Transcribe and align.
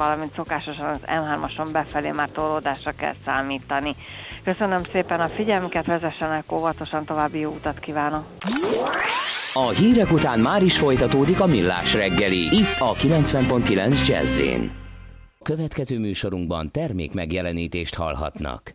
valamint 0.00 0.34
szokásosan 0.34 0.86
az 0.86 1.00
M3-ason 1.06 1.68
befelé 1.72 2.10
már 2.10 2.28
torlódásra 2.28 2.92
kell 2.92 3.14
számítani. 3.24 3.94
Köszönöm 4.44 4.82
szépen 4.92 5.20
a 5.20 5.28
figyelmüket, 5.28 5.86
vezessenek 5.86 6.52
óvatosan, 6.52 7.04
további 7.04 7.38
jó 7.38 7.50
utat 7.50 7.78
kívánok! 7.78 8.24
A 9.52 9.68
hírek 9.68 10.12
után 10.12 10.40
már 10.40 10.62
is 10.62 10.78
folytatódik 10.78 11.40
a 11.40 11.46
millás 11.46 11.94
reggeli, 11.94 12.56
itt 12.56 12.78
a 12.78 12.94
90.9 12.94 14.06
jazz 14.06 14.42
Következő 15.42 15.98
műsorunkban 15.98 16.70
termék 16.70 17.12
megjelenítést 17.12 17.94
hallhatnak. 17.94 18.74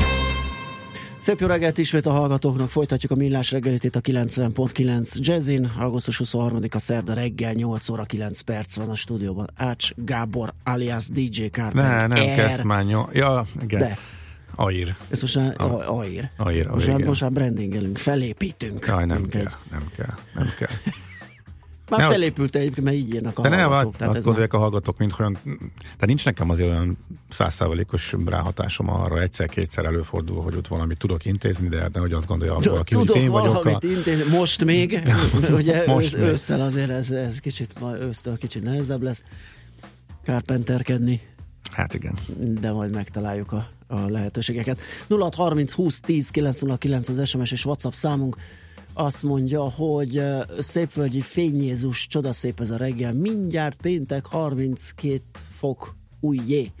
Szép 1.21 1.39
jó 1.39 1.47
reggelt 1.47 1.77
ismét 1.77 2.05
a 2.05 2.11
hallgatóknak, 2.11 2.69
folytatjuk 2.69 3.11
a 3.11 3.15
millás 3.15 3.51
reggelit 3.51 3.83
itt 3.83 3.95
a 3.95 4.01
90.9 4.01 5.15
Jazzin. 5.15 5.71
Augusztus 5.79 6.21
23-a 6.23 6.79
szerda 6.79 7.13
reggel 7.13 7.53
8 7.53 7.89
óra 7.89 8.03
9 8.03 8.41
perc 8.41 8.75
van 8.75 8.89
a 8.89 8.95
stúdióban. 8.95 9.47
Ács 9.55 9.91
Gábor 9.95 10.53
alias 10.63 11.07
DJ 11.07 11.45
Carpenter. 11.45 12.07
Ne, 12.07 12.15
nem 12.15 12.35
kezd 12.35 12.63
már 12.63 12.83
nyom. 12.83 13.09
Ja, 13.11 13.45
igen. 13.61 13.79
De. 13.79 13.97
Air. 14.55 14.95
Ez 15.09 15.21
most 15.21 15.35
már 15.35 15.61
a, 15.61 15.99
Air. 15.99 16.29
Air, 16.37 16.67
most, 16.67 16.87
már, 16.87 16.99
most 16.99 17.21
már 17.21 17.31
brandingelünk, 17.31 17.97
felépítünk. 17.97 18.85
Jaj, 18.87 19.05
nem 19.05 19.27
kell, 19.27 19.51
nem 19.71 19.89
kell, 19.95 20.15
nem 20.33 20.53
kell. 20.57 20.93
Már 21.97 21.99
ne, 21.99 22.07
felépült 22.07 22.55
egyébként, 22.55 22.85
mert 22.85 22.97
így 22.97 23.13
írnak 23.13 23.39
a 23.39 23.41
de 23.41 23.63
hallgatók. 23.63 23.99
Ne, 23.99 24.19
gondolják 24.19 24.51
már... 24.51 24.61
a 24.61 24.63
hallgatók, 24.63 24.97
mint 24.97 25.15
olyan, 25.19 25.37
de 25.99 26.05
nincs 26.05 26.25
nekem 26.25 26.49
azért 26.49 26.69
olyan 26.69 26.97
százszázalékos 27.29 28.15
ráhatásom 28.25 28.89
arra, 28.89 29.21
egyszer-kétszer 29.21 29.85
előfordul, 29.85 30.41
hogy 30.41 30.55
ott 30.55 30.67
valamit 30.67 30.97
tudok 30.97 31.25
intézni, 31.25 31.67
de, 31.67 31.89
de 31.89 31.99
hogy 31.99 32.13
azt 32.13 32.27
gondolja 32.27 32.53
valaki, 32.53 32.93
tudok 32.93 33.09
hogy 33.09 33.21
én 33.21 33.29
vagyok 33.29 33.65
a... 33.65 33.79
intézni, 33.81 34.37
most 34.37 34.65
még, 34.65 35.01
ugye 35.49 35.83
most 35.87 36.13
ősz, 36.13 36.29
ősszel 36.29 36.61
azért 36.61 36.89
ez, 36.89 37.11
ez 37.11 37.39
kicsit, 37.39 37.73
ősztől 37.99 38.37
kicsit 38.37 38.63
nehezebb 38.63 39.01
lesz 39.01 39.23
kárpenterkedni. 40.23 41.21
Hát 41.71 41.93
igen. 41.93 42.13
De 42.37 42.71
majd 42.71 42.91
megtaláljuk 42.91 43.51
a, 43.51 43.67
a 43.87 43.99
lehetőségeket. 43.99 44.79
0630 45.09 45.73
20 45.73 45.99
10 45.99 46.29
909 46.29 47.09
az 47.09 47.29
SMS 47.29 47.51
és 47.51 47.65
WhatsApp 47.65 47.91
számunk 47.91 48.37
azt 48.93 49.23
mondja, 49.23 49.69
hogy 49.69 50.21
szépvölgyi 50.59 51.21
fényézus, 51.21 52.07
csodaszép 52.07 52.59
ez 52.59 52.69
a 52.69 52.77
reggel, 52.77 53.13
mindjárt 53.13 53.81
péntek 53.81 54.25
32 54.25 55.21
fok, 55.49 55.95
újjé. 56.19 56.71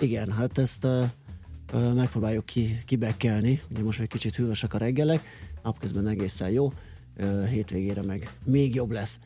Igen, 0.00 0.32
hát 0.32 0.58
ezt 0.58 0.84
uh, 0.84 1.94
megpróbáljuk 1.94 2.46
ki, 2.46 2.78
kibekkelni. 2.86 3.60
Ugye 3.70 3.82
most 3.82 3.98
még 3.98 4.08
kicsit 4.08 4.36
hűvösek 4.36 4.74
a 4.74 4.78
reggelek, 4.78 5.22
napközben 5.62 6.06
egészen 6.06 6.50
jó, 6.50 6.72
uh, 7.18 7.46
hétvégére 7.46 8.02
meg 8.02 8.38
még 8.44 8.74
jobb 8.74 8.90
lesz. 8.90 9.18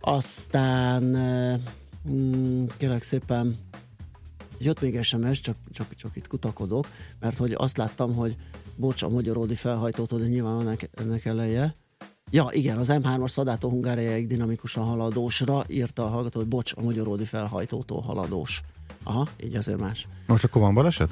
Aztán 0.00 1.14
uh, 1.14 1.60
mm, 2.10 2.64
kérlek 2.76 3.02
szépen 3.02 3.56
jött 4.58 4.80
még 4.80 5.02
SMS, 5.02 5.40
csak, 5.40 5.56
csak, 5.72 5.94
csak 5.94 6.16
itt 6.16 6.26
kutakodok, 6.26 6.88
mert 7.20 7.36
hogy 7.36 7.52
azt 7.56 7.76
láttam, 7.76 8.14
hogy 8.14 8.36
bocs, 8.78 9.02
a 9.02 9.08
magyaródi 9.08 9.54
felhajtótól, 9.54 10.18
de 10.18 10.26
nyilván 10.26 10.54
van 10.54 10.66
ennek, 10.66 10.90
ennek 10.94 11.24
eleje. 11.24 11.74
Ja, 12.30 12.48
igen, 12.50 12.78
az 12.78 12.88
M3-as 12.90 13.28
Szadátó 13.28 13.68
Hungáriáig 13.68 14.26
dinamikusan 14.26 14.84
haladósra 14.84 15.62
írta 15.68 16.04
a 16.04 16.08
hallgató, 16.08 16.38
hogy 16.38 16.48
bocs, 16.48 16.72
a 16.76 16.82
magyaródi 16.82 17.24
felhajtótól 17.24 18.00
haladós. 18.00 18.62
Aha, 19.02 19.28
így 19.42 19.56
azért 19.56 19.78
más. 19.78 20.08
Most 20.26 20.44
akkor 20.44 20.62
van 20.62 20.74
baleset? 20.74 21.10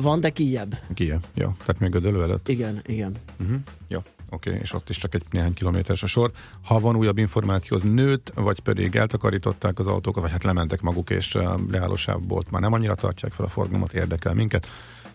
Van, 0.00 0.20
de 0.20 0.30
kijebb. 0.30 0.78
Kijebb, 0.94 1.24
jó. 1.34 1.54
Tehát 1.58 1.78
még 1.78 1.90
Gödöllő 1.90 2.22
előtt? 2.22 2.48
Igen, 2.48 2.82
igen. 2.86 3.16
Uh-huh. 3.40 3.56
Jó, 3.88 3.98
oké, 4.30 4.50
okay. 4.50 4.60
és 4.62 4.72
ott 4.72 4.88
is 4.88 4.98
csak 4.98 5.14
egy 5.14 5.22
néhány 5.30 5.54
kilométeres 5.54 6.02
a 6.02 6.06
sor. 6.06 6.30
Ha 6.62 6.80
van 6.80 6.96
újabb 6.96 7.18
információ, 7.18 7.76
az 7.76 7.82
nőtt, 7.82 8.32
vagy 8.34 8.60
pedig 8.60 8.96
eltakarították 8.96 9.78
az 9.78 9.86
autókat, 9.86 10.22
vagy 10.22 10.32
hát 10.32 10.44
lementek 10.44 10.80
maguk, 10.80 11.10
és 11.10 11.34
a 11.34 11.58
leállósávolt 11.70 12.50
már 12.50 12.60
nem 12.60 12.72
annyira 12.72 12.94
tartják 12.94 13.32
fel 13.32 13.44
a 13.44 13.48
forgalmat, 13.48 13.92
érdekel 13.92 14.34
minket, 14.34 14.66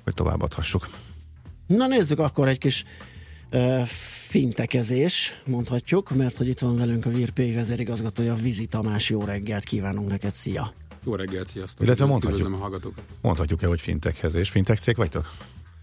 hogy 0.03 0.13
továbbadhassuk. 0.13 0.87
Na 1.67 1.87
nézzük 1.87 2.19
akkor 2.19 2.47
egy 2.47 2.57
kis 2.57 2.83
uh, 3.51 3.81
fintekezés, 4.27 5.41
mondhatjuk, 5.45 6.15
mert 6.15 6.37
hogy 6.37 6.47
itt 6.47 6.59
van 6.59 6.75
velünk 6.75 7.05
a 7.05 7.09
VIRPI 7.09 7.53
vezérigazgatója, 7.53 8.33
Vizi 8.33 8.65
Tamás, 8.65 9.09
jó 9.09 9.23
reggelt 9.23 9.63
kívánunk 9.63 10.09
neked, 10.09 10.33
szia! 10.33 10.73
Jó 11.05 11.15
reggelt, 11.15 11.47
sziasztok! 11.47 11.85
Illetve 11.85 12.05
mondhatjuk, 12.05 12.53
a 12.53 12.57
hallgatókat. 12.57 13.03
mondhatjuk-e, 13.21 13.67
hogy 13.67 13.81
fintekhez 13.81 14.47
fintek 14.47 14.77
cég 14.77 14.95
vagytok? 14.95 15.31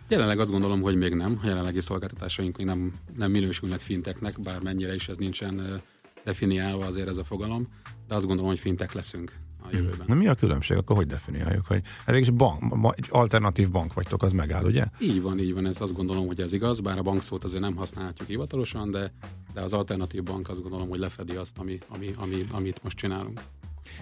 Jelenleg 0.08 0.40
azt 0.40 0.50
gondolom, 0.50 0.80
hogy 0.80 0.96
még 0.96 1.14
nem. 1.14 1.38
A 1.42 1.46
jelenlegi 1.46 1.80
szolgáltatásaink 1.80 2.56
még 2.56 2.66
nem, 2.66 2.92
nem 3.16 3.30
minősülnek 3.30 3.80
finteknek, 3.80 4.40
bár 4.40 4.60
mennyire 4.60 4.94
is 4.94 5.08
ez 5.08 5.16
nincsen 5.16 5.82
definiálva 6.24 6.86
azért 6.86 7.08
ez 7.08 7.16
a 7.16 7.24
fogalom, 7.24 7.68
de 8.08 8.14
azt 8.14 8.26
gondolom, 8.26 8.50
hogy 8.50 8.60
fintek 8.60 8.92
leszünk 8.92 9.32
a 9.62 9.68
jövőben. 9.72 10.04
Na 10.06 10.14
mi 10.14 10.26
a 10.26 10.34
különbség? 10.34 10.76
Akkor 10.76 10.96
hogy 10.96 11.06
definiáljuk? 11.06 11.66
Hogy 11.66 11.82
elég 12.04 12.20
is 12.20 12.30
bank, 12.30 12.94
egy 12.96 13.06
alternatív 13.08 13.70
bank 13.70 13.94
vagytok, 13.94 14.22
az 14.22 14.32
megáll, 14.32 14.64
ugye? 14.64 14.84
Így 15.00 15.22
van, 15.22 15.38
így 15.38 15.54
van, 15.54 15.66
ez 15.66 15.80
azt 15.80 15.94
gondolom, 15.94 16.26
hogy 16.26 16.40
ez 16.40 16.52
igaz, 16.52 16.80
bár 16.80 16.98
a 16.98 17.02
bankszót 17.02 17.44
azért 17.44 17.62
nem 17.62 17.76
használhatjuk 17.76 18.28
hivatalosan, 18.28 18.90
de, 18.90 19.12
de 19.54 19.60
az 19.60 19.72
alternatív 19.72 20.22
bank 20.22 20.48
azt 20.48 20.62
gondolom, 20.62 20.88
hogy 20.88 20.98
lefedi 20.98 21.34
azt, 21.34 21.58
ami, 21.58 21.78
ami, 21.88 22.10
ami, 22.16 22.44
amit 22.52 22.82
most 22.82 22.96
csinálunk. 22.96 23.40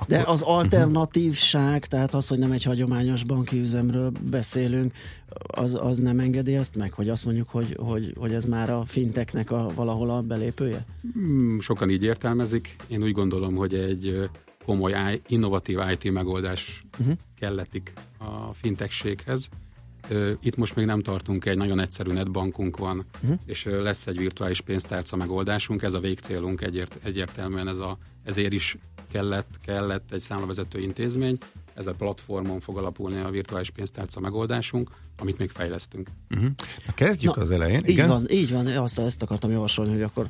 De 0.06 0.22
az 0.26 0.42
alternatívság, 0.42 1.86
tehát 1.86 2.14
az, 2.14 2.28
hogy 2.28 2.38
nem 2.38 2.52
egy 2.52 2.62
hagyományos 2.62 3.24
banki 3.24 3.60
üzemről 3.60 4.12
beszélünk, 4.30 4.92
az, 5.46 5.74
az 5.80 5.98
nem 5.98 6.18
engedi 6.18 6.54
ezt 6.54 6.76
meg, 6.76 6.92
hogy 6.92 7.08
azt 7.08 7.24
mondjuk, 7.24 7.48
hogy, 7.48 7.76
hogy, 7.80 8.14
hogy 8.18 8.32
ez 8.32 8.44
már 8.44 8.70
a 8.70 8.84
finteknek 8.84 9.50
a, 9.50 9.70
valahol 9.74 10.10
a 10.10 10.22
belépője? 10.22 10.84
Hmm, 11.12 11.60
sokan 11.60 11.90
így 11.90 12.02
értelmezik. 12.02 12.76
Én 12.86 13.02
úgy 13.02 13.12
gondolom, 13.12 13.54
hogy 13.54 13.74
egy 13.74 14.28
komoly, 14.68 15.20
innovatív 15.26 15.78
IT 15.90 16.12
megoldás 16.12 16.82
uh-huh. 16.98 17.16
kelletik 17.38 17.92
a 18.18 18.54
fintekséghez. 18.54 19.48
Itt 20.40 20.56
most 20.56 20.76
még 20.76 20.86
nem 20.86 21.00
tartunk, 21.00 21.44
egy 21.44 21.56
nagyon 21.56 21.80
egyszerű 21.80 22.12
netbankunk 22.12 22.76
van, 22.76 23.04
uh-huh. 23.22 23.38
és 23.46 23.64
lesz 23.64 24.06
egy 24.06 24.18
virtuális 24.18 24.60
pénztárca 24.60 25.16
megoldásunk, 25.16 25.82
ez 25.82 25.94
a 25.94 26.00
végcélunk 26.00 26.60
egyért, 26.60 26.98
egyértelműen, 27.02 27.68
ez 27.68 27.78
a, 27.78 27.98
ezért 28.24 28.52
is 28.52 28.76
kellett, 29.12 29.48
kellett 29.64 30.12
egy 30.12 30.20
számlavezető 30.20 30.80
intézmény, 30.80 31.38
ez 31.74 31.86
a 31.86 31.92
platformon 31.92 32.60
fog 32.60 32.76
alapulni 32.76 33.20
a 33.20 33.30
virtuális 33.30 33.70
pénztárca 33.70 34.20
megoldásunk, 34.20 34.90
amit 35.18 35.38
még 35.38 35.50
fejlesztünk. 35.50 36.08
Uh-huh. 36.30 36.50
Na, 36.86 36.94
kezdjük 36.94 37.36
Na, 37.36 37.42
az 37.42 37.50
elején. 37.50 37.78
Így 37.84 37.88
igen? 37.88 38.08
van, 38.08 38.30
így 38.30 38.52
van, 38.52 38.66
azt, 38.66 38.98
ezt 38.98 39.22
akartam 39.22 39.50
javasolni, 39.50 39.92
hogy 39.92 40.02
akkor 40.02 40.28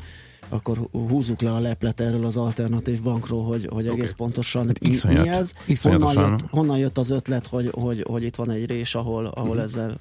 akkor 0.48 0.88
húzzuk 0.92 1.40
le 1.40 1.52
a 1.52 1.58
leplet 1.58 2.00
erről 2.00 2.24
az 2.24 2.36
alternatív 2.36 3.02
bankról, 3.02 3.44
hogy, 3.44 3.68
hogy 3.70 3.86
okay. 3.86 3.98
egész 3.98 4.12
pontosan 4.12 4.66
hát 4.66 4.78
iszonyat, 4.78 5.24
mi 5.24 5.28
ez, 5.28 5.52
honnan 5.82 6.14
jött, 6.14 6.50
honnan 6.50 6.78
jött 6.78 6.98
az 6.98 7.10
ötlet, 7.10 7.46
hogy, 7.46 7.70
hogy, 7.72 8.04
hogy 8.08 8.22
itt 8.22 8.36
van 8.36 8.50
egy 8.50 8.66
rés, 8.66 8.94
ahol, 8.94 9.26
ahol 9.26 9.56
mm. 9.56 9.58
ezzel 9.58 9.98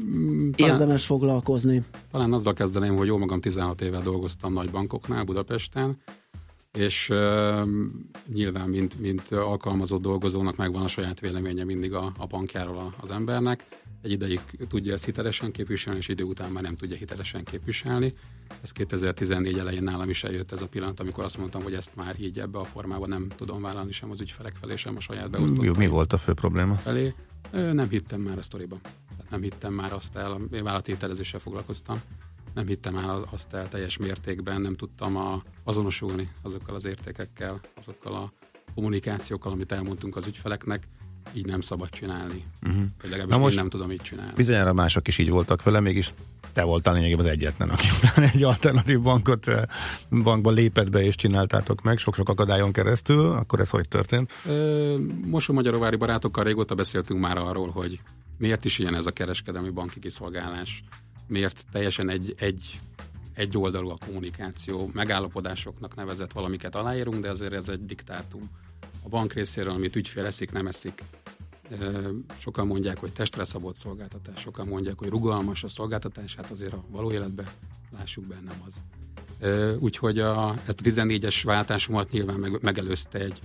mm, 0.00 0.50
talán, 0.50 0.72
érdemes 0.72 1.04
foglalkozni. 1.04 1.82
Talán 2.10 2.32
azzal 2.32 2.52
kezdeném, 2.52 2.96
hogy 2.96 3.06
jó 3.06 3.18
magam 3.18 3.40
16 3.40 3.80
éve 3.80 4.00
dolgoztam 4.00 4.52
nagy 4.52 4.70
bankoknál 4.70 5.24
Budapesten, 5.24 5.96
és 6.78 7.08
uh, 7.08 7.68
nyilván, 8.32 8.68
mint, 8.68 9.00
mint 9.00 9.32
alkalmazott 9.32 10.02
dolgozónak 10.02 10.56
megvan 10.56 10.82
a 10.82 10.88
saját 10.88 11.20
véleménye 11.20 11.64
mindig 11.64 11.94
a, 11.94 12.12
a 12.18 12.26
bankjáról 12.26 12.94
az 13.00 13.10
embernek. 13.10 13.64
Egy 14.02 14.10
ideig 14.10 14.40
tudja 14.68 14.92
ezt 14.92 15.04
hitelesen 15.04 15.50
képviselni, 15.50 15.98
és 15.98 16.08
idő 16.08 16.24
után 16.24 16.50
már 16.50 16.62
nem 16.62 16.76
tudja 16.76 16.96
hitelesen 16.96 17.44
képviselni. 17.44 18.14
Ez 18.62 18.72
2014 18.72 19.58
elején 19.58 19.82
nálam 19.82 20.08
is 20.08 20.24
eljött 20.24 20.52
ez 20.52 20.62
a 20.62 20.68
pillanat, 20.68 21.00
amikor 21.00 21.24
azt 21.24 21.38
mondtam, 21.38 21.62
hogy 21.62 21.74
ezt 21.74 21.96
már 21.96 22.14
így 22.20 22.38
ebbe 22.38 22.58
a 22.58 22.64
formában 22.64 23.08
nem 23.08 23.28
tudom 23.36 23.62
vállalni 23.62 23.92
sem 23.92 24.10
az 24.10 24.20
ügyfelek 24.20 24.54
felé, 24.60 24.76
sem 24.76 24.96
a 24.96 25.00
saját 25.00 25.30
beosztott. 25.30 25.76
Mi 25.76 25.86
volt 25.86 26.12
a 26.12 26.16
fő 26.16 26.32
probléma? 26.32 26.76
Felé. 26.76 27.14
Nem 27.52 27.88
hittem 27.88 28.20
már 28.20 28.38
a 28.38 28.42
sztoriba. 28.42 28.78
Nem 29.30 29.42
hittem 29.42 29.72
már 29.72 29.92
azt 29.92 30.16
el, 30.16 30.36
én 30.52 30.62
vállalati 30.62 30.92
hitelezéssel 30.92 31.40
foglalkoztam 31.40 32.00
nem 32.58 32.66
hittem 32.66 32.96
el 32.96 33.24
azt 33.30 33.52
el 33.54 33.68
teljes 33.68 33.96
mértékben, 33.96 34.60
nem 34.60 34.74
tudtam 34.74 35.16
a, 35.16 35.42
azonosulni 35.64 36.30
azokkal 36.42 36.74
az 36.74 36.84
értékekkel, 36.84 37.60
azokkal 37.76 38.14
a 38.14 38.32
kommunikációkkal, 38.74 39.52
amit 39.52 39.72
elmondtunk 39.72 40.16
az 40.16 40.26
ügyfeleknek, 40.26 40.82
így 41.32 41.46
nem 41.46 41.60
szabad 41.60 41.88
csinálni. 41.88 42.44
Uh-huh. 42.62 42.82
Legalábbis 43.02 43.34
Na 43.34 43.40
most 43.40 43.54
én 43.54 43.60
nem 43.60 43.70
tudom 43.70 43.90
így 43.90 44.00
csinálni. 44.00 44.32
Bizonyára 44.36 44.72
mások 44.72 45.08
is 45.08 45.18
így 45.18 45.30
voltak 45.30 45.62
vele, 45.62 45.80
mégis 45.80 46.10
te 46.52 46.62
voltál 46.62 46.94
lényegében 46.94 47.24
az 47.24 47.30
egyetlen, 47.30 47.70
aki 47.70 47.86
utána 48.02 48.28
egy 48.28 48.42
alternatív 48.42 49.00
bankot 49.00 49.48
eh, 49.48 49.62
bankba 50.10 50.50
lépett 50.50 50.90
be 50.90 51.02
és 51.04 51.14
csináltátok 51.14 51.82
meg 51.82 51.98
sok-sok 51.98 52.28
akadályon 52.28 52.72
keresztül, 52.72 53.30
akkor 53.30 53.60
ez 53.60 53.70
hogy 53.70 53.88
történt? 53.88 54.32
Most 55.26 55.48
a 55.48 55.52
magyarovári 55.52 55.96
barátokkal 55.96 56.44
régóta 56.44 56.74
beszéltünk 56.74 57.20
már 57.20 57.36
arról, 57.36 57.70
hogy 57.70 58.00
miért 58.38 58.64
is 58.64 58.78
ilyen 58.78 58.94
ez 58.94 59.06
a 59.06 59.10
kereskedelmi 59.10 59.70
banki 59.70 59.98
kiszolgálás 59.98 60.84
miért 61.28 61.64
teljesen 61.72 62.08
egy, 62.08 62.34
egy, 62.38 62.80
egy 63.34 63.58
oldalú 63.58 63.88
a 63.88 63.98
kommunikáció. 64.06 64.90
Megállapodásoknak 64.92 65.94
nevezett 65.94 66.32
valamiket 66.32 66.74
aláírunk, 66.74 67.20
de 67.20 67.30
azért 67.30 67.52
ez 67.52 67.68
egy 67.68 67.84
diktátum. 67.84 68.42
A 69.02 69.08
bank 69.08 69.32
részéről, 69.32 69.72
amit 69.72 69.96
ügyfél 69.96 70.26
eszik, 70.26 70.52
nem 70.52 70.66
eszik. 70.66 71.02
Sokan 72.38 72.66
mondják, 72.66 72.98
hogy 72.98 73.12
testre 73.12 73.44
szabott 73.44 73.76
szolgáltatás, 73.76 74.40
sokan 74.40 74.66
mondják, 74.66 74.98
hogy 74.98 75.08
rugalmas 75.08 75.64
a 75.64 75.68
szolgáltatás, 75.68 76.34
hát 76.34 76.50
azért 76.50 76.72
a 76.72 76.84
való 76.88 77.12
életben 77.12 77.46
lássuk 77.98 78.24
be, 78.24 78.40
nem 78.44 78.62
az. 78.66 78.74
Úgyhogy 79.78 80.18
a, 80.18 80.54
ezt 80.66 80.80
a 80.80 80.82
14-es 80.82 81.40
váltásomat 81.44 82.10
nyilván 82.10 82.38
meg, 82.38 82.62
megelőzte 82.62 83.18
egy 83.18 83.40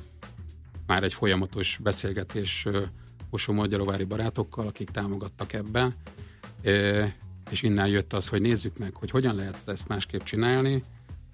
már 0.88 1.04
egy 1.04 1.14
folyamatos 1.14 1.80
beszélgetés 1.84 2.68
Osó-Magyarovári 3.30 4.04
barátokkal, 4.04 4.68
akik 4.68 4.90
támogattak 4.90 5.54
ebben 5.54 5.96
és 7.54 7.62
innen 7.62 7.88
jött 7.88 8.14
az, 8.14 8.28
hogy 8.28 8.42
nézzük 8.42 8.78
meg, 8.78 8.96
hogy 8.96 9.10
hogyan 9.10 9.36
lehet 9.36 9.62
ezt 9.66 9.88
másképp 9.88 10.24
csinálni, 10.24 10.84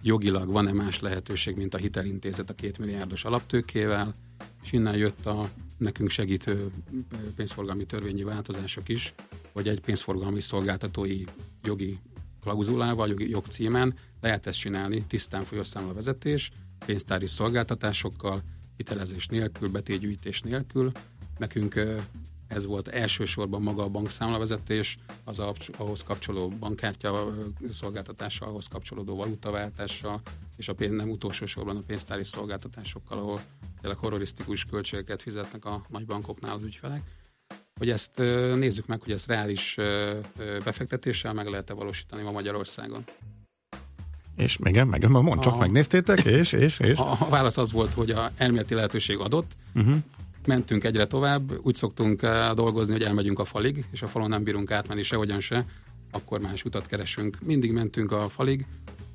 jogilag 0.01 0.51
van-e 0.51 0.73
más 0.73 0.99
lehetőség, 0.99 1.55
mint 1.55 1.73
a 1.73 1.77
hitelintézet 1.77 2.49
a 2.49 2.53
két 2.53 2.77
milliárdos 2.77 3.23
alaptőkével, 3.23 4.13
és 4.63 4.71
innen 4.71 4.97
jött 4.97 5.25
a 5.25 5.49
nekünk 5.77 6.09
segítő 6.09 6.69
pénzforgalmi 7.35 7.85
törvényi 7.85 8.23
változások 8.23 8.89
is, 8.89 9.13
hogy 9.53 9.67
egy 9.67 9.79
pénzforgalmi 9.79 10.39
szolgáltatói 10.39 11.23
jogi 11.63 11.99
klauzulával, 12.41 13.07
jogi 13.07 13.29
jogcímen 13.29 13.93
lehet 14.21 14.47
ezt 14.47 14.59
csinálni, 14.59 15.05
tisztán 15.07 15.43
folyosszámla 15.43 15.93
vezetés, 15.93 16.51
pénztári 16.85 17.27
szolgáltatásokkal, 17.27 18.43
hitelezés 18.77 19.27
nélkül, 19.27 19.69
betétgyűjtés 19.69 20.41
nélkül. 20.41 20.91
Nekünk 21.37 21.79
ez 22.49 22.65
volt 22.65 22.87
elsősorban 22.87 23.61
maga 23.61 23.83
a 23.83 23.89
bankszámlavezetés, 23.89 24.97
az 25.23 25.39
ahhoz 25.77 26.03
kapcsoló 26.03 26.49
bankkártya 26.49 27.33
szolgáltatása, 27.71 28.45
ahhoz 28.45 28.67
kapcsolódó 28.67 29.15
valutaváltása, 29.15 30.21
és 30.57 30.67
a 30.67 30.73
pénz, 30.73 30.91
nem 30.91 31.09
utolsó 31.09 31.45
sorban 31.45 31.77
a 31.77 31.81
pénztári 31.87 32.23
szolgáltatásokkal, 32.23 33.17
ahol 33.17 33.41
tényleg 33.81 33.99
horrorisztikus 33.99 34.65
költségeket 34.65 35.21
fizetnek 35.21 35.65
a 35.65 35.85
nagy 35.89 36.05
bankoknál 36.05 36.55
az 36.55 36.63
ügyfelek. 36.63 37.01
Hogy 37.79 37.89
ezt 37.89 38.17
nézzük 38.55 38.85
meg, 38.85 39.01
hogy 39.01 39.11
ezt 39.11 39.27
reális 39.27 39.77
befektetéssel 40.63 41.33
meg 41.33 41.47
lehet-e 41.47 41.73
valósítani 41.73 42.23
ma 42.23 42.31
Magyarországon. 42.31 43.03
És 44.35 44.57
igen, 44.63 44.87
meg, 44.87 45.07
mondd 45.07 45.41
csak, 45.41 45.53
a, 45.53 45.57
megnéztétek, 45.57 46.23
és, 46.25 46.51
és, 46.51 46.79
és? 46.79 46.97
A, 46.97 47.11
a 47.19 47.29
válasz 47.29 47.57
az 47.57 47.71
volt, 47.71 47.93
hogy 47.93 48.11
a 48.11 48.31
elméleti 48.37 48.73
lehetőség 48.73 49.17
adott, 49.17 49.55
uh-huh 49.75 49.97
mentünk 50.49 50.83
egyre 50.83 51.07
tovább, 51.07 51.59
úgy 51.61 51.75
szoktunk 51.75 52.21
eh, 52.21 52.53
dolgozni, 52.53 52.93
hogy 52.93 53.03
elmegyünk 53.03 53.39
a 53.39 53.45
falig, 53.45 53.85
és 53.91 54.01
a 54.01 54.07
falon 54.07 54.29
nem 54.29 54.43
bírunk 54.43 54.71
átmenni 54.71 55.03
sehogyan 55.03 55.39
se, 55.39 55.65
akkor 56.11 56.39
más 56.39 56.63
utat 56.63 56.87
keresünk. 56.87 57.37
Mindig 57.45 57.71
mentünk 57.71 58.11
a 58.11 58.29
falig, 58.29 58.65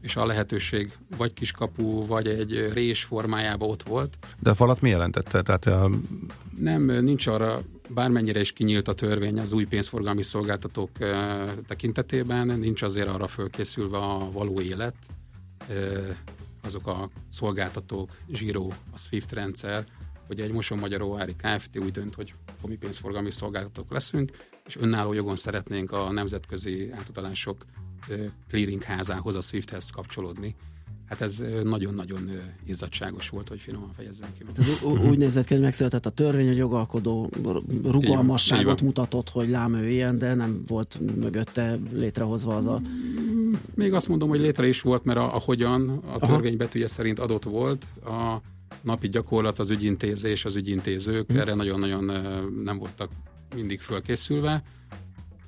és 0.00 0.16
a 0.16 0.26
lehetőség 0.26 0.92
vagy 1.16 1.32
kiskapu, 1.32 2.06
vagy 2.06 2.26
egy 2.26 2.72
rés 2.72 3.02
formájában 3.02 3.68
ott 3.68 3.82
volt. 3.82 4.18
De 4.38 4.50
a 4.50 4.54
falat 4.54 4.80
mi 4.80 4.88
jelentette? 4.88 5.42
Tehát 5.42 5.66
a... 5.66 5.90
Nem, 6.58 6.82
nincs 6.82 7.26
arra 7.26 7.62
bármennyire 7.88 8.40
is 8.40 8.52
kinyílt 8.52 8.88
a 8.88 8.94
törvény 8.94 9.38
az 9.38 9.52
új 9.52 9.64
pénzforgalmi 9.64 10.22
szolgáltatók 10.22 10.90
tekintetében, 11.66 12.46
nincs 12.46 12.82
azért 12.82 13.08
arra 13.08 13.26
fölkészülve 13.26 13.96
a 13.96 14.30
való 14.32 14.60
élet, 14.60 14.94
azok 16.64 16.86
a 16.86 17.10
szolgáltatók, 17.30 18.10
Zsiro, 18.32 18.68
a 18.92 18.98
SWIFT 18.98 19.32
rendszer, 19.32 19.84
hogy 20.26 20.40
egy 20.40 20.52
Moson 20.52 20.78
Magyaróvári 20.78 21.34
Kft. 21.36 21.78
úgy 21.78 21.90
dönt, 21.90 22.14
hogy 22.14 22.34
mi 22.66 22.76
pénzforgalmi 22.76 23.30
szolgáltatók 23.30 23.92
leszünk, 23.92 24.30
és 24.66 24.76
önálló 24.76 25.12
jogon 25.12 25.36
szeretnénk 25.36 25.92
a 25.92 26.12
nemzetközi 26.12 26.90
átutalások 26.92 27.64
clearing 28.48 28.82
házához, 28.82 29.34
a 29.34 29.40
SWIFT-hez 29.40 29.90
kapcsolódni. 29.90 30.54
Hát 31.08 31.20
ez 31.20 31.42
nagyon-nagyon 31.62 32.30
izzadságos 32.66 33.28
volt, 33.28 33.48
hogy 33.48 33.60
finoman 33.60 33.92
fejezzem 33.96 34.28
ki. 34.38 34.44
Hát 34.56 34.82
úgy 34.82 35.18
nézett 35.18 35.44
ki, 35.44 35.52
hogy 35.54 35.62
megszületett 35.62 36.06
a 36.06 36.10
törvény, 36.10 36.48
a 36.48 36.52
jogalkodó 36.52 37.30
rugalmasságot 37.84 38.82
mutatott, 38.82 39.30
hogy 39.30 39.48
lám 39.48 39.74
ő 39.74 39.88
ilyen, 39.88 40.18
de 40.18 40.34
nem 40.34 40.60
volt 40.66 40.98
mögötte 41.16 41.78
létrehozva 41.92 42.56
az 42.56 42.66
a... 42.66 42.80
Még 43.74 43.92
azt 43.92 44.08
mondom, 44.08 44.28
hogy 44.28 44.40
létre 44.40 44.66
is 44.66 44.80
volt, 44.80 45.04
mert 45.04 45.18
a, 45.18 45.34
a 45.34 45.38
hogyan 45.38 45.88
a 45.88 46.18
törvény 46.18 46.56
betűje 46.56 46.88
szerint 46.88 47.18
adott 47.18 47.44
volt. 47.44 47.86
A 48.04 48.40
napi 48.82 49.08
gyakorlat, 49.08 49.58
az 49.58 49.70
ügyintézés, 49.70 50.44
az 50.44 50.56
ügyintézők 50.56 51.30
hmm. 51.30 51.40
erre 51.40 51.54
nagyon-nagyon 51.54 52.04
nem 52.64 52.78
voltak 52.78 53.10
mindig 53.54 53.80
fölkészülve. 53.80 54.62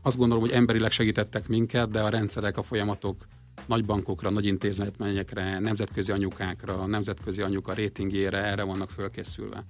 Azt 0.02 0.16
gondolom, 0.16 0.42
hogy 0.42 0.52
emberileg 0.52 0.90
segítettek 0.90 1.49
minket, 1.49 1.90
de 1.90 2.00
a 2.00 2.09
rendszerek, 2.09 2.59
a 2.59 2.62
folyamatok 2.62 3.26
nagy 3.66 3.85
bankokra, 3.85 4.30
nagy 4.30 4.47
intézményekre, 4.47 5.59
nemzetközi 5.59 6.12
anyukákra, 6.12 6.87
nemzetközi 6.87 7.42
anyuka 7.42 7.73
rétingjére, 7.73 8.45
erre 8.45 8.62
vannak 8.62 8.90
fölkészülve. 8.90 9.64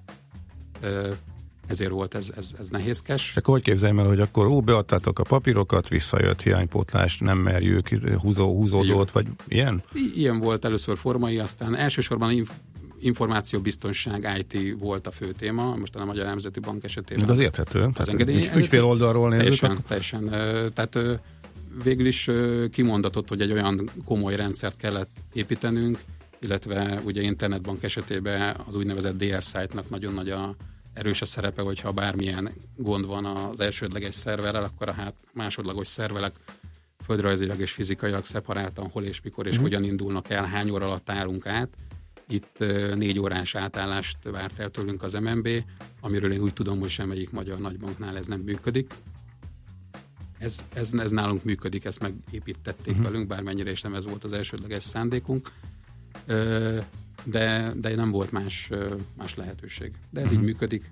Ezért 1.66 1.90
volt 1.90 2.14
ez, 2.14 2.32
ez, 2.36 2.54
ez 2.58 2.68
nehézkes. 2.68 3.36
Akkor 3.36 3.54
hogy 3.54 3.62
képzeljem 3.62 3.98
el, 3.98 4.06
hogy 4.06 4.20
akkor 4.20 4.46
ó, 4.46 4.60
beadtátok 4.60 5.18
a 5.18 5.22
papírokat, 5.22 5.88
visszajött 5.88 6.42
hiánypótlás, 6.42 7.18
nem 7.18 7.38
merjük, 7.38 7.88
húzó, 8.20 8.56
húzódót, 8.56 9.10
vagy 9.10 9.26
ilyen? 9.48 9.82
I- 9.92 10.12
ilyen 10.14 10.38
volt 10.38 10.64
először 10.64 10.96
formai, 10.96 11.38
aztán 11.38 11.76
elsősorban 11.76 12.30
inf- 12.30 12.60
információbiztonság 13.00 14.28
IT 14.38 14.78
volt 14.78 15.06
a 15.06 15.10
fő 15.10 15.32
téma, 15.32 15.76
most 15.76 15.94
a 15.94 16.04
Magyar 16.04 16.26
Nemzeti 16.26 16.60
Bank 16.60 16.84
esetében. 16.84 17.24
Meg 17.24 17.32
az 17.32 17.38
érthető. 17.38 17.82
Az 17.82 17.92
tehát 17.92 18.08
engedély. 18.08 18.48
Ügyfél 18.56 18.84
oldalról 18.84 19.28
nézzük. 19.28 19.60
Teljesen, 19.60 19.84
teljesen. 19.88 20.28
Tehát 20.72 20.98
végül 21.82 22.06
is 22.06 22.30
kimondatott, 22.70 23.28
hogy 23.28 23.40
egy 23.40 23.52
olyan 23.52 23.90
komoly 24.04 24.36
rendszert 24.36 24.76
kellett 24.76 25.10
építenünk, 25.32 25.98
illetve 26.40 27.00
ugye 27.04 27.22
internetbank 27.22 27.82
esetében 27.82 28.56
az 28.66 28.74
úgynevezett 28.74 29.16
DR 29.16 29.42
site-nak 29.42 29.90
nagyon 29.90 30.14
nagy 30.14 30.30
a 30.30 30.54
erős 30.92 31.22
a 31.22 31.26
szerepe, 31.26 31.62
hogyha 31.62 31.92
bármilyen 31.92 32.50
gond 32.76 33.06
van 33.06 33.24
az 33.24 33.60
elsődleges 33.60 34.14
szerverrel, 34.14 34.64
akkor 34.64 34.88
a 34.88 34.92
hát 34.92 35.14
másodlagos 35.32 35.86
szervelek 35.86 36.34
földrajzilag 37.04 37.60
és 37.60 37.70
fizikailag 37.70 38.24
szeparáltan 38.24 38.88
hol 38.92 39.04
és 39.04 39.20
mikor 39.22 39.46
és 39.46 39.58
mm. 39.58 39.62
hogyan 39.62 39.84
indulnak 39.84 40.30
el, 40.30 40.44
hány 40.44 40.70
óra 40.70 40.86
alatt 40.86 41.10
állunk 41.10 41.46
át. 41.46 41.68
Itt 42.28 42.58
négy 42.94 43.18
órás 43.18 43.54
átállást 43.54 44.18
várt 44.22 44.58
el 44.58 44.70
tőlünk 44.70 45.02
az 45.02 45.12
MNB, 45.12 45.48
amiről 46.00 46.32
én 46.32 46.40
úgy 46.40 46.52
tudom, 46.52 46.80
hogy 46.80 46.90
semmelyik 46.90 47.30
magyar 47.30 47.58
nagybanknál 47.58 48.16
ez 48.16 48.26
nem 48.26 48.40
működik 48.40 48.90
ez, 50.38 50.64
ez, 50.74 50.90
ez 50.98 51.10
nálunk 51.10 51.44
működik, 51.44 51.84
ezt 51.84 52.00
megépítették 52.00 52.94
uh-huh. 52.94 53.10
velünk, 53.10 53.26
bármennyire 53.26 53.70
is 53.70 53.82
nem 53.82 53.94
ez 53.94 54.04
volt 54.04 54.24
az 54.24 54.32
elsődleges 54.32 54.82
szándékunk, 54.82 55.52
de, 57.24 57.72
de 57.76 57.94
nem 57.94 58.10
volt 58.10 58.32
más, 58.32 58.70
más 59.16 59.34
lehetőség. 59.34 59.92
De 60.10 60.20
ez 60.20 60.26
uh-huh. 60.26 60.32
így 60.32 60.38
mhm. 60.38 60.46
működik. 60.46 60.90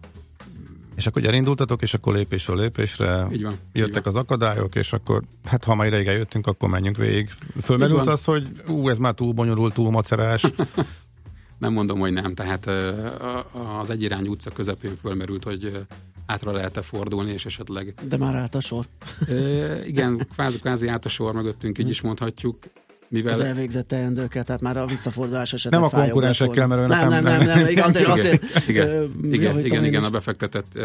És 0.94 1.06
akkor 1.06 1.24
elindultatok, 1.24 1.82
és 1.82 1.94
akkor 1.94 2.14
lépésről 2.14 2.56
lépésre 2.56 3.28
így 3.32 3.42
van, 3.42 3.58
jöttek 3.72 3.96
így 3.96 4.04
van. 4.04 4.14
az 4.14 4.20
akadályok, 4.20 4.74
és 4.74 4.92
akkor, 4.92 5.22
hát 5.44 5.64
ha 5.64 5.74
már 5.74 5.86
ideig 5.86 6.06
eljöttünk, 6.06 6.46
akkor 6.46 6.68
menjünk 6.68 6.96
végig. 6.96 7.30
Fölmerült 7.62 8.06
az, 8.06 8.24
hogy 8.24 8.46
ú, 8.68 8.88
ez 8.88 8.98
már 8.98 9.14
túl 9.14 9.32
bonyolult, 9.32 9.74
túl 9.74 9.90
macerás. 9.90 10.44
nem 11.64 11.72
mondom, 11.72 11.98
hogy 11.98 12.12
nem. 12.12 12.34
Tehát 12.34 12.70
az 13.80 13.90
egyirányú 13.90 14.30
utca 14.30 14.50
közepén 14.50 14.96
fölmerült, 15.00 15.44
hogy 15.44 15.86
átra 16.26 16.52
lehet-e 16.52 16.82
fordulni, 16.82 17.32
és 17.32 17.46
esetleg... 17.46 17.94
De 18.08 18.16
már 18.16 18.34
állt 18.34 18.54
a 18.54 18.60
sor. 18.60 18.84
E, 19.28 19.86
igen, 19.86 20.26
kvázi, 20.34 20.58
kvázi 20.58 20.88
állt 20.88 21.04
a 21.04 21.08
sor 21.08 21.34
mögöttünk, 21.34 21.78
így 21.78 21.88
is 21.88 22.00
mondhatjuk. 22.00 22.58
Mivel... 23.08 23.32
Az 23.32 23.40
elvégzett 23.40 23.88
teendőket, 23.88 24.46
tehát 24.46 24.60
már 24.60 24.76
a 24.76 24.86
visszafordulás 24.86 25.52
esetleg 25.52 25.80
Nem 25.80 25.90
a 25.92 26.02
konkurensekkel, 26.02 26.66
mert 26.66 26.88
nem, 26.88 27.08
nem, 27.08 27.08
nem, 27.08 27.24
nem, 27.24 27.60
nem, 27.60 27.84
azért, 27.84 28.08
azért 28.08 28.68
igen, 28.68 29.10
igen, 29.22 29.64
igen, 29.64 29.84
igen, 29.84 30.04
a 30.04 30.10
befektetett 30.10 30.78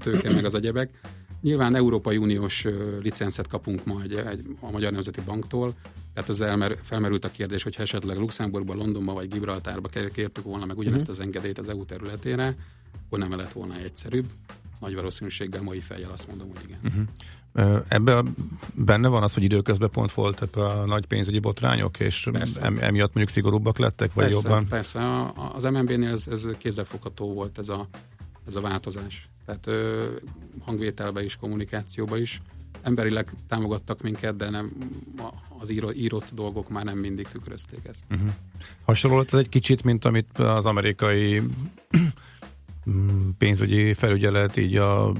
tőke 0.00 0.32
meg 0.34 0.44
az 0.44 0.54
egyebek. 0.54 0.90
Nyilván 1.42 1.74
Európai 1.74 2.16
Uniós 2.16 2.66
licencet 3.02 3.46
kapunk 3.46 3.84
majd 3.84 4.12
egy, 4.12 4.56
a 4.60 4.70
Magyar 4.70 4.92
Nemzeti 4.92 5.20
Banktól, 5.20 5.74
tehát 6.14 6.28
az 6.28 6.40
elmer, 6.40 6.76
felmerült 6.82 7.24
a 7.24 7.30
kérdés, 7.30 7.62
hogy 7.62 7.74
esetleg 7.78 8.18
Luxemburgba, 8.18 8.74
Londonba 8.74 9.12
vagy 9.12 9.28
Gibraltárba 9.28 9.88
kértük 9.88 10.44
volna 10.44 10.66
meg 10.66 10.78
ugyanezt 10.78 11.02
mhm. 11.02 11.10
az 11.10 11.20
engedélyt 11.20 11.58
az 11.58 11.68
EU 11.68 11.84
területére, 11.84 12.56
akkor 13.06 13.18
nem 13.18 13.36
lett 13.36 13.52
volna 13.52 13.74
egyszerűbb. 13.76 14.26
Nagy 14.80 14.94
valószínűséggel 14.94 15.62
mai 15.62 15.78
fejjel 15.78 16.10
azt 16.10 16.28
mondom, 16.28 16.48
hogy 16.48 16.64
igen. 16.64 16.78
Uh-huh. 16.84 17.84
Ebben 17.88 18.34
benne 18.74 19.08
van 19.08 19.22
az, 19.22 19.34
hogy 19.34 19.42
időközben 19.42 19.90
pont 19.90 20.12
voltak 20.12 20.56
a 20.56 20.84
nagy 20.86 21.06
pénzügyi 21.06 21.38
botrányok, 21.38 22.00
és 22.00 22.28
em, 22.60 22.76
emiatt 22.80 23.14
mondjuk 23.14 23.28
szigorúbbak 23.28 23.78
lettek, 23.78 24.12
vagy 24.12 24.24
persze, 24.24 24.48
jobban? 24.48 24.66
Persze, 24.68 25.32
az 25.52 25.62
MNB-nél 25.62 26.10
ez, 26.10 26.26
ez 26.26 26.46
kézzelfogható 26.58 27.32
volt 27.32 27.58
ez 27.58 27.68
a, 27.68 27.88
ez 28.46 28.54
a 28.54 28.60
változás. 28.60 29.28
Tehát 29.46 29.66
ö, 29.66 30.06
hangvételbe 30.60 31.24
is, 31.24 31.36
kommunikációba 31.36 32.16
is. 32.16 32.42
Emberileg 32.82 33.30
támogattak 33.48 34.02
minket, 34.02 34.36
de 34.36 34.50
nem 34.50 34.72
az 35.58 35.70
író, 35.70 35.90
írott 35.92 36.30
dolgok 36.34 36.68
már 36.68 36.84
nem 36.84 36.98
mindig 36.98 37.26
tükrözték 37.26 37.80
ezt. 37.88 38.04
Uh-huh. 38.10 38.30
Hasonló 38.84 39.20
ez 39.20 39.38
egy 39.38 39.48
kicsit, 39.48 39.84
mint 39.84 40.04
amit 40.04 40.38
az 40.38 40.66
amerikai 40.66 41.42
Mm, 42.90 43.28
pénzügyi 43.38 43.92
felügyelet 43.92 44.56
így 44.56 44.76
a 44.76 45.12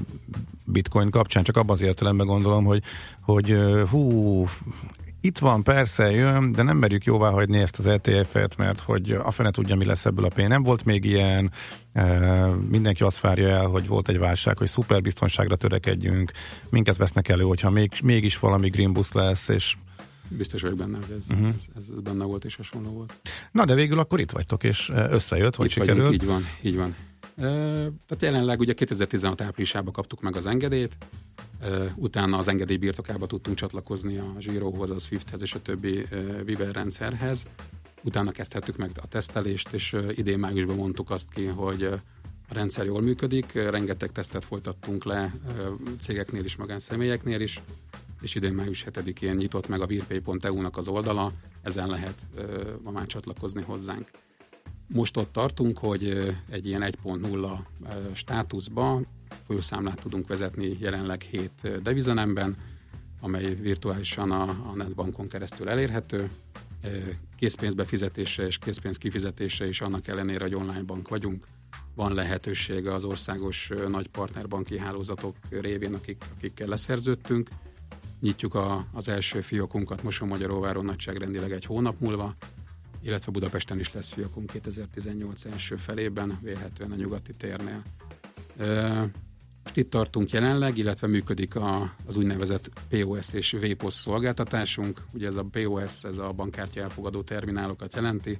bitcoin 0.65 1.09
kapcsán, 1.09 1.43
csak 1.43 1.57
abban 1.57 1.75
az 1.75 1.81
értelemben 1.81 2.27
gondolom, 2.27 2.65
hogy, 2.65 2.83
hogy 3.21 3.55
hú, 3.89 4.45
itt 5.25 5.37
van, 5.37 5.63
persze, 5.63 6.11
jön, 6.11 6.51
de 6.51 6.63
nem 6.63 6.77
merjük 6.77 7.03
jóvá 7.03 7.29
hagyni 7.29 7.57
ezt 7.57 7.79
az 7.79 7.87
ETF-et, 7.87 8.57
mert 8.57 8.79
hogy 8.79 9.11
a 9.11 9.31
fene 9.31 9.51
tudja, 9.51 9.75
mi 9.75 9.85
lesz 9.85 10.05
ebből 10.05 10.25
a 10.25 10.29
pénz. 10.35 10.49
Nem 10.49 10.63
volt 10.63 10.85
még 10.85 11.05
ilyen, 11.05 11.51
mindenki 12.69 13.03
azt 13.03 13.19
várja 13.19 13.49
el, 13.49 13.65
hogy 13.65 13.87
volt 13.87 14.09
egy 14.09 14.17
válság, 14.17 14.57
hogy 14.57 14.67
szuper 14.67 15.01
biztonságra 15.01 15.55
törekedjünk, 15.55 16.31
minket 16.69 16.97
vesznek 16.97 17.27
elő, 17.27 17.43
hogyha 17.43 17.69
még, 17.69 17.91
mégis 18.03 18.39
valami 18.39 18.69
green 18.69 18.93
bus 18.93 19.11
lesz, 19.11 19.47
és 19.47 19.75
biztos 20.29 20.61
vagyok 20.61 20.77
benne, 20.77 20.97
hogy 20.97 21.15
ez, 21.17 21.25
uh-huh. 21.29 21.47
ez, 21.47 21.65
ez 21.77 22.01
benne 22.03 22.23
volt 22.23 22.45
és 22.45 22.55
hasonló 22.55 22.89
volt. 22.89 23.13
Na, 23.51 23.65
de 23.65 23.73
végül 23.73 23.99
akkor 23.99 24.19
itt 24.19 24.31
vagytok, 24.31 24.63
és 24.63 24.91
összejött, 25.09 25.55
hogy 25.55 25.65
itt 25.65 25.71
sikerült. 25.71 25.97
Vagyunk, 25.97 26.21
így 26.21 26.27
van, 26.27 26.45
így 26.61 26.75
van. 26.75 26.95
Tehát 27.35 28.21
jelenleg 28.21 28.59
ugye 28.59 28.73
2016 28.73 29.41
áprilisában 29.41 29.93
kaptuk 29.93 30.21
meg 30.21 30.35
az 30.35 30.45
engedélyt, 30.45 30.97
utána 31.95 32.37
az 32.37 32.47
engedély 32.47 32.77
birtokába 32.77 33.27
tudtunk 33.27 33.57
csatlakozni 33.57 34.17
a 34.17 34.35
Zsíróhoz, 34.39 34.89
az 34.89 35.05
Swifthez 35.05 35.41
és 35.41 35.53
a 35.53 35.61
többi 35.61 36.05
Viver 36.43 36.71
rendszerhez. 36.71 37.47
Utána 38.03 38.31
kezdhettük 38.31 38.77
meg 38.77 38.91
a 39.01 39.07
tesztelést, 39.07 39.73
és 39.73 39.97
idén 40.09 40.39
májusban 40.39 40.75
mondtuk 40.75 41.09
azt 41.09 41.27
ki, 41.33 41.45
hogy 41.45 41.83
a 41.83 42.53
rendszer 42.53 42.85
jól 42.85 43.01
működik, 43.01 43.53
rengeteg 43.53 44.11
tesztet 44.11 44.45
folytattunk 44.45 45.03
le 45.03 45.33
cégeknél 45.99 46.43
is, 46.43 46.55
magánszemélyeknél 46.55 47.41
is, 47.41 47.61
és 48.21 48.35
idén 48.35 48.53
május 48.53 48.85
7-én 48.91 49.35
nyitott 49.35 49.67
meg 49.67 49.81
a 49.81 49.85
virpay.eu-nak 49.85 50.77
az 50.77 50.87
oldala, 50.87 51.31
ezen 51.61 51.87
lehet 51.87 52.25
ma 52.83 52.91
már 52.91 53.05
csatlakozni 53.05 53.61
hozzánk. 53.61 54.09
Most 54.93 55.17
ott 55.17 55.31
tartunk, 55.31 55.77
hogy 55.77 56.33
egy 56.49 56.67
ilyen 56.67 56.81
1.0 57.03 57.57
státuszba 58.13 59.01
folyószámlát 59.45 59.99
tudunk 59.99 60.27
vezetni 60.27 60.77
jelenleg 60.79 61.21
7 61.21 61.81
devizanemben, 61.81 62.57
amely 63.21 63.55
virtuálisan 63.55 64.31
a, 64.31 64.41
a 64.41 64.75
netbankon 64.75 65.27
keresztül 65.27 65.69
elérhető. 65.69 66.29
Készpénzbe 67.37 67.85
fizetése 67.85 68.45
és 68.45 68.57
készpénz 68.57 68.97
kifizetése 68.97 69.67
is 69.67 69.81
annak 69.81 70.07
ellenére, 70.07 70.43
hogy 70.43 70.55
online 70.55 70.83
bank 70.83 71.07
vagyunk, 71.07 71.47
van 71.95 72.13
lehetősége 72.13 72.93
az 72.93 73.03
országos 73.03 73.71
nagy 73.87 74.07
partnerbanki 74.07 74.77
hálózatok 74.77 75.35
révén, 75.49 75.93
akik, 75.93 76.23
akikkel 76.35 76.67
leszerződtünk. 76.67 77.49
Nyitjuk 78.19 78.55
a, 78.55 78.85
az 78.91 79.07
első 79.07 79.41
fiókunkat 79.41 80.03
Moson-Magyaróváron 80.03 80.85
nagyságrendileg 80.85 81.51
egy 81.51 81.65
hónap 81.65 81.99
múlva, 81.99 82.35
illetve 83.03 83.31
Budapesten 83.31 83.79
is 83.79 83.93
lesz 83.93 84.13
fiakunk 84.13 84.51
2018 84.51 85.45
első 85.45 85.75
felében, 85.75 86.39
vélhetően 86.41 86.91
a 86.91 86.95
nyugati 86.95 87.33
térnél. 87.33 87.81
Itt 89.73 89.89
tartunk 89.89 90.29
jelenleg, 90.29 90.77
illetve 90.77 91.07
működik 91.07 91.55
a, 91.55 91.95
az 92.05 92.15
úgynevezett 92.15 92.69
POS 92.89 93.33
és 93.33 93.51
VPOS 93.51 93.93
szolgáltatásunk. 93.93 95.01
Ugye 95.13 95.27
ez 95.27 95.35
a 95.35 95.45
POS, 95.51 96.03
ez 96.03 96.17
a 96.17 96.31
bankkártya 96.31 96.81
elfogadó 96.81 97.21
terminálokat 97.21 97.95
jelenti. 97.95 98.39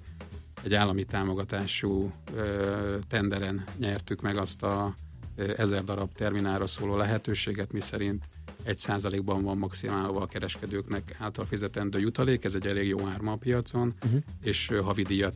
Egy 0.63 0.73
állami 0.73 1.03
támogatású 1.03 2.11
ö, 2.35 2.97
tenderen 3.07 3.63
nyertük 3.77 4.21
meg 4.21 4.37
azt 4.37 4.63
a 4.63 4.95
ezer 5.57 5.83
darab 5.83 6.13
terminálra 6.13 6.67
szóló 6.67 6.95
lehetőséget, 6.95 7.71
mi 7.71 7.81
szerint 7.81 8.23
egy 8.63 8.77
százalékban 8.77 9.43
van 9.43 9.57
maximálva 9.57 10.21
a 10.21 10.25
kereskedőknek 10.25 11.15
által 11.19 11.45
fizetendő 11.45 11.99
jutalék, 11.99 12.43
ez 12.43 12.53
egy 12.55 12.67
elég 12.67 12.87
jó 12.87 13.07
árma 13.07 13.31
a 13.31 13.35
piacon, 13.35 13.93
uh-huh. 14.05 14.19
és 14.41 14.71
havidíjat 14.83 15.35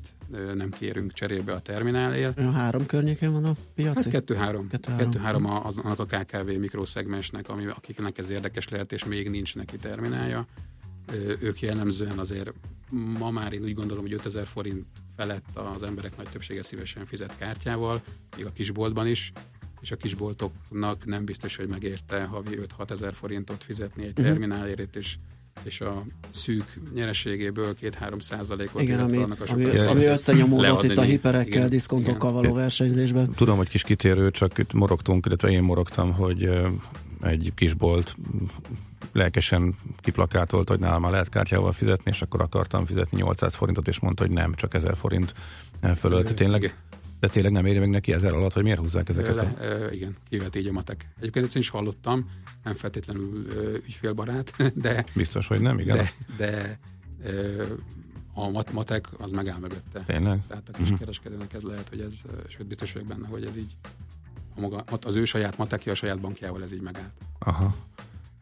nem 0.54 0.70
kérünk 0.70 1.14
cserébe 1.14 1.54
a 1.54 1.60
terminálért. 1.60 2.38
A 2.38 2.52
három 2.52 2.86
környéken 2.86 3.32
van 3.32 3.46
a 3.46 3.56
piac? 3.76 3.96
Hát 3.96 4.10
kettő-három. 4.10 4.70
Kettő-három 4.98 5.46
az, 5.46 5.78
annak 5.78 6.00
a 6.00 6.06
KKV 6.06 6.60
mikroszegmensnek, 6.60 7.50
ami, 7.50 7.66
akiknek 7.66 8.18
ez 8.18 8.30
érdekes 8.30 8.70
lehet, 8.70 8.92
és 8.92 9.06
még 9.06 9.30
nincs 9.30 9.56
neki 9.56 9.78
terminálja. 9.78 10.46
Ők 11.40 11.60
jellemzően 11.60 12.20
azért 12.20 12.54
ma 13.20 13.32
már 13.32 13.54
én 13.54 13.64
úgy 13.64 13.74
gondolom, 13.74 14.04
hogy 14.04 14.14
5000 14.14 14.46
forint 14.46 14.86
felett 15.16 15.46
az 15.54 15.84
emberek 15.84 16.18
nagy 16.18 16.28
többsége 16.30 16.64
szívesen 16.64 17.06
fizet 17.06 17.38
kártyával, 17.38 18.02
még 18.36 18.46
a 18.46 18.52
kisboltban 18.52 19.08
is, 19.08 19.32
és 19.82 19.92
a 19.92 19.96
kisboltoknak 19.96 21.06
nem 21.06 21.26
biztos, 21.26 21.56
hogy 21.56 21.68
megérte 21.68 22.24
havi 22.24 22.60
5-6 22.80 22.90
ezer 22.90 23.14
forintot 23.14 23.64
fizetni 23.64 24.04
egy 24.04 24.18
mhm. 24.18 24.24
terminálért, 24.24 24.96
és 24.96 25.16
és 25.64 25.82
a 25.82 26.04
szűk 26.30 26.80
nyereségéből 26.94 27.74
2-3 27.82 28.20
százalékot, 28.20 28.82
Igen, 28.82 29.00
ami, 29.00 29.18
annak 29.18 29.42
a 29.42 29.52
ami, 29.52 29.78
ami 29.78 30.06
összenyomódott 30.06 30.84
itt 30.84 30.98
a 30.98 31.02
hiperekkel, 31.02 31.48
igen, 31.48 31.70
diszkontokkal 31.70 32.32
való 32.32 32.54
versenyzésben. 32.54 33.34
Tudom, 33.34 33.58
hogy 33.58 33.70
kis 33.70 33.84
kitérő, 33.84 34.32
csak 34.32 34.58
itt 34.58 34.74
morogtunk, 34.74 35.26
illetve 35.26 35.50
én 35.50 35.64
morogtam, 35.64 36.14
hogy 36.14 36.50
egy 37.22 37.52
kisbolt 37.56 38.16
lelkesen 39.12 39.76
kiplakátolt, 40.00 40.70
hogy 40.70 40.80
nálam 40.80 41.02
már 41.02 41.12
lehet 41.12 41.30
kártyával 41.30 41.72
fizetni, 41.72 42.12
és 42.12 42.22
akkor 42.22 42.42
akartam 42.42 42.86
fizetni 42.86 43.18
800 43.18 43.56
forintot, 43.56 43.88
és 43.88 44.00
mondta, 44.00 44.24
hogy 44.24 44.32
nem, 44.32 44.54
csak 44.56 44.74
1000 44.74 44.98
forint 44.98 45.34
fölött. 45.96 46.36
Tényleg 46.36 46.76
de 47.20 47.28
tényleg 47.28 47.52
nem 47.52 47.66
éri 47.66 47.80
meg 47.80 47.90
neki 47.90 48.14
ezer 48.14 48.34
alatt, 48.34 48.54
hogy 48.54 48.64
miért 48.64 48.80
húzzák 48.80 49.10
ezeket? 49.10 49.36
Le, 49.36 49.42
a... 49.42 49.92
igen, 49.92 50.16
kivet 50.30 50.56
így 50.56 50.68
a 50.68 50.72
matek. 50.72 51.10
Egyébként 51.20 51.46
ezt 51.46 51.56
is 51.56 51.70
hallottam, 51.70 52.30
nem 52.64 52.74
feltétlenül 52.74 53.48
ügyfélbarát, 53.86 54.54
de... 54.86 55.06
Biztos, 55.16 55.48
hogy 55.48 55.62
nem, 55.62 55.80
igen. 55.80 55.98
De, 55.98 56.10
de 56.38 56.80
a 58.34 58.50
mat, 58.50 58.72
matek 58.72 59.08
az 59.18 59.32
megáll 59.32 59.60
mögötte. 59.60 60.04
Tényleg? 60.06 60.40
Tehát 60.48 60.70
a 60.70 60.72
kiskereskedőnek 60.72 61.54
ez 61.54 61.62
lehet, 61.62 61.90
hogy 61.90 62.00
ez, 62.00 62.22
sőt 62.48 62.68
biztos 62.68 62.94
vagyok 62.94 63.08
benne, 63.08 63.28
hogy 63.28 63.46
ez 63.46 63.58
így 63.58 63.76
a 64.56 64.60
maga, 64.60 64.84
az 65.06 65.16
ő 65.16 65.26
saját 65.26 65.58
matekja, 65.58 65.92
a 65.92 65.96
saját 65.96 66.20
bankjával 66.20 66.64
ez 66.64 66.74
így 66.74 66.82
megállt. 66.82 67.14
Aha. 67.40 67.76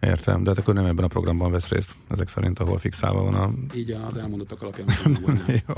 Értem, 0.06 0.44
de 0.44 0.50
hát 0.50 0.60
akkor 0.60 0.74
nem 0.74 0.86
ebben 0.86 1.06
a 1.06 1.08
programban 1.08 1.52
vesz 1.52 1.68
részt, 1.68 1.96
ezek 2.10 2.28
szerint, 2.28 2.60
ahol 2.60 2.78
fixálva 2.78 3.24
van 3.24 3.34
a... 3.34 3.52
Így 3.76 3.92
az 4.10 4.18
elmondottak 4.18 4.62
alapján. 4.62 4.88
Jó, 5.68 5.74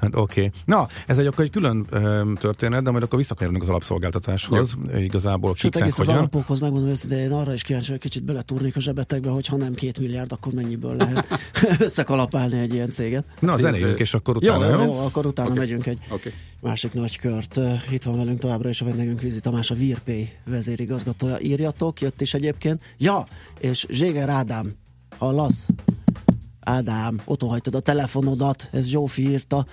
hát 0.00 0.14
oké. 0.14 0.40
Okay. 0.40 0.50
Na, 0.64 0.88
ez 1.06 1.18
egy 1.18 1.26
akkor 1.26 1.44
egy 1.44 1.50
külön 1.50 1.86
um, 1.92 2.34
történet, 2.34 2.82
de 2.82 2.90
majd 2.90 3.02
akkor 3.02 3.18
visszakanyarodunk 3.18 3.62
az 3.62 3.70
alapszolgáltatáshoz. 3.70 4.76
Jó. 4.92 4.98
Igazából 4.98 5.54
Sőt, 5.54 5.76
egész 5.76 5.96
hogyan? 5.96 6.12
az 6.12 6.18
alapokhoz 6.18 6.60
megmondom 6.60 6.90
őszintén, 6.90 7.18
én 7.18 7.32
arra 7.32 7.52
is 7.52 7.62
kíváncsi, 7.62 7.90
hogy 7.90 8.00
kicsit 8.00 8.24
beletúrnék 8.24 8.76
a 8.76 8.80
zsebetekbe, 8.80 9.30
hogy 9.30 9.46
ha 9.46 9.56
nem 9.56 9.74
két 9.74 9.98
milliárd, 9.98 10.32
akkor 10.32 10.52
mennyiből 10.52 10.96
lehet 10.96 11.26
összekalapálni 11.86 12.58
egy 12.58 12.74
ilyen 12.74 12.90
céget. 12.90 13.24
Na, 13.40 13.56
zenéljünk, 13.56 13.98
és 13.98 14.14
akkor 14.14 14.36
utána, 14.36 14.68
jó? 14.68 14.78
Jó, 14.78 14.84
jó 14.84 14.98
akkor 14.98 15.26
utána 15.26 15.48
okay. 15.48 15.60
megyünk 15.60 15.86
egy 15.86 15.98
okay. 16.10 16.32
Másik 16.64 16.92
nagy 16.92 17.18
kört. 17.18 17.60
Itt 17.90 18.02
van 18.02 18.16
velünk 18.16 18.38
továbbra 18.38 18.68
is 18.68 18.80
a 18.80 18.84
vendégünk 18.84 19.20
Vizi 19.20 19.40
Tamás, 19.40 19.70
a 19.70 19.74
Virpay 19.74 20.32
vezérigazgatója. 20.44 21.40
Írjatok, 21.40 22.00
jött 22.00 22.20
is 22.20 22.34
egyébként. 22.34 22.82
Ja, 22.98 23.26
és 23.58 23.86
Zséger 23.88 24.28
Ádám, 24.28 24.74
hallasz? 25.18 25.66
Ádám, 26.60 27.20
otthon 27.24 27.48
hagytad 27.48 27.74
a 27.74 27.80
telefonodat, 27.80 28.68
ez 28.72 28.86
Zsófi 28.86 29.30
írta, 29.30 29.66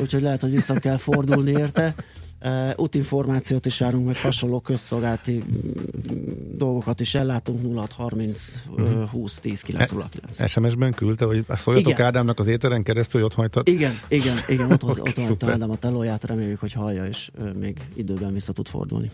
úgyhogy 0.00 0.22
lehet, 0.22 0.40
hogy 0.40 0.50
vissza 0.50 0.74
kell 0.74 0.96
fordulni 0.96 1.50
érte. 1.50 1.94
Uh, 2.44 2.70
útinformációt 2.76 3.66
is 3.66 3.78
várunk, 3.78 4.06
meg 4.06 4.16
hasonló 4.16 4.60
közszolgálati 4.60 5.44
dolgokat 6.54 7.00
is 7.00 7.14
ellátunk 7.14 7.76
0630 7.76 8.62
uh, 8.70 9.08
20 9.10 9.38
10 9.38 9.62
909. 9.62 10.50
SMS-ben 10.50 10.92
küldte, 10.92 11.24
hogy 11.24 11.44
szóljatok 11.48 11.92
igen. 11.92 12.06
Ádámnak 12.06 12.38
az 12.38 12.46
éteren 12.46 12.82
keresztül, 12.82 13.20
hogy 13.20 13.30
ott 13.30 13.36
hagytad? 13.36 13.68
Igen, 13.68 14.00
igen, 14.08 14.36
igen, 14.48 14.72
ott, 14.72 14.84
ott, 14.84 15.00
ott 15.08 15.14
hagyta 15.14 15.50
Ádám 15.50 15.70
a 15.70 15.76
telóját, 15.76 16.24
reméljük, 16.24 16.60
hogy 16.60 16.72
hallja, 16.72 17.04
és 17.04 17.30
uh, 17.38 17.52
még 17.54 17.80
időben 17.94 18.32
vissza 18.32 18.52
tud 18.52 18.68
fordulni. 18.68 19.10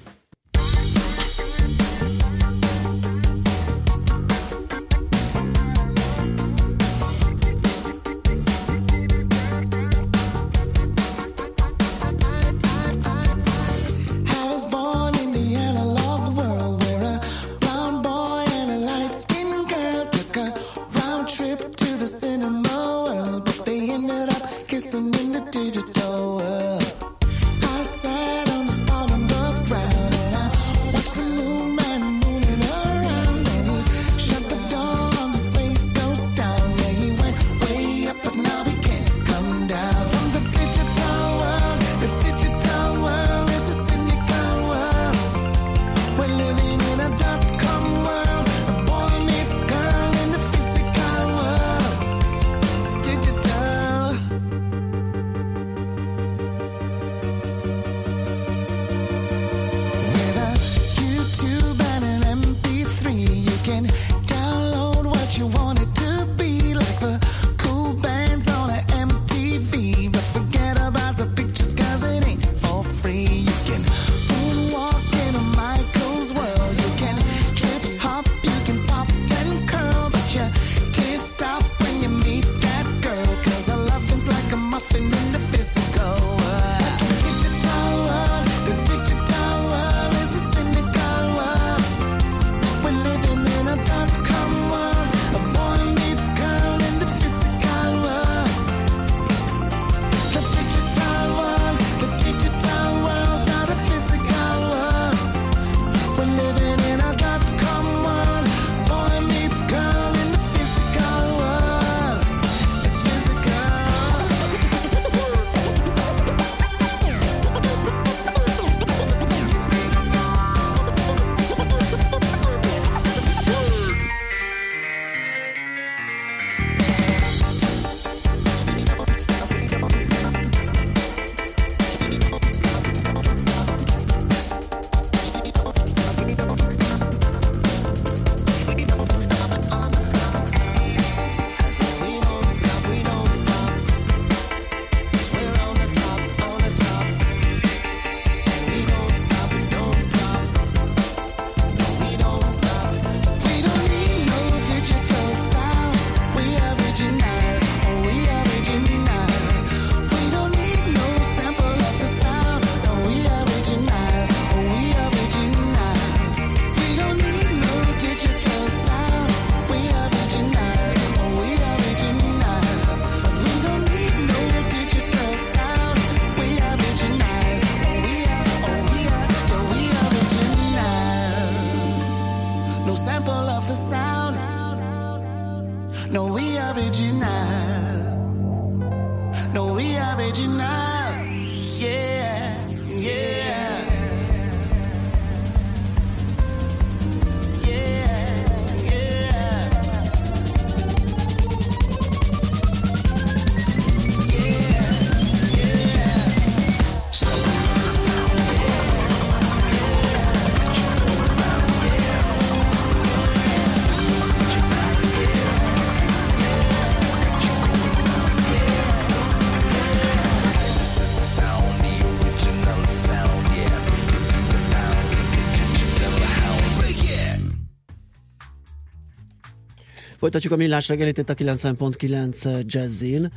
Folytatjuk 230.29 230.59
a 230.59 230.63
millás 230.63 230.89
reggelit 230.89 231.19
itt 231.19 231.31
a 231.31 231.35
90.9 231.35 232.65
Jazzin. 232.67 233.33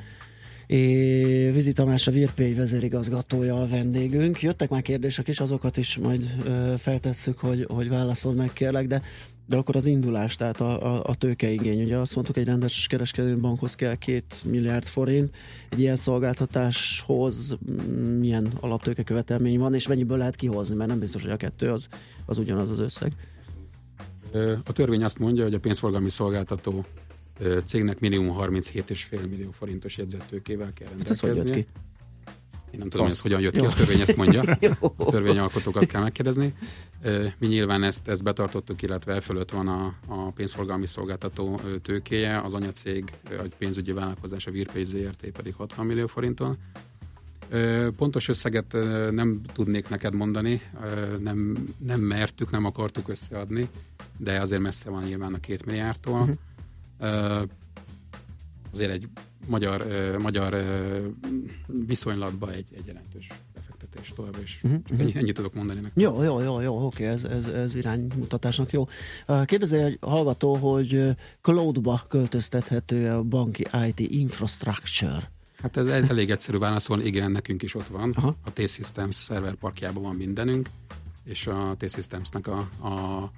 É, 0.67 1.49
Vizi 1.49 1.71
Tamás 1.71 2.07
a 2.07 2.11
Virpély 2.11 2.53
vezérigazgatója 2.53 3.61
a 3.61 3.67
vendégünk. 3.67 4.41
Jöttek 4.41 4.69
már 4.69 4.81
kérdések 4.81 5.27
is, 5.27 5.39
azokat 5.39 5.77
is 5.77 5.97
majd 5.97 6.33
ö, 6.45 6.73
feltesszük, 6.77 7.39
hogy, 7.39 7.65
hogy 7.69 7.89
válaszold 7.89 8.35
meg 8.35 8.53
kérlek, 8.53 8.87
de, 8.87 9.01
de 9.47 9.55
akkor 9.55 9.75
az 9.75 9.85
indulás, 9.85 10.35
tehát 10.35 10.61
a, 10.61 10.95
a, 10.95 11.03
a 11.05 11.15
tőkeigény. 11.15 11.83
Ugye 11.83 11.97
azt 11.97 12.15
mondtuk, 12.15 12.37
egy 12.37 12.45
rendes 12.45 12.87
kereskedő 12.87 13.37
bankhoz 13.37 13.75
kell 13.75 13.95
két 13.95 14.41
milliárd 14.43 14.85
forint. 14.85 15.35
Egy 15.69 15.79
ilyen 15.79 15.95
szolgáltatáshoz 15.95 17.57
mm, 17.71 18.19
milyen 18.19 18.51
alaptőke 18.59 19.03
követelmény 19.03 19.59
van, 19.59 19.73
és 19.73 19.87
mennyiből 19.87 20.17
lehet 20.17 20.35
kihozni, 20.35 20.75
mert 20.75 20.89
nem 20.89 20.99
biztos, 20.99 21.21
hogy 21.21 21.31
a 21.31 21.37
kettő 21.37 21.71
az, 21.71 21.87
az 22.25 22.37
ugyanaz 22.37 22.69
az 22.69 22.79
összeg. 22.79 23.13
A 24.63 24.71
törvény 24.71 25.03
azt 25.03 25.19
mondja, 25.19 25.43
hogy 25.43 25.53
a 25.53 25.59
pénzforgalmi 25.59 26.09
szolgáltató 26.09 26.85
cégnek 27.63 27.99
minimum 27.99 28.37
37,5 28.39 29.29
millió 29.29 29.51
forintos 29.51 29.97
jegyzettőkével 29.97 30.69
kell 30.73 30.87
Hát 30.97 31.09
ez 31.09 31.19
hogy 31.19 31.35
jött 31.35 31.51
ki? 31.51 31.67
Én 32.71 32.79
nem 32.79 32.89
tudom, 32.89 33.05
hogy 33.05 33.15
ez 33.15 33.21
hogyan 33.21 33.41
jött 33.41 33.53
ki, 33.53 33.59
Jó. 33.59 33.65
a 33.65 33.73
törvény 33.73 33.99
ezt 33.99 34.15
mondja. 34.15 34.41
A 34.97 35.05
törvényalkotókat 35.05 35.85
kell 35.85 36.01
megkérdezni. 36.01 36.53
Mi 37.37 37.47
nyilván 37.47 37.83
ezt, 37.83 38.07
ezt 38.07 38.23
betartottuk, 38.23 38.81
illetve 38.81 39.13
e 39.13 39.21
fölött 39.21 39.51
van 39.51 39.67
a, 39.67 39.95
a 40.07 40.31
pénzforgalmi 40.31 40.87
szolgáltató 40.87 41.59
tőkéje, 41.81 42.39
az 42.39 42.53
anyacég, 42.53 43.11
egy 43.43 43.55
pénzügyi 43.57 43.91
vállalkozás, 43.91 44.47
a 44.47 44.51
Virpay 44.51 44.83
ZRT 44.83 45.31
pedig 45.31 45.53
60 45.53 45.85
millió 45.85 46.07
forinton. 46.07 46.57
Pontos 47.95 48.27
összeget 48.27 48.75
nem 49.11 49.41
tudnék 49.53 49.89
neked 49.89 50.13
mondani, 50.13 50.61
nem, 51.19 51.67
nem 51.77 51.99
mertük, 51.99 52.51
nem 52.51 52.65
akartuk 52.65 53.07
összeadni, 53.09 53.69
de 54.17 54.39
azért 54.41 54.61
messze 54.61 54.89
van 54.89 55.03
nyilván 55.03 55.33
a 55.33 55.39
két 55.39 55.65
milliárdtól. 55.65 56.19
Uh-huh. 56.99 57.41
Azért 58.73 58.91
egy 58.91 59.07
magyar, 59.47 59.85
magyar 60.19 60.65
viszonylatban 61.87 62.49
egy, 62.49 62.65
egy 62.75 62.85
jelentős 62.85 63.27
befektetés 63.53 64.13
tovább, 64.15 64.35
és 64.43 64.59
Mhm, 64.61 64.73
uh-huh. 64.73 64.99
ennyi, 64.99 65.15
ennyit 65.15 65.35
tudok 65.35 65.53
mondani 65.53 65.79
neked. 65.79 66.01
Jó, 66.01 66.23
jó, 66.23 66.41
jó, 66.41 66.59
jó, 66.61 66.85
oké, 66.85 67.05
ez, 67.05 67.23
ez, 67.23 67.45
ez 67.45 67.75
iránymutatásnak 67.75 68.71
jó. 68.71 68.87
Kérdezi 69.45 69.77
egy 69.77 69.97
hallgató, 70.01 70.55
hogy 70.55 71.09
cloudba 71.41 72.05
költöztethető 72.07 73.09
a 73.09 73.23
banki 73.23 73.65
IT 73.87 73.99
infrastructure. 73.99 75.29
Hát 75.61 75.77
ez 75.77 75.85
elég 75.85 76.31
egyszerű 76.31 76.57
válaszol, 76.57 77.01
igen, 77.01 77.31
nekünk 77.31 77.63
is 77.63 77.75
ott 77.75 77.87
van. 77.87 78.11
Aha. 78.15 78.35
A 78.43 78.51
T-Systems 78.53 79.15
szerverparkjában 79.15 80.03
van 80.03 80.15
mindenünk, 80.15 80.69
és 81.23 81.47
a 81.47 81.75
T-Systemsnek 81.77 82.47
a, 82.47 82.57
a 82.87 83.31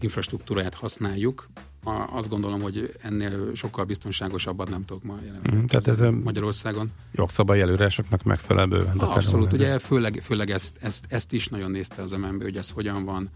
infrastruktúráját 0.00 0.74
használjuk. 0.74 1.48
A, 1.84 1.90
azt 1.90 2.28
gondolom, 2.28 2.60
hogy 2.60 2.94
ennél 3.02 3.54
sokkal 3.54 3.84
biztonságosabbat 3.84 4.70
nem 4.70 4.84
tudok 4.84 5.02
ma 5.02 5.18
jelenleg. 5.24 5.54
Mhm, 5.54 5.64
tehát 5.64 6.00
ez, 6.00 6.22
Magyarországon. 6.24 6.88
Jogszabályi 7.12 7.60
előírásoknak 7.60 8.22
megfelel 8.22 8.66
bőven. 8.66 8.98
Abszolút, 8.98 9.52
ugye 9.52 9.78
főleg, 9.78 10.20
főleg 10.22 10.50
ezt, 10.50 10.76
ezt, 10.80 11.04
ezt 11.08 11.32
is 11.32 11.48
nagyon 11.48 11.70
nézte 11.70 12.02
az 12.02 12.12
MNB, 12.12 12.42
hogy 12.42 12.56
ez 12.56 12.70
hogyan 12.70 13.04
van, 13.04 13.30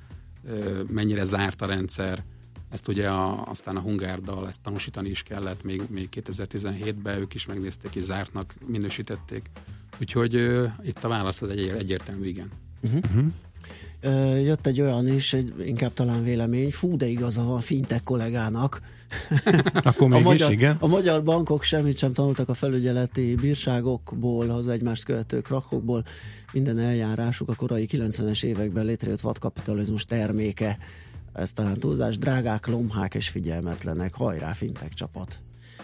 mennyire 0.89 1.25
zárt 1.25 1.63
a 1.63 1.67
rendszer, 1.67 2.25
ezt 2.75 2.89
ugye 2.89 3.09
a, 3.09 3.45
aztán 3.49 3.77
a 3.77 3.81
Hungárdal 3.81 4.49
ezt 4.49 4.61
tanúsítani 4.61 5.09
is 5.09 5.23
kellett, 5.23 5.63
még, 5.63 5.83
még 5.89 6.09
2017-ben 6.13 7.19
ők 7.19 7.35
is 7.35 7.47
megnézték, 7.47 7.95
és 7.95 8.03
zártnak 8.03 8.55
minősítették. 8.67 9.51
Úgyhogy 10.01 10.35
ö, 10.35 10.67
itt 10.83 11.05
a 11.05 11.09
válasz 11.09 11.43
az 11.43 11.49
egy 11.49 11.75
egyértelmű 11.79 12.27
igen. 12.27 12.51
Ö, 14.01 14.37
Jött 14.37 14.67
egy 14.67 14.81
olyan 14.81 15.09
is, 15.09 15.33
egy, 15.33 15.55
inkább 15.65 15.93
talán 15.93 16.23
vélemény, 16.23 16.71
fú, 16.71 16.97
de 16.97 17.07
igaza 17.07 17.43
van 17.43 17.61
fintech 17.61 18.05
kollégának. 18.05 18.81
Akkor 19.83 20.07
A 20.07 20.09
mégis, 20.09 20.25
magyar, 20.25 20.53
igen. 20.53 20.77
a 20.81 20.87
magyar 20.87 21.23
bankok 21.23 21.63
semmit 21.63 21.99
sem 21.99 22.13
tanultak 22.13 22.49
a 22.49 22.55
felügyeleti 22.55 23.35
bírságokból, 23.35 24.51
az 24.51 24.69
egymást 24.69 25.05
követő 25.05 25.41
krakokból. 25.41 26.05
Minden 26.53 26.79
eljárásuk 26.79 27.49
a 27.49 27.55
korai 27.55 27.89
90-es 27.91 28.45
években 28.45 28.85
létrejött 28.85 29.21
vadkapitalizmus 29.21 30.05
terméke. 30.05 30.79
Ez 31.35 31.53
talán 31.53 31.79
túlzás, 31.79 32.19
drágák, 32.19 32.67
lomhák 32.67 33.15
és 33.15 33.29
figyelmetlenek. 33.29 34.15
Hajrá, 34.15 34.53
fintek 34.53 34.93
csapat. 34.93 35.39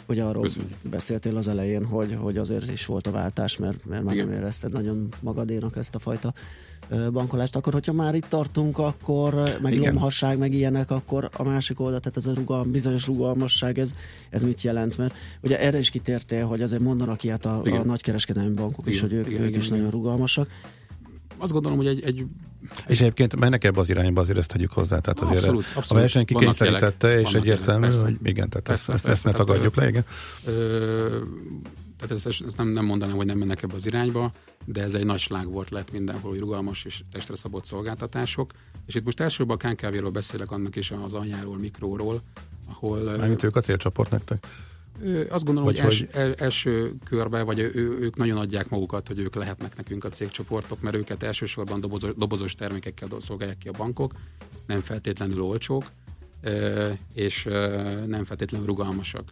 Hogy 0.07 0.19
arról 0.19 0.43
Köszönjük. 0.43 0.75
beszéltél 0.83 1.37
az 1.37 1.49
elején, 1.49 1.85
hogy, 1.85 2.17
hogy 2.21 2.37
azért 2.37 2.71
is 2.71 2.87
volt 2.87 3.07
a 3.07 3.11
váltás, 3.11 3.57
mert, 3.57 3.85
mert 3.85 4.03
már 4.03 4.15
Igen. 4.15 4.27
nem 4.27 4.37
érezted 4.37 4.73
nagyon 4.73 5.09
magadénak 5.21 5.77
ezt 5.77 5.95
a 5.95 5.99
fajta 5.99 6.33
bankolást. 7.13 7.57
Akkor, 7.57 7.73
hogyha 7.73 7.93
már 7.93 8.15
itt 8.15 8.29
tartunk, 8.29 8.79
akkor 8.79 9.35
meg 9.63 9.73
Igen. 9.73 9.93
lomhasság, 9.93 10.39
meg 10.39 10.53
ilyenek, 10.53 10.91
akkor 10.91 11.31
a 11.33 11.43
másik 11.43 11.81
oldal, 11.81 12.01
tehát 12.01 12.17
ez 12.17 12.27
a 12.27 12.35
rugalm, 12.35 12.71
bizonyos 12.71 13.07
rugalmasság, 13.07 13.79
ez, 13.79 13.91
ez 14.31 14.43
mit 14.43 14.63
jelent? 14.63 14.99
Mert 14.99 15.15
ugye 15.41 15.61
erre 15.61 15.79
is 15.79 15.91
kitértél, 15.91 16.47
hogy 16.47 16.63
azért 16.63 16.83
mondanak 16.83 17.23
ilyet 17.23 17.45
a, 17.45 17.59
a 17.59 17.63
Igen. 17.65 17.87
nagykereskedelmi 17.87 18.55
bankok 18.55 18.87
is, 18.87 18.97
Igen, 18.97 19.09
hogy 19.09 19.19
ők, 19.19 19.27
igen, 19.27 19.41
ők 19.41 19.49
igen, 19.49 19.61
is 19.61 19.67
igen. 19.67 19.79
nagyon 19.79 19.93
rugalmasak. 19.93 20.49
Azt 21.41 21.53
gondolom, 21.53 21.79
hogy 21.79 21.87
egy, 21.87 22.03
egy 22.03 22.25
És 22.87 23.01
egyébként 23.01 23.37
mennek 23.37 23.65
ebbe 23.65 23.81
az 23.81 23.89
irányba, 23.89 24.21
azért 24.21 24.39
ezt 24.39 24.49
tegyük 24.49 24.73
hozzá. 24.73 24.99
Tehát 24.99 25.21
azért 25.21 25.39
Abszolút, 25.39 25.65
a 25.65 25.79
abszolút. 25.79 26.03
verseny 26.03 26.25
Vannak 26.29 26.41
kikényszerítette, 26.41 27.09
jelek, 27.09 27.27
és 27.27 27.35
egyértelmű, 27.35 27.87
jelek, 27.87 28.01
hogy 28.01 28.17
igen, 28.23 28.49
tehát 28.49 28.67
Persze, 28.67 28.93
ezt, 28.93 29.05
ezt, 29.05 29.05
persze, 29.05 29.29
ezt 29.29 29.39
ne 29.39 29.45
tagadjuk 29.45 29.75
le, 29.75 29.89
igen. 29.89 30.05
Ö, 30.45 31.19
tehát 31.99 32.25
ez, 32.27 32.27
ez 32.47 32.55
nem, 32.55 32.69
nem 32.69 32.85
mondanám, 32.85 33.17
hogy 33.17 33.27
nem 33.27 33.39
mennek 33.39 33.63
ebbe 33.63 33.75
az 33.75 33.87
irányba, 33.87 34.33
de 34.65 34.83
ez 34.83 34.95
egy 34.95 35.05
nagy 35.05 35.19
slág 35.19 35.51
volt 35.51 35.71
lett 35.71 35.93
mindenhol, 35.93 36.31
hogy 36.31 36.41
rugalmas 36.41 36.85
és 36.85 37.03
testre 37.13 37.37
szabott 37.37 37.65
szolgáltatások. 37.65 38.51
És 38.87 38.95
itt 38.95 39.05
most 39.05 39.21
elsősorban 39.21 39.57
a 39.61 39.69
KKV-ról 39.69 40.11
beszélek, 40.11 40.51
annak 40.51 40.77
is 40.77 40.91
az 40.91 41.15
anyjáról, 41.15 41.59
mikróról, 41.59 42.21
ahol 42.75 42.99
Mármint 42.99 43.43
ők 43.43 43.57
a 43.57 43.61
célcsoport 43.61 44.11
nektek. 44.11 44.47
Azt 45.29 45.45
gondolom, 45.45 45.65
Vagy 45.65 45.81
hogy, 45.81 45.85
els, 45.87 46.05
el, 46.13 46.35
első 46.35 46.93
körben, 47.05 47.45
vagy 47.45 47.59
ő, 47.59 47.99
ők 48.01 48.17
nagyon 48.17 48.39
adják 48.39 48.69
magukat, 48.69 49.07
hogy 49.09 49.19
ők 49.19 49.35
lehetnek 49.35 49.77
nekünk 49.77 50.05
a 50.05 50.09
cégcsoportok, 50.09 50.81
mert 50.81 50.97
őket 50.97 51.23
elsősorban 51.23 51.81
dobozos, 51.81 52.11
dobozos 52.17 52.55
termékekkel 52.55 53.09
szolgálják 53.19 53.59
ki 53.59 53.69
a 53.69 53.73
bankok, 53.77 54.13
nem 54.67 54.81
feltétlenül 54.81 55.43
olcsók, 55.43 55.85
és 57.15 57.45
nem 58.07 58.25
feltétlenül 58.25 58.67
rugalmasak. 58.67 59.25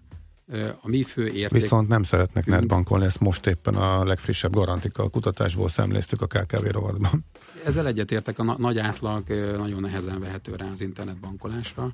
A 0.80 0.88
mi 0.88 1.02
fő 1.02 1.26
érték... 1.26 1.60
Viszont 1.60 1.88
nem 1.88 2.02
szeretnek 2.02 2.46
Mhm. 2.46 2.54
netbankolni, 2.54 3.04
ezt 3.04 3.20
most 3.20 3.46
éppen 3.46 3.74
a 3.74 4.04
legfrissebb 4.04 4.52
garantika 4.54 5.08
kutatásból 5.08 5.68
szemléztük 5.68 6.22
a 6.22 6.26
KKV 6.26 6.66
rovatban. 6.66 7.24
Ezzel 7.64 7.86
egyetértek, 7.86 8.38
a 8.38 8.42
na- 8.42 8.58
nagy 8.58 8.78
átlag 8.78 9.28
nagyon 9.56 9.80
nehezen 9.80 10.20
vehető 10.20 10.52
rá 10.56 10.70
az 10.72 10.80
internetbankolásra, 10.80 11.92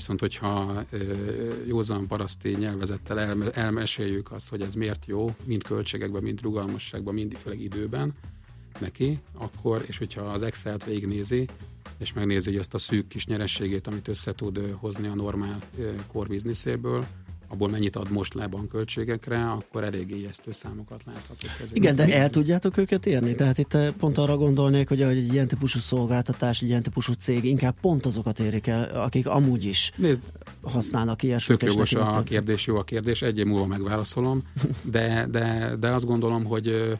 viszont 0.00 0.20
hogyha 0.20 0.84
józan 1.66 2.06
paraszti 2.06 2.56
nyelvezettel 2.58 3.20
elme- 3.20 3.56
elmeséljük 3.56 4.32
azt, 4.32 4.48
hogy 4.48 4.60
ez 4.60 4.74
miért 4.74 5.06
jó, 5.06 5.34
mind 5.44 5.62
költségekben, 5.62 6.22
mind 6.22 6.42
rugalmasságban, 6.42 7.14
mind 7.14 7.36
főleg 7.36 7.60
időben 7.60 8.14
neki, 8.78 9.18
akkor, 9.34 9.84
és 9.86 9.98
hogyha 9.98 10.22
az 10.22 10.42
Excel-t 10.42 10.84
végignézi, 10.84 11.48
és 11.98 12.12
megnézi 12.12 12.50
hogy 12.50 12.58
azt 12.58 12.74
a 12.74 12.78
szűk 12.78 13.08
kis 13.08 13.26
nyerességét, 13.26 13.86
amit 13.86 14.08
össze 14.08 14.34
tud 14.34 14.76
hozni 14.78 15.08
a 15.08 15.14
normál 15.14 15.62
core 16.12 16.28
abból 17.52 17.68
mennyit 17.68 17.96
ad 17.96 18.10
most 18.10 18.34
le 18.34 18.46
bankköltségekre, 18.46 19.50
akkor 19.50 19.84
elég 19.84 20.10
ijesztő 20.10 20.52
számokat 20.52 21.02
láthatok. 21.06 21.50
Ezért 21.56 21.76
Igen, 21.76 21.96
de 21.96 22.16
el 22.16 22.30
tudjátok 22.30 22.76
őket 22.76 23.06
érni? 23.06 23.34
Tehát 23.34 23.58
itt 23.58 23.74
eh, 23.74 23.90
pont 23.98 24.18
arra 24.18 24.36
gondolnék, 24.36 24.88
hogy 24.88 25.02
egy 25.02 25.32
ilyen 25.32 25.48
típusú 25.48 25.78
szolgáltatás, 25.78 26.62
egy 26.62 26.68
ilyen 26.68 26.82
típusú 26.82 27.12
cég 27.12 27.44
inkább 27.44 27.80
pont 27.80 28.06
azokat 28.06 28.38
érik 28.38 28.66
el, 28.66 29.00
akik 29.00 29.26
amúgy 29.26 29.64
is 29.64 29.92
Nézd, 29.96 30.22
használnak 30.62 31.22
ilyesmit. 31.22 31.58
Tök 31.58 31.68
jogos 31.68 31.94
a 31.94 32.10
tetszik. 32.10 32.24
kérdés, 32.24 32.66
jó 32.66 32.76
a 32.76 32.82
kérdés, 32.82 33.22
egy 33.22 33.38
év 33.38 33.46
múlva 33.46 33.66
megválaszolom, 33.66 34.42
de, 34.90 35.26
de, 35.30 35.76
de 35.80 35.88
azt 35.88 36.06
gondolom, 36.06 36.44
hogy 36.44 36.98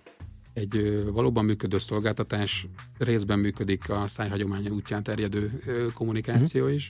egy 0.52 1.04
valóban 1.12 1.44
működő 1.44 1.78
szolgáltatás 1.78 2.66
részben 2.98 3.38
működik 3.38 3.90
a 3.90 4.06
szájhagyománya 4.06 4.70
útján 4.70 5.02
terjedő 5.02 5.62
kommunikáció 5.94 6.68
is. 6.68 6.88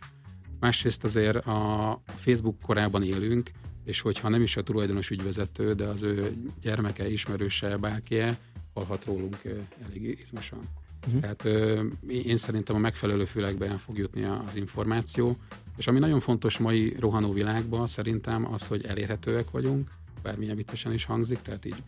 Másrészt 0.60 1.04
azért 1.04 1.36
a 1.46 2.02
Facebook 2.06 2.60
korában 2.62 3.02
élünk, 3.02 3.50
és 3.84 4.00
hogyha 4.00 4.28
nem 4.28 4.42
is 4.42 4.56
a 4.56 4.62
tulajdonos 4.62 5.10
ügyvezető, 5.10 5.72
de 5.72 5.84
az 5.84 6.02
ő 6.02 6.32
gyermeke, 6.62 7.10
ismerőse, 7.10 7.76
bárkie, 7.76 8.38
hallhat 8.74 9.04
rólunk 9.04 9.38
elég 9.86 10.18
izmosan. 10.22 10.58
Uh-huh. 11.06 11.20
Tehát 11.20 11.44
ö, 11.44 11.84
én 12.08 12.36
szerintem 12.36 12.76
a 12.76 12.78
megfelelő 12.78 13.24
fülekben 13.24 13.78
fog 13.78 13.98
jutni 13.98 14.24
az 14.24 14.56
információ, 14.56 15.36
és 15.76 15.86
ami 15.86 15.98
nagyon 15.98 16.20
fontos 16.20 16.58
mai 16.58 16.96
rohanó 16.98 17.32
világban 17.32 17.86
szerintem 17.86 18.52
az, 18.52 18.66
hogy 18.66 18.84
elérhetőek 18.84 19.50
vagyunk, 19.50 19.88
bármilyen 20.22 20.56
viccesen 20.56 20.92
is 20.92 21.04
hangzik, 21.04 21.40
tehát 21.40 21.64
így 21.64 21.82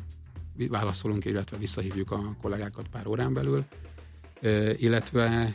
válaszolunk, 0.68 1.24
illetve 1.24 1.56
visszahívjuk 1.56 2.10
a 2.10 2.36
kollégákat 2.40 2.88
pár 2.88 3.06
órán 3.06 3.32
belül, 3.32 3.64
illetve 4.76 5.54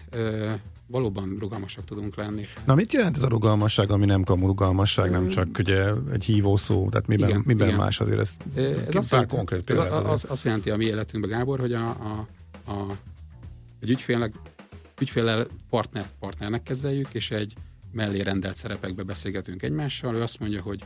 valóban 0.88 1.38
rugalmasak 1.40 1.86
tudunk 1.86 2.16
lenni. 2.16 2.46
Na 2.66 2.76
mit 2.76 2.94
jelent 2.94 3.16
ez 3.16 3.24
a 3.24 3.28
rugalmasság, 3.28 3.92
ami 3.92 4.06
nem 4.06 4.24
kamu 4.24 4.46
rugalmasság, 4.48 5.12
nem 5.12 5.28
csak 5.28 5.48
ugye 5.60 5.92
egy 6.12 6.24
hívó 6.24 6.58
szó, 6.58 6.90
tehát 6.90 7.08
miben, 7.08 7.30
Igen, 7.30 7.44
miben 7.46 7.68
igen. 7.68 7.80
más 7.80 8.00
azért 8.00 8.20
ez? 8.20 8.30
Ez 8.88 8.96
azt 8.96 9.12
jelenti, 9.12 9.36
konkrét 9.36 9.62
példát 9.64 9.92
a- 9.92 9.96
azért. 9.96 10.12
az, 10.12 10.26
azt 10.30 10.44
jelenti 10.44 10.70
a 10.70 10.76
mi 10.78 10.86
életünkben, 10.86 11.38
Gábor, 11.38 11.60
hogy 11.60 11.74
a, 11.74 11.90
a, 11.90 12.28
a, 12.72 12.86
egy 13.80 13.90
ügyfélnek, 13.90 14.34
ügyféllel 15.02 15.48
partner, 15.70 16.06
partnernek 16.20 16.64
kezeljük, 16.64 17.14
és 17.14 17.32
egy 17.32 17.54
mellé 17.92 18.22
rendelt 18.22 18.56
szerepekbe 18.56 19.04
beszélgetünk 19.04 19.64
egymással. 19.64 20.16
Ő 20.16 20.22
azt 20.22 20.40
mondja, 20.40 20.62
hogy 20.62 20.84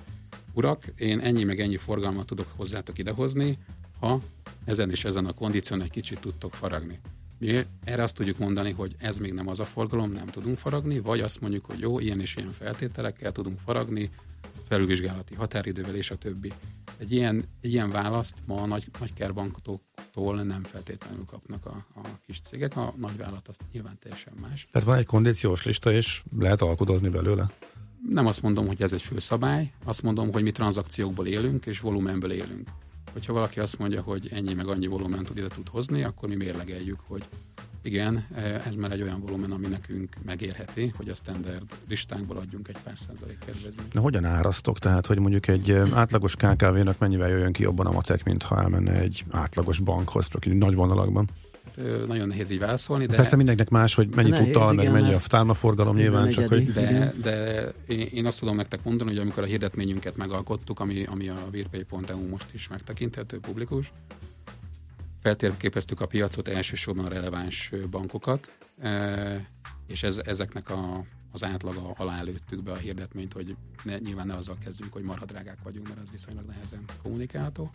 urak, 0.53 0.83
én 0.97 1.19
ennyi 1.19 1.43
meg 1.43 1.59
ennyi 1.59 1.77
forgalmat 1.77 2.25
tudok 2.25 2.47
hozzátok 2.55 2.97
idehozni, 2.97 3.57
ha 3.99 4.19
ezen 4.65 4.89
és 4.89 5.05
ezen 5.05 5.25
a 5.25 5.31
kondíción 5.33 5.81
egy 5.81 5.89
kicsit 5.89 6.19
tudtok 6.19 6.53
faragni. 6.53 6.99
Erre 7.83 8.03
azt 8.03 8.15
tudjuk 8.15 8.37
mondani, 8.37 8.71
hogy 8.71 8.95
ez 8.97 9.17
még 9.17 9.33
nem 9.33 9.47
az 9.47 9.59
a 9.59 9.65
forgalom, 9.65 10.11
nem 10.11 10.27
tudunk 10.27 10.57
faragni, 10.57 10.99
vagy 10.99 11.19
azt 11.19 11.41
mondjuk, 11.41 11.65
hogy 11.65 11.79
jó, 11.79 11.99
ilyen 11.99 12.19
és 12.19 12.35
ilyen 12.35 12.51
feltételekkel 12.51 13.31
tudunk 13.31 13.59
faragni, 13.59 14.09
felülvizsgálati 14.67 15.35
határidővel 15.35 15.95
és 15.95 16.11
a 16.11 16.15
többi. 16.15 16.53
Egy 16.97 17.11
ilyen, 17.11 17.43
egy 17.61 17.71
ilyen 17.71 17.89
választ 17.89 18.35
ma 18.45 18.61
a 18.61 18.65
nagy, 18.65 18.87
nagy 18.99 19.13
kerbankoktól 19.13 20.41
nem 20.43 20.63
feltétlenül 20.63 21.25
kapnak 21.25 21.65
a, 21.65 21.85
a 21.95 22.01
kis 22.25 22.39
cégek, 22.39 22.77
a 22.77 22.93
nagy 22.97 23.17
vállalat 23.17 23.47
az 23.47 23.57
nyilván 23.71 23.97
teljesen 23.99 24.33
más. 24.41 24.67
Tehát 24.71 24.87
van 24.87 24.97
egy 24.97 25.05
kondíciós 25.05 25.65
lista, 25.65 25.91
és 25.91 26.23
lehet 26.37 26.61
alkudozni 26.61 27.09
belőle. 27.09 27.49
Nem 28.09 28.27
azt 28.27 28.41
mondom, 28.41 28.67
hogy 28.67 28.81
ez 28.81 28.93
egy 28.93 29.01
főszabály, 29.01 29.71
azt 29.83 30.03
mondom, 30.03 30.31
hogy 30.31 30.43
mi 30.43 30.51
tranzakciókból 30.51 31.27
élünk, 31.27 31.65
és 31.65 31.79
volumenből 31.79 32.31
élünk. 32.31 32.69
Hogyha 33.13 33.33
valaki 33.33 33.59
azt 33.59 33.79
mondja, 33.79 34.01
hogy 34.01 34.29
ennyi 34.33 34.53
meg 34.53 34.67
annyi 34.67 34.87
volumen 34.87 35.23
tud 35.23 35.37
ide 35.37 35.47
tud 35.47 35.67
hozni, 35.67 36.03
akkor 36.03 36.29
mi 36.29 36.35
mérlegeljük, 36.35 36.99
hogy 37.07 37.23
igen, 37.83 38.27
ez 38.65 38.75
már 38.75 38.91
egy 38.91 39.01
olyan 39.01 39.19
volumen, 39.19 39.51
ami 39.51 39.67
nekünk 39.67 40.15
megérheti, 40.25 40.93
hogy 40.97 41.09
a 41.09 41.15
standard 41.15 41.63
listánkból 41.87 42.37
adjunk 42.37 42.67
egy 42.67 42.77
pár 42.83 42.93
százalék 42.97 43.37
kedvezményt. 43.45 43.93
Na 43.93 44.01
hogyan 44.01 44.25
árasztok? 44.25 44.79
Tehát, 44.79 45.05
hogy 45.05 45.19
mondjuk 45.19 45.47
egy 45.47 45.69
ö, 45.69 45.85
átlagos 45.93 46.35
KKV-nak 46.35 46.99
mennyivel 46.99 47.29
jöjjön 47.29 47.51
ki 47.51 47.61
jobban 47.61 47.85
a 47.85 47.91
matek, 47.91 48.23
mint 48.23 48.43
ha 48.43 48.61
elmenne 48.61 48.91
egy 48.91 49.23
átlagos 49.31 49.79
bankhoz, 49.79 50.27
csak 50.27 50.45
így 50.45 50.53
nagy 50.53 50.75
vonalakban. 50.75 51.29
Nagyon 52.07 52.27
nehéz 52.27 52.49
így 52.49 52.59
válaszolni, 52.59 53.05
De... 53.05 53.11
de... 53.11 53.17
Persze 53.17 53.35
mindenkinek 53.35 53.71
más, 53.71 53.95
hogy 53.95 54.15
mennyit 54.15 54.31
Nehéz, 54.31 54.49
utal, 54.49 54.73
meg 54.73 54.91
mennyi 54.91 55.07
a 55.07 55.11
mert 55.11 55.29
tármaforgalom 55.29 55.95
nyilván, 55.95 56.29
csak 56.29 56.47
hogy 56.47 56.57
egyedi. 56.57 56.71
De, 56.71 56.89
Igen. 56.89 57.13
de 57.21 57.63
én, 57.87 58.07
én 58.13 58.25
azt 58.25 58.39
tudom 58.39 58.55
nektek 58.55 58.83
mondani, 58.83 59.09
hogy 59.09 59.19
amikor 59.19 59.43
a 59.43 59.45
hirdetményünket 59.45 60.17
megalkottuk, 60.17 60.79
ami, 60.79 61.05
ami 61.05 61.29
a 61.29 61.47
virpay.eu 61.51 62.27
most 62.29 62.47
is 62.51 62.67
megtekinthető 62.67 63.39
publikus, 63.39 63.91
feltérképeztük 65.21 66.01
a 66.01 66.05
piacot, 66.05 66.47
elsősorban 66.47 67.05
a 67.05 67.09
releváns 67.09 67.71
bankokat, 67.91 68.51
e, 68.81 69.49
és 69.87 70.03
ez, 70.03 70.17
ezeknek 70.25 70.69
a, 70.69 71.03
az 71.31 71.43
átlaga 71.43 71.93
alá 71.97 72.21
lőttük 72.21 72.63
be 72.63 72.71
a 72.71 72.75
hirdetményt, 72.75 73.33
hogy 73.33 73.55
ne, 73.83 73.99
nyilván 73.99 74.27
ne 74.27 74.33
azzal 74.33 74.57
kezdjünk, 74.63 74.93
hogy 74.93 75.03
marha 75.03 75.25
drágák 75.25 75.57
vagyunk, 75.63 75.87
mert 75.87 75.99
az 76.01 76.11
viszonylag 76.11 76.45
nehezen 76.45 76.83
kommunikálható. 77.01 77.71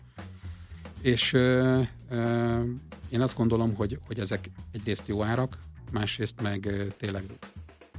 És 1.01 1.33
ö, 1.33 1.81
ö, 2.09 2.61
én 3.09 3.21
azt 3.21 3.35
gondolom, 3.37 3.73
hogy, 3.75 3.99
hogy 4.07 4.19
ezek 4.19 4.49
egyrészt 4.71 5.07
jó 5.07 5.23
árak, 5.23 5.57
másrészt 5.91 6.41
meg 6.41 6.73
tényleg 6.97 7.23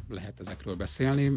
lehet 0.09 0.41
ezekről 0.41 0.75
beszélni. 0.75 1.33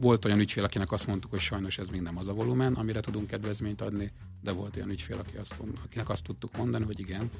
Volt 0.00 0.24
olyan 0.24 0.38
ügyfél, 0.40 0.64
akinek 0.64 0.92
azt 0.92 1.06
mondtuk, 1.06 1.30
hogy 1.30 1.40
sajnos 1.40 1.78
ez 1.78 1.88
még 1.88 2.00
nem 2.00 2.18
az 2.18 2.28
a 2.28 2.32
volumen, 2.32 2.74
amire 2.74 3.00
tudunk 3.00 3.26
kedvezményt 3.26 3.80
adni, 3.80 4.10
de 4.42 4.52
volt 4.52 4.76
olyan 4.76 4.90
ügyfél, 4.90 5.16
aki 5.18 5.36
azt, 5.36 5.54
akinek 5.84 6.08
azt 6.08 6.24
tudtuk 6.24 6.56
mondani, 6.56 6.84
hogy 6.84 7.00
igen, 7.00 7.30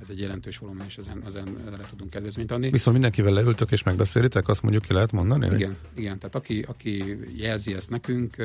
ez 0.00 0.10
egy 0.10 0.20
jelentős 0.20 0.58
volumen, 0.58 0.86
és 0.86 0.96
ezen, 0.98 1.22
ezen 1.26 1.56
erre 1.66 1.84
tudunk 1.90 2.10
kedvezményt 2.10 2.50
adni. 2.50 2.70
viszont 2.70 2.92
mindenkivel 2.98 3.32
leültök 3.32 3.70
és 3.70 3.82
megbeszélitek, 3.82 4.48
azt 4.48 4.62
mondjuk 4.62 4.84
ki 4.84 4.92
lehet 4.92 5.12
mondani? 5.12 5.46
hogy- 5.46 5.60
Igen, 5.60 5.76
igen, 5.94 6.18
tehát 6.18 6.34
aki, 6.34 6.64
aki 6.68 7.18
jelzi 7.36 7.74
ezt 7.74 7.90
nekünk, 7.90 8.36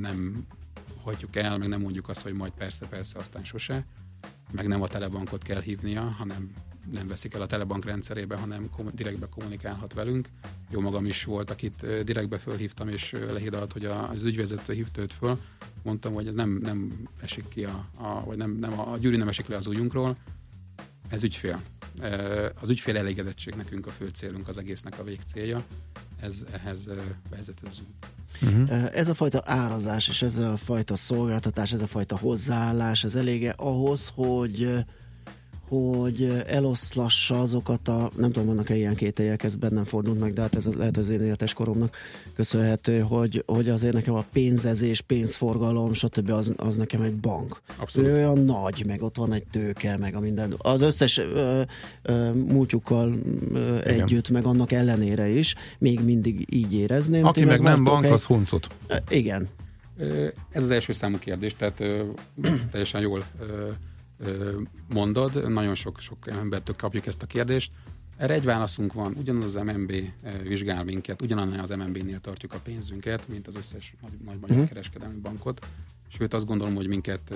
nem 0.00 0.46
hagyjuk 1.02 1.36
el, 1.36 1.58
meg 1.58 1.68
nem 1.68 1.80
mondjuk 1.80 2.08
azt, 2.08 2.22
hogy 2.22 2.32
majd 2.32 2.52
persze, 2.52 2.86
persze, 2.86 3.18
aztán 3.18 3.44
sose, 3.44 3.86
meg 4.52 4.66
nem 4.66 4.82
a 4.82 4.88
telebankot 4.88 5.42
kell 5.42 5.60
hívnia, 5.60 6.02
hanem 6.02 6.52
nem 6.92 7.06
veszik 7.06 7.34
el 7.34 7.42
a 7.42 7.46
telebank 7.46 7.84
rendszerébe, 7.84 8.36
hanem 8.36 8.70
kom- 8.70 8.94
direktbe 8.94 9.26
kommunikálhat 9.28 9.92
velünk. 9.92 10.28
Jó 10.70 10.80
magam 10.80 11.06
is 11.06 11.24
volt, 11.24 11.50
akit 11.50 12.04
direktbe 12.04 12.38
fölhívtam, 12.38 12.88
és 12.88 13.12
lehidalt, 13.32 13.72
hogy 13.72 13.84
az 13.84 14.22
ügyvezető 14.22 14.72
hívta 14.72 15.00
őt 15.00 15.12
föl. 15.12 15.38
Mondtam, 15.82 16.12
hogy 16.12 16.26
ez 16.26 16.34
nem, 16.34 16.50
nem 16.62 17.08
esik 17.20 17.48
ki, 17.48 17.64
a, 17.64 17.88
a, 17.96 18.24
vagy 18.24 18.36
nem, 18.36 18.50
nem 18.50 18.80
a, 18.80 18.92
a 18.92 18.98
gyűrű 18.98 19.16
nem 19.16 19.28
esik 19.28 19.46
le 19.46 19.56
az 19.56 19.66
ujjunkról, 19.66 20.16
ez 21.08 21.22
ügyfél. 21.22 21.62
Az 22.60 22.68
ügyfél 22.68 22.96
elégedettség 22.96 23.54
nekünk 23.54 23.86
a 23.86 23.90
fő 23.90 24.08
célunk, 24.08 24.48
az 24.48 24.58
egésznek 24.58 24.98
a 24.98 25.04
végcélja. 25.04 25.64
Ez 26.20 26.44
ehhez 26.52 26.86
ö, 26.86 27.00
vezet 27.30 27.58
ez 27.62 27.68
az 27.68 27.78
út. 27.80 28.19
Ez 28.92 29.08
a 29.08 29.14
fajta 29.14 29.42
árazás 29.44 30.08
és 30.08 30.22
ez 30.22 30.36
a 30.36 30.56
fajta 30.56 30.96
szolgáltatás, 30.96 31.72
ez 31.72 31.80
a 31.80 31.86
fajta 31.86 32.18
hozzáállás, 32.18 33.04
ez 33.04 33.14
elége 33.14 33.54
ahhoz, 33.56 34.12
hogy 34.14 34.84
hogy 35.70 36.42
eloszlassa 36.46 37.40
azokat 37.40 37.88
a, 37.88 38.10
nem 38.16 38.32
tudom, 38.32 38.48
vannak-e 38.48 38.76
ilyen 38.76 38.94
kételjek, 38.94 39.42
ez 39.42 39.54
bennem 39.56 39.84
fordult 39.84 40.18
meg, 40.18 40.32
de 40.32 40.40
hát 40.40 40.54
ez 40.56 40.64
lehet 40.74 40.96
az 40.96 41.08
én 41.08 41.20
életes 41.20 41.54
koromnak 41.54 41.96
köszönhető, 42.34 42.98
hogy, 43.00 43.42
hogy 43.46 43.68
azért 43.68 43.94
nekem 43.94 44.14
a 44.14 44.24
pénzezés, 44.32 45.00
pénzforgalom, 45.00 45.92
stb. 45.92 46.30
az, 46.30 46.54
az 46.56 46.76
nekem 46.76 47.02
egy 47.02 47.14
bank. 47.14 47.60
Abszolút. 47.76 48.08
Ő 48.08 48.14
olyan 48.14 48.38
nagy, 48.38 48.84
meg 48.86 49.02
ott 49.02 49.16
van 49.16 49.32
egy 49.32 49.44
tőke, 49.50 49.96
meg 49.96 50.14
a 50.14 50.20
minden. 50.20 50.54
Az 50.58 50.80
összes 50.80 51.18
ö, 51.18 51.62
ö, 52.02 52.32
múltjukkal 52.32 53.12
ö, 53.54 53.78
együtt, 53.84 54.30
meg 54.30 54.44
annak 54.44 54.72
ellenére 54.72 55.28
is, 55.28 55.54
még 55.78 56.00
mindig 56.00 56.46
így 56.54 56.74
érezném. 56.74 57.24
Aki 57.24 57.44
meg 57.44 57.60
nem 57.60 57.84
bank, 57.84 58.04
egy- 58.04 58.10
az 58.12 58.24
huncut. 58.24 58.68
Igen. 59.08 59.48
Ez 60.52 60.62
az 60.62 60.70
első 60.70 60.92
számú 60.92 61.18
kérdés, 61.18 61.54
tehát 61.56 61.80
ö, 61.80 62.02
teljesen 62.70 63.00
jól 63.00 63.24
ö, 63.40 63.68
mondod, 64.88 65.50
nagyon 65.52 65.74
sok, 65.74 66.00
sok 66.00 66.28
embertől 66.28 66.76
kapjuk 66.76 67.06
ezt 67.06 67.22
a 67.22 67.26
kérdést. 67.26 67.72
Erre 68.16 68.34
egy 68.34 68.44
válaszunk 68.44 68.92
van, 68.92 69.14
ugyanaz 69.18 69.54
az 69.54 69.62
MNB 69.62 69.92
vizsgál 70.42 70.84
minket, 70.84 71.22
ugyanannál 71.22 71.60
az 71.60 71.68
MNB-nél 71.68 72.20
tartjuk 72.20 72.52
a 72.52 72.58
pénzünket, 72.58 73.28
mint 73.28 73.46
az 73.46 73.56
összes 73.56 73.94
nagy, 74.02 74.12
nagy 74.24 74.38
magyar 74.40 74.56
uh-huh. 74.56 74.68
kereskedelmi 74.68 75.20
bankot. 75.20 75.66
Sőt, 76.08 76.34
azt 76.34 76.46
gondolom, 76.46 76.74
hogy 76.74 76.86
minket, 76.86 77.34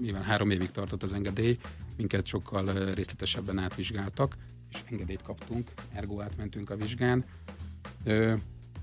mivel 0.00 0.22
három 0.22 0.50
évig 0.50 0.70
tartott 0.70 1.02
az 1.02 1.12
engedély, 1.12 1.58
minket 1.96 2.26
sokkal 2.26 2.94
részletesebben 2.94 3.58
átvizsgáltak, 3.58 4.36
és 4.70 4.82
engedélyt 4.90 5.22
kaptunk, 5.22 5.70
ergo 5.92 6.20
átmentünk 6.20 6.70
a 6.70 6.76
vizsgán. 6.76 7.24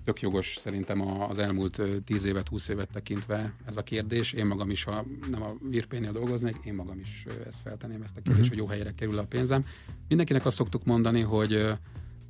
Tök 0.06 0.22
jogos 0.22 0.58
szerintem 0.58 1.22
az 1.22 1.38
elmúlt 1.38 1.78
ö, 1.78 1.98
10 1.98 2.26
évet, 2.26 2.48
20 2.48 2.68
évet 2.68 2.90
tekintve 2.92 3.54
ez 3.66 3.78
a 3.78 3.84
kérdés. 3.84 4.34
Én 4.34 4.46
magam 4.46 4.70
is, 4.70 4.84
ha 4.84 5.06
nem 5.30 5.42
a 5.42 5.54
Virpénél 5.70 6.12
dolgoznék, 6.12 6.56
én 6.64 6.74
magam 6.74 7.00
is 7.00 7.26
ezt 7.48 7.62
feltenném, 7.64 8.02
ezt 8.02 8.18
a 8.18 8.22
kérdést, 8.22 8.40
uh-huh. 8.40 8.48
hogy 8.48 8.58
jó 8.58 8.68
helyre 8.68 8.92
kerül 8.96 9.18
a 9.18 9.24
pénzem. 9.24 9.64
Mindenkinek 10.08 10.46
azt 10.46 10.56
szoktuk 10.56 10.86
mondani, 10.86 11.22
hogy 11.22 11.78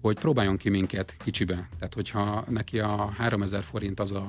hogy 0.06 0.20
próbáljon 0.20 0.58
ki 0.58 0.70
minket 0.70 1.16
kicsibe. 1.24 1.70
Tehát, 1.78 1.94
hogyha 1.94 2.46
neki 2.50 2.80
a 2.80 3.06
3000 3.06 3.62
forint 3.62 4.00
az 4.00 4.12
a, 4.12 4.28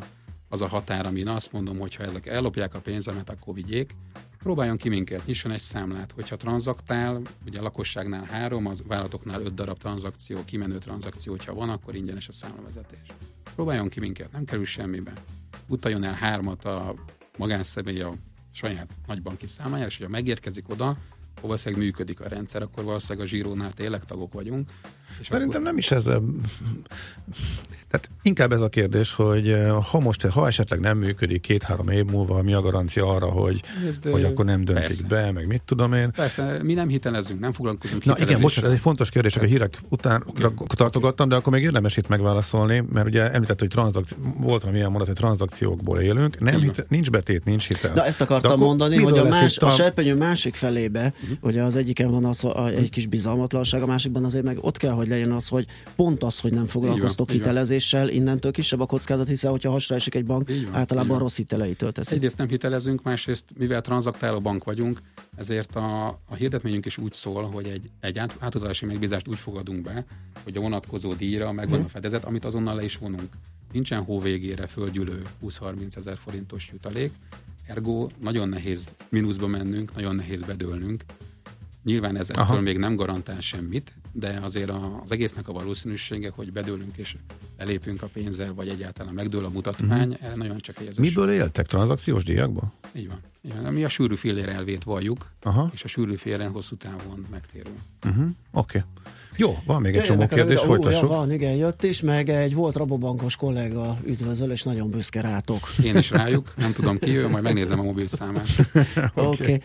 az 0.48 0.60
a 0.60 0.66
határ, 0.66 1.06
amin 1.06 1.28
azt 1.28 1.52
mondom, 1.52 1.78
hogy 1.78 1.94
ha 1.94 2.02
ezek 2.02 2.26
ellopják 2.26 2.74
a 2.74 2.80
pénzemet, 2.80 3.30
akkor 3.30 3.54
vigyék. 3.54 3.94
Próbáljon 4.38 4.76
ki 4.76 4.88
minket, 4.88 5.26
nyisson 5.26 5.52
egy 5.52 5.60
számlát. 5.60 6.12
Hogyha 6.12 6.36
tranzaktál, 6.36 7.20
ugye 7.46 7.58
a 7.58 7.62
lakosságnál 7.62 8.24
három, 8.24 8.66
az 8.66 8.82
vállalatoknál 8.86 9.42
öt 9.42 9.54
darab 9.54 9.78
tranzakció, 9.78 10.44
kimenő 10.44 10.78
tranzakció, 10.78 11.32
hogyha 11.32 11.54
van, 11.54 11.68
akkor 11.68 11.94
ingyenes 11.94 12.28
a 12.28 12.32
számlavezetés. 12.32 13.06
Próbáljon 13.56 13.88
ki 13.88 14.00
minket, 14.00 14.32
nem 14.32 14.44
kerül 14.44 14.64
semmibe. 14.64 15.12
Utaljon 15.68 16.04
el 16.04 16.14
hármat 16.14 16.64
a 16.64 16.94
magánszemély 17.36 18.00
a 18.00 18.14
saját 18.52 18.90
nagybanki 19.06 19.46
számájára, 19.46 19.86
és 19.88 19.96
hogyha 19.96 20.12
megérkezik 20.12 20.68
oda, 20.68 20.88
akkor 20.88 21.48
valószínűleg 21.48 21.84
működik 21.84 22.20
a 22.20 22.28
rendszer, 22.28 22.62
akkor 22.62 22.84
valószínűleg 22.84 23.26
a 23.26 23.28
zsírónál 23.30 23.72
tényleg 23.72 24.04
tagok 24.04 24.32
vagyunk. 24.32 24.70
És 25.20 25.26
Szerintem 25.26 25.62
nem 25.62 25.78
is 25.78 25.90
ez. 25.90 26.06
a- 26.06 26.22
Tehát 27.90 28.10
Inkább 28.26 28.52
ez 28.52 28.60
a 28.60 28.68
kérdés, 28.68 29.12
hogy 29.12 29.48
eh, 29.48 29.84
ha 29.90 30.00
most, 30.00 30.26
ha 30.26 30.46
esetleg 30.46 30.80
nem 30.80 30.98
működik 30.98 31.40
két-három 31.40 31.88
év 31.88 32.04
múlva, 32.04 32.42
mi 32.42 32.54
a 32.54 32.60
garancia 32.60 33.08
arra, 33.08 33.26
hogy, 33.26 33.60
Ezt, 33.88 34.08
hogy 34.08 34.24
akkor 34.24 34.44
nem 34.44 34.64
döntik 34.64 34.84
persze. 34.84 35.06
be, 35.08 35.32
meg 35.32 35.46
mit 35.46 35.62
tudom 35.64 35.92
én. 35.92 36.10
Persze, 36.12 36.58
mi 36.62 36.72
nem 36.72 36.88
hitelezünk, 36.88 37.40
nem 37.40 37.52
foglalkozunk 37.52 38.04
Na 38.04 38.18
igen, 38.18 38.40
bocsánat, 38.40 38.70
ez 38.70 38.76
egy 38.76 38.82
fontos 38.82 39.10
kérdés, 39.10 39.32
csak 39.32 39.42
a 39.42 39.46
hírek 39.46 39.78
után 39.88 40.22
okay. 40.26 40.50
tartogattam, 40.66 41.28
de 41.28 41.34
akkor 41.34 41.52
még 41.52 41.62
érdemes 41.62 41.96
itt 41.96 42.08
megválaszolni, 42.08 42.84
mert 42.92 43.06
ugye 43.06 43.32
említett, 43.32 43.58
hogy 43.58 43.68
transzakci- 43.68 44.16
volt 44.38 44.60
valami 44.60 44.78
ilyen 44.78 44.90
mondat, 44.90 45.06
hogy 45.06 45.16
tranzakciókból 45.16 46.00
élünk, 46.00 46.40
nem 46.40 46.60
hite, 46.60 46.84
nincs 46.88 47.10
betét, 47.10 47.44
nincs 47.44 47.66
hitel. 47.66 47.92
De 47.92 48.04
ezt 48.04 48.20
akartam 48.20 48.50
akkor 48.50 48.66
mondani, 48.66 49.02
hogy 49.02 49.18
a, 49.18 49.24
más, 49.24 49.56
itt 49.56 49.62
a 49.62 49.70
serpenyő 49.70 50.14
másik 50.14 50.54
felébe, 50.54 51.12
ugye 51.40 51.62
az 51.62 51.76
egyiken 51.76 52.10
van 52.10 52.24
az, 52.24 52.44
a, 52.44 52.68
egy 52.68 52.90
kis 52.90 53.06
bizalmatlanság, 53.06 53.82
a 53.82 53.86
másikban 53.86 54.24
azért 54.24 54.44
meg 54.44 54.58
ott 54.60 54.76
kell, 54.76 54.92
hogy 54.92 55.08
legyen 55.08 55.32
az, 55.32 55.48
hogy 55.48 55.66
pont 55.96 56.22
az, 56.22 56.40
hogy 56.40 56.52
nem 56.52 56.66
foglalkoztok 56.66 57.28
van. 57.28 57.36
Hitelezéssel, 57.76 58.08
innentől 58.08 58.52
kisebb 58.52 58.80
a 58.80 58.86
kockázat, 58.86 59.28
hiszen 59.28 59.50
hogyha 59.50 59.70
hasra 59.70 59.94
esik 59.94 60.14
egy 60.14 60.24
bank, 60.24 60.50
Így 60.50 60.62
van, 60.62 60.72
így 60.72 60.76
általában 60.78 61.08
van. 61.10 61.18
rossz 61.18 61.36
hiteleitől 61.36 61.92
teszi. 61.92 62.14
Egyrészt 62.14 62.38
nem 62.38 62.48
hitelezünk, 62.48 63.02
másrészt 63.02 63.44
mivel 63.58 63.80
tranzaktáló 63.80 64.38
bank 64.40 64.64
vagyunk, 64.64 65.00
ezért 65.36 65.76
a, 65.76 66.06
a 66.06 66.34
hirdetményünk 66.34 66.86
is 66.86 66.98
úgy 66.98 67.12
szól, 67.12 67.42
hogy 67.42 67.66
egy, 67.66 67.84
egy 68.00 68.18
át, 68.18 68.36
átutalási 68.38 68.86
megbízást 68.86 69.28
úgy 69.28 69.38
fogadunk 69.38 69.82
be, 69.82 70.04
hogy 70.44 70.56
a 70.56 70.60
vonatkozó 70.60 71.14
díjra 71.14 71.52
megvan 71.52 71.82
a 71.82 71.88
fedezet, 71.88 72.24
amit 72.24 72.44
azonnal 72.44 72.74
le 72.74 72.84
is 72.84 72.96
vonunk. 72.96 73.28
Nincsen 73.72 74.02
hó 74.02 74.20
végére 74.20 74.66
földgyűlő 74.66 75.22
20-30 75.44 75.96
ezer 75.96 76.16
forintos 76.16 76.68
jutalék, 76.72 77.12
ergo 77.66 78.06
nagyon 78.20 78.48
nehéz 78.48 78.92
mínuszba 79.08 79.46
mennünk, 79.46 79.94
nagyon 79.94 80.14
nehéz 80.14 80.42
bedőlnünk. 80.42 81.04
Nyilván 81.84 82.16
ez 82.16 82.30
Aha. 82.30 82.52
ettől 82.52 82.62
még 82.62 82.78
nem 82.78 82.94
garantál 82.96 83.40
semmit, 83.40 83.92
de 84.18 84.38
azért 84.42 84.70
az 85.02 85.10
egésznek 85.10 85.48
a 85.48 85.52
valószínűsége, 85.52 86.30
hogy 86.34 86.52
bedőlünk 86.52 86.96
és 86.96 87.16
elépünk 87.56 88.02
a 88.02 88.06
pénzzel, 88.12 88.54
vagy 88.54 88.68
egyáltalán 88.68 89.14
megdől 89.14 89.44
a 89.44 89.48
mutatmány, 89.48 90.08
uh-huh. 90.08 90.26
erre 90.26 90.34
nagyon 90.34 90.58
csak 90.58 90.80
egy 90.80 90.98
Miből 90.98 91.30
éltek? 91.30 91.66
Tranzakciós 91.66 92.24
díjakból? 92.24 92.72
így 92.94 93.08
van. 93.08 93.20
van. 93.62 93.72
Mi 93.72 93.84
a 93.84 93.88
sűrű 93.88 94.14
fillér 94.14 94.48
elvét 94.48 94.84
valljuk, 94.84 95.30
Aha. 95.42 95.70
és 95.72 95.84
a 95.84 95.88
sűrű 95.88 96.16
filléren 96.16 96.50
hosszú 96.50 96.76
távon 96.76 97.26
megtérül. 97.30 97.72
Uh-huh. 98.04 98.28
Oké. 98.52 98.78
Okay. 98.78 98.82
Jó, 99.36 99.58
van 99.66 99.80
még 99.80 99.94
egy 99.94 100.06
Jöjjenek 100.06 100.28
csomó 100.28 100.40
kérdés, 100.40 100.62
rövid- 100.62 100.70
Ó, 100.70 100.82
folytassuk. 100.82 101.10
Ja, 101.10 101.16
van, 101.16 101.32
igen, 101.32 101.52
jött 101.54 101.82
is, 101.84 102.00
meg 102.00 102.28
egy 102.28 102.54
volt 102.54 102.76
rabobankos 102.76 103.36
kollega 103.36 103.96
üdvözöl, 104.06 104.50
és 104.50 104.62
nagyon 104.62 104.90
büszke 104.90 105.20
rátok. 105.20 105.68
Én 105.84 105.96
is 105.96 106.10
rájuk, 106.10 106.52
nem 106.56 106.72
tudom 106.72 106.98
ki 106.98 107.16
ő, 107.16 107.28
majd 107.28 107.42
megnézem 107.42 107.78
a 107.78 107.82
mobil 107.82 108.08
számát. 108.08 108.46
Oké. 109.14 109.42
Okay. 109.42 109.60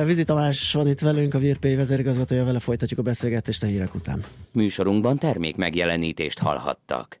Uh, 0.00 0.06
Vizi 0.06 0.24
Tamás 0.24 0.72
van 0.72 0.88
itt 0.88 1.00
velünk, 1.00 1.34
a 1.34 1.38
VIRPI 1.38 1.74
vezérigazgatója, 1.74 2.44
vele 2.44 2.58
folytatjuk 2.58 2.98
a 2.98 3.02
beszélgetést 3.02 3.62
a 3.62 3.66
hírek 3.66 3.94
után. 3.94 4.24
Műsorunkban 4.52 5.18
termék 5.18 5.56
megjelenítést 5.56 6.38
hallhattak. 6.38 7.20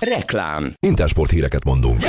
Reklám. 0.00 0.72
Intersport 0.80 1.30
híreket 1.30 1.64
mondunk. 1.64 2.00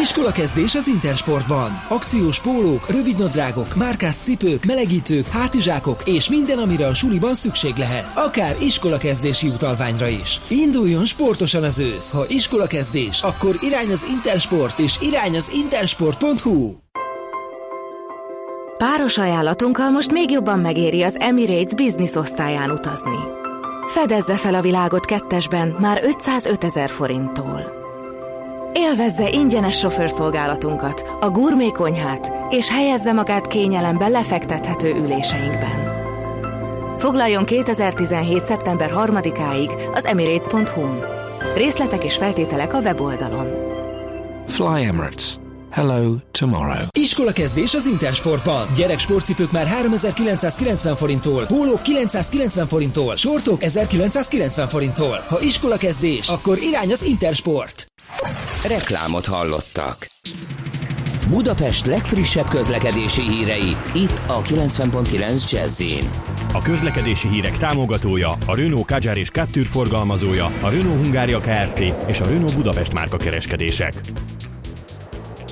Iskolakezdés 0.00 0.74
az 0.74 0.86
Intersportban. 0.86 1.84
Akciós 1.88 2.40
pólók, 2.40 2.90
rövidnadrágok, 2.90 3.74
márkás 3.74 4.16
cipők, 4.16 4.64
melegítők, 4.64 5.26
hátizsákok 5.26 6.02
és 6.04 6.28
minden, 6.28 6.58
amire 6.58 6.86
a 6.86 6.94
suliban 6.94 7.34
szükség 7.34 7.76
lehet. 7.76 8.10
Akár 8.14 8.56
iskolakezdési 8.60 9.48
utalványra 9.48 10.06
is. 10.06 10.40
Induljon 10.48 11.04
sportosan 11.04 11.62
az 11.62 11.78
ősz. 11.78 12.12
Ha 12.12 12.24
iskolakezdés, 12.28 13.22
akkor 13.22 13.56
irány 13.60 13.90
az 13.90 14.06
Intersport 14.10 14.78
és 14.78 14.96
irány 15.00 15.36
az 15.36 15.50
intersport.hu. 15.52 16.74
Páros 18.78 19.18
ajánlatunkkal 19.18 19.90
most 19.90 20.12
még 20.12 20.30
jobban 20.30 20.58
megéri 20.58 21.02
az 21.02 21.16
Emirates 21.18 21.74
Business 21.74 22.14
osztályán 22.14 22.70
utazni. 22.70 23.18
Fedezze 23.86 24.36
fel 24.36 24.54
a 24.54 24.60
világot 24.60 25.04
kettesben 25.04 25.76
már 25.80 26.00
505 26.04 26.64
ezer 26.64 26.90
forinttól. 26.90 27.79
Élvezze 28.72 29.28
ingyenes 29.28 29.78
sofőrszolgálatunkat, 29.78 31.04
a 31.20 31.30
gurmé 31.30 31.70
konyhát, 31.70 32.32
és 32.50 32.70
helyezze 32.70 33.12
magát 33.12 33.46
kényelembe 33.46 34.08
lefektethető 34.08 34.94
üléseinkben. 34.94 35.98
Foglaljon 36.98 37.44
2017. 37.44 38.44
szeptember 38.44 38.90
3-áig 38.94 39.90
az 39.94 40.04
emirates.hu-n. 40.04 41.04
Részletek 41.56 42.04
és 42.04 42.16
feltételek 42.16 42.74
a 42.74 42.80
weboldalon. 42.80 43.46
Fly 44.46 44.84
Emirates. 44.84 45.36
Hello 45.72 46.14
tomorrow. 46.30 46.86
Iskolakezdés 46.98 47.74
az 47.74 47.86
Intersportban. 47.86 48.66
Gyerek 48.76 48.98
sportcipők 48.98 49.52
már 49.52 49.66
3990 49.66 50.96
forinttól, 50.96 51.46
pólók 51.46 51.82
990 51.82 52.66
forinttól, 52.66 53.16
sortok 53.16 53.62
1990 53.62 54.68
forinttól. 54.68 55.24
Ha 55.28 55.40
iskolakezdés, 55.40 56.28
akkor 56.28 56.58
irány 56.58 56.92
az 56.92 57.02
Intersport. 57.04 57.86
Reklámot 58.66 59.26
hallottak. 59.26 60.10
Budapest 61.28 61.86
legfrissebb 61.86 62.48
közlekedési 62.48 63.22
hírei, 63.22 63.76
itt 63.94 64.22
a 64.26 64.42
90.9 64.42 65.50
jazz 65.50 65.82
A 66.52 66.62
közlekedési 66.62 67.28
hírek 67.28 67.56
támogatója, 67.56 68.30
a 68.46 68.54
Renault 68.54 68.86
Kadjar 68.86 69.18
és 69.18 69.30
Captur 69.30 69.66
forgalmazója, 69.66 70.44
a 70.44 70.68
Renault 70.68 71.00
Hungária 71.00 71.38
Kft. 71.38 71.82
és 72.06 72.20
a 72.20 72.26
Renault 72.26 72.54
Budapest 72.54 72.92
márka 72.92 73.16
kereskedések. 73.16 74.02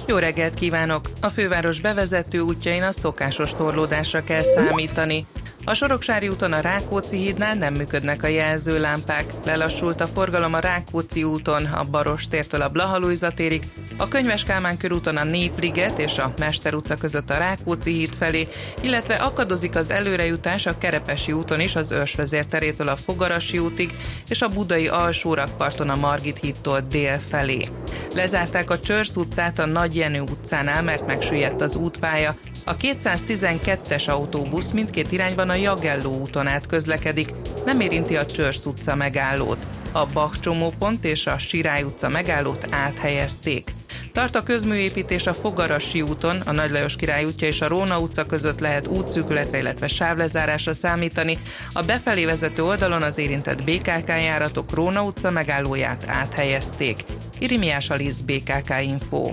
Jó 0.09 0.16
reggelt 0.16 0.55
kívánok! 0.55 1.11
A 1.21 1.29
főváros 1.29 1.81
bevezető 1.81 2.40
útjain 2.40 2.83
a 2.83 2.92
szokásos 2.92 3.55
torlódásra 3.55 4.25
kell 4.25 4.42
számítani. 4.42 5.27
A 5.68 5.74
Soroksári 5.74 6.28
úton 6.28 6.52
a 6.52 6.61
Rákóczi 6.61 7.16
hídnál 7.16 7.54
nem 7.54 7.74
működnek 7.74 8.22
a 8.22 8.26
jelzőlámpák. 8.26 9.24
Lelassult 9.44 10.00
a 10.00 10.07
forgalom 10.07 10.54
a 10.54 10.59
Rákóczi 10.59 11.24
úton, 11.24 11.64
a 11.64 11.85
Baros 11.85 12.28
tértől 12.28 12.62
a 12.62 12.68
Blahalújza 12.68 13.31
térig, 13.31 13.68
a 13.96 14.09
Könyves 14.09 14.44
Kálmán 14.44 14.76
körúton 14.76 15.16
a 15.16 15.24
Népliget 15.24 15.98
és 15.98 16.18
a 16.18 16.33
Mester 16.38 16.74
utca 16.74 16.96
között 16.96 17.31
a 17.31 17.38
Rákóczi 17.38 17.92
híd 17.92 18.14
felé, 18.14 18.48
illetve 18.81 19.14
akadozik 19.14 19.76
az 19.76 19.90
előrejutás 19.90 20.66
a 20.66 20.78
Kerepesi 20.78 21.33
úton 21.33 21.61
is 21.61 21.76
az 21.76 21.90
Őrsvezér 21.90 22.46
terétől 22.46 22.88
a 22.88 22.96
Fogarasi 22.96 23.59
útig 23.59 23.94
és 24.28 24.42
a 24.42 24.48
Budai 24.48 24.88
alsórakparton 24.88 25.88
a 25.88 25.96
Margit 25.96 26.38
hídtól 26.38 26.81
dél 26.81 27.20
felé. 27.31 27.68
Lezárták 28.12 28.70
a 28.70 28.81
Csörsz 28.81 29.16
utcát 29.16 29.59
a 29.59 29.66
Nagy 29.66 29.96
Jenő 29.96 30.20
utcánál, 30.20 30.83
mert 30.83 31.07
megsüllyedt 31.07 31.61
az 31.61 31.76
útpálya, 31.76 32.35
a 32.68 32.76
212-es 32.76 34.09
autóbusz 34.09 34.70
mindkét 34.70 35.12
irányban 35.12 35.50
a 35.50 35.54
Jagelló 35.54 36.18
úton 36.18 36.46
át 36.46 36.66
közlekedik, 36.66 37.31
nem 37.64 37.81
érinti 37.81 38.16
a 38.16 38.26
Csörsz 38.26 38.64
utca 38.64 38.94
megállót. 38.94 39.66
A 39.92 40.07
Bach 40.07 40.38
csomópont 40.38 41.04
és 41.04 41.26
a 41.26 41.38
Sirály 41.38 41.83
utca 41.83 42.09
megállót 42.09 42.66
áthelyezték. 42.70 43.70
Tart 44.12 44.37
a 44.37 44.42
közműépítés 44.42 45.26
a 45.26 45.35
Fogarasi 45.35 46.02
úton, 46.02 46.40
a 46.40 46.52
Nagy 46.52 46.70
Lajos 46.70 46.96
Király 46.96 47.24
útja 47.24 47.46
és 47.46 47.61
a 47.61 47.68
Róna 47.68 48.00
utca 48.00 48.26
között 48.26 48.61
lehet 48.61 48.87
útszűkületre, 48.87 49.59
illetve 49.59 49.88
sávlezárásra 49.88 50.74
számítani. 50.74 51.38
A 51.72 51.83
befelé 51.83 52.24
vezető 52.24 52.64
oldalon 52.64 53.02
az 53.02 53.18
érintett 53.18 53.64
BKK 53.64 54.09
járatok 54.09 54.74
Róna 54.74 55.02
utca 55.02 55.31
megállóját 55.31 56.04
áthelyezték. 56.07 57.04
Irimiás 57.38 57.90
Alisz 57.90 58.20
BKK 58.20 58.74
Info. 58.83 59.33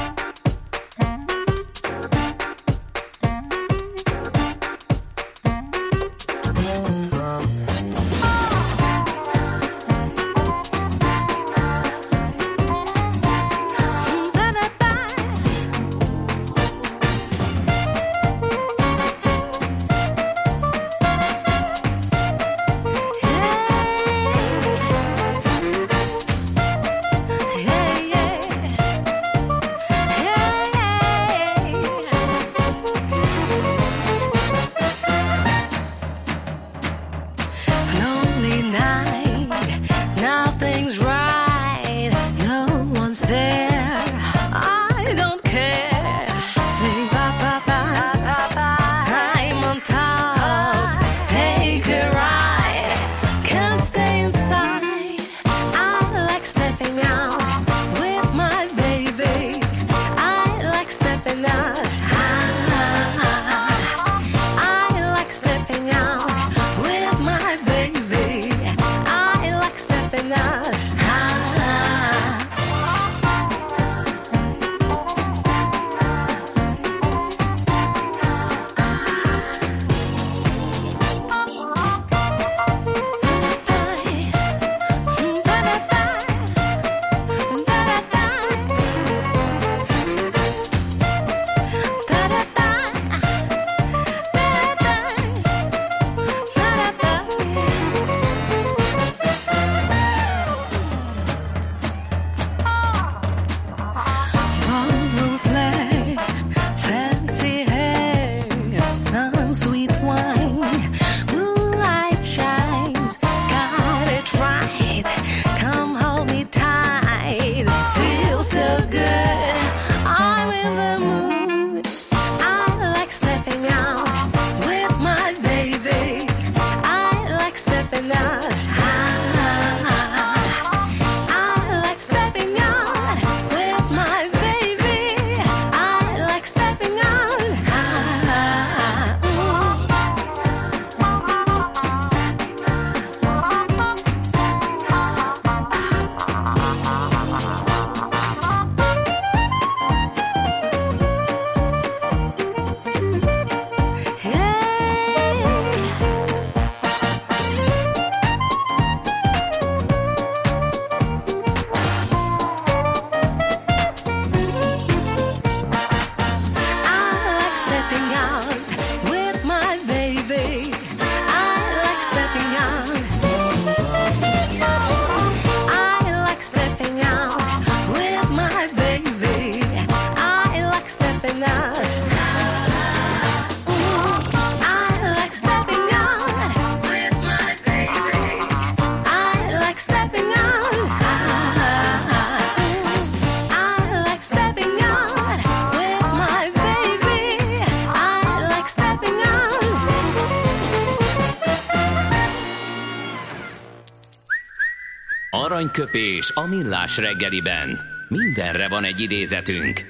Aranyköpés 205.33 206.31
a 206.33 206.47
millás 206.47 206.97
reggeliben. 206.97 207.79
Mindenre 208.07 208.67
van 208.67 208.83
egy 208.83 208.99
idézetünk. 208.99 209.85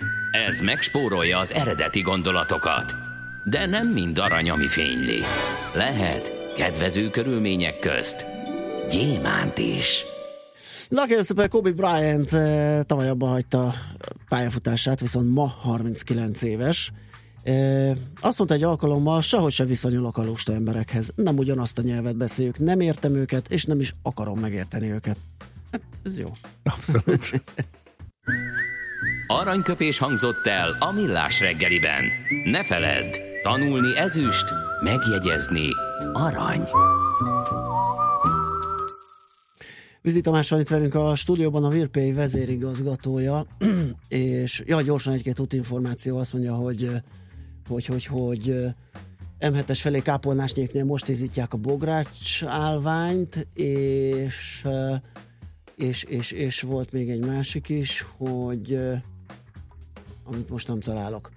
Ez 0.47 0.59
megspórolja 0.59 1.37
az 1.37 1.53
eredeti 1.53 2.01
gondolatokat. 2.01 2.95
De 3.43 3.65
nem 3.65 3.87
mind 3.87 4.19
arany, 4.19 4.49
ami 4.49 4.67
fényli. 4.67 5.19
Lehet 5.75 6.53
kedvező 6.55 7.09
körülmények 7.09 7.79
közt 7.79 8.25
gyémánt 8.89 9.57
is. 9.57 10.05
Na 10.89 11.05
kérem 11.05 11.23
szépen, 11.23 11.49
Kobe 11.49 11.71
Bryant 11.71 12.33
eh, 12.33 12.81
tavaly 12.83 13.09
abba 13.09 13.27
hagyta 13.27 13.73
pályafutását, 14.29 14.99
viszont 14.99 15.33
ma 15.33 15.47
39 15.47 16.41
éves. 16.41 16.91
Azt 18.21 18.37
mondta 18.37 18.53
egy 18.55 18.63
alkalommal, 18.63 19.21
sehogy 19.21 19.51
se 19.51 19.65
viszonyulok 19.65 20.17
a 20.17 20.23
lusta 20.23 20.53
emberekhez. 20.53 21.11
Nem 21.15 21.37
ugyanazt 21.37 21.77
a 21.77 21.81
nyelvet 21.81 22.17
beszéljük, 22.17 22.59
nem 22.59 22.79
értem 22.79 23.15
őket, 23.15 23.51
és 23.51 23.65
nem 23.65 23.79
is 23.79 23.93
akarom 24.01 24.39
megérteni 24.39 24.91
őket. 24.91 25.17
Hát 25.71 25.81
ez 26.03 26.19
jó. 26.19 26.31
Abszolút. 26.63 27.31
Aranyköpés 29.27 29.97
hangzott 29.97 30.47
el 30.47 30.75
a 30.79 30.91
millás 30.91 31.39
reggeliben. 31.39 32.03
Ne 32.45 32.63
feledd, 32.63 33.17
tanulni 33.43 33.97
ezüst, 33.97 34.45
megjegyezni 34.83 35.69
arany. 36.13 36.67
Vizi 40.01 40.21
Tamás 40.21 40.49
van 40.49 40.59
itt 40.59 40.67
velünk 40.67 40.95
a 40.95 41.15
stúdióban, 41.15 41.63
a 41.63 41.69
Virpay 41.69 42.13
vezérigazgatója, 42.13 43.45
és 44.07 44.63
ja, 44.65 44.81
gyorsan 44.81 45.13
egy-két 45.13 45.39
útinformáció 45.39 46.17
azt 46.17 46.33
mondja, 46.33 46.53
hogy 46.53 46.91
hogy, 47.71 47.85
hogy, 47.85 48.05
hogy 48.05 48.55
M7-es 49.39 49.79
felé 49.81 49.99
Kápolnásnyéknél 49.99 50.83
most 50.83 51.09
ízítják 51.09 51.53
a 51.53 51.57
bogrács 51.57 52.43
állványt, 52.43 53.47
és, 53.53 54.67
és, 55.75 56.03
és, 56.03 56.31
és 56.31 56.61
volt 56.61 56.91
még 56.91 57.09
egy 57.09 57.25
másik 57.25 57.69
is, 57.69 58.05
hogy 58.17 58.79
amit 60.23 60.49
most 60.49 60.67
nem 60.67 60.79
találok. 60.79 61.31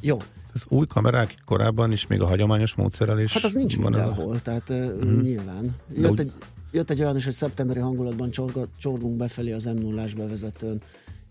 Jó, 0.00 0.16
Az 0.54 0.64
új 0.68 0.86
kamerák 0.86 1.34
korábban 1.44 1.92
is 1.92 2.06
még 2.06 2.20
a 2.20 2.26
hagyományos 2.26 2.74
módszerrel 2.74 3.18
is 3.20 3.32
Hát 3.32 3.44
az 3.44 3.52
nincs 3.52 3.76
van 3.76 3.94
ez 3.94 4.00
a- 4.00 4.04
mindenhol, 4.06 4.42
tehát 4.42 4.68
uh-huh. 4.68 5.22
nyilván. 5.22 5.76
Jött 5.94 6.10
úgy- 6.10 6.20
egy, 6.20 6.32
jött 6.72 6.90
egy 6.90 7.00
olyan 7.00 7.16
is, 7.16 7.24
hogy 7.24 7.34
szeptemberi 7.34 7.80
hangulatban 7.80 8.30
csorga, 8.30 8.66
csorgunk 8.78 9.16
befelé 9.16 9.52
az 9.52 9.64
m 9.64 9.78
0 9.78 10.04
bevezetőn, 10.16 10.82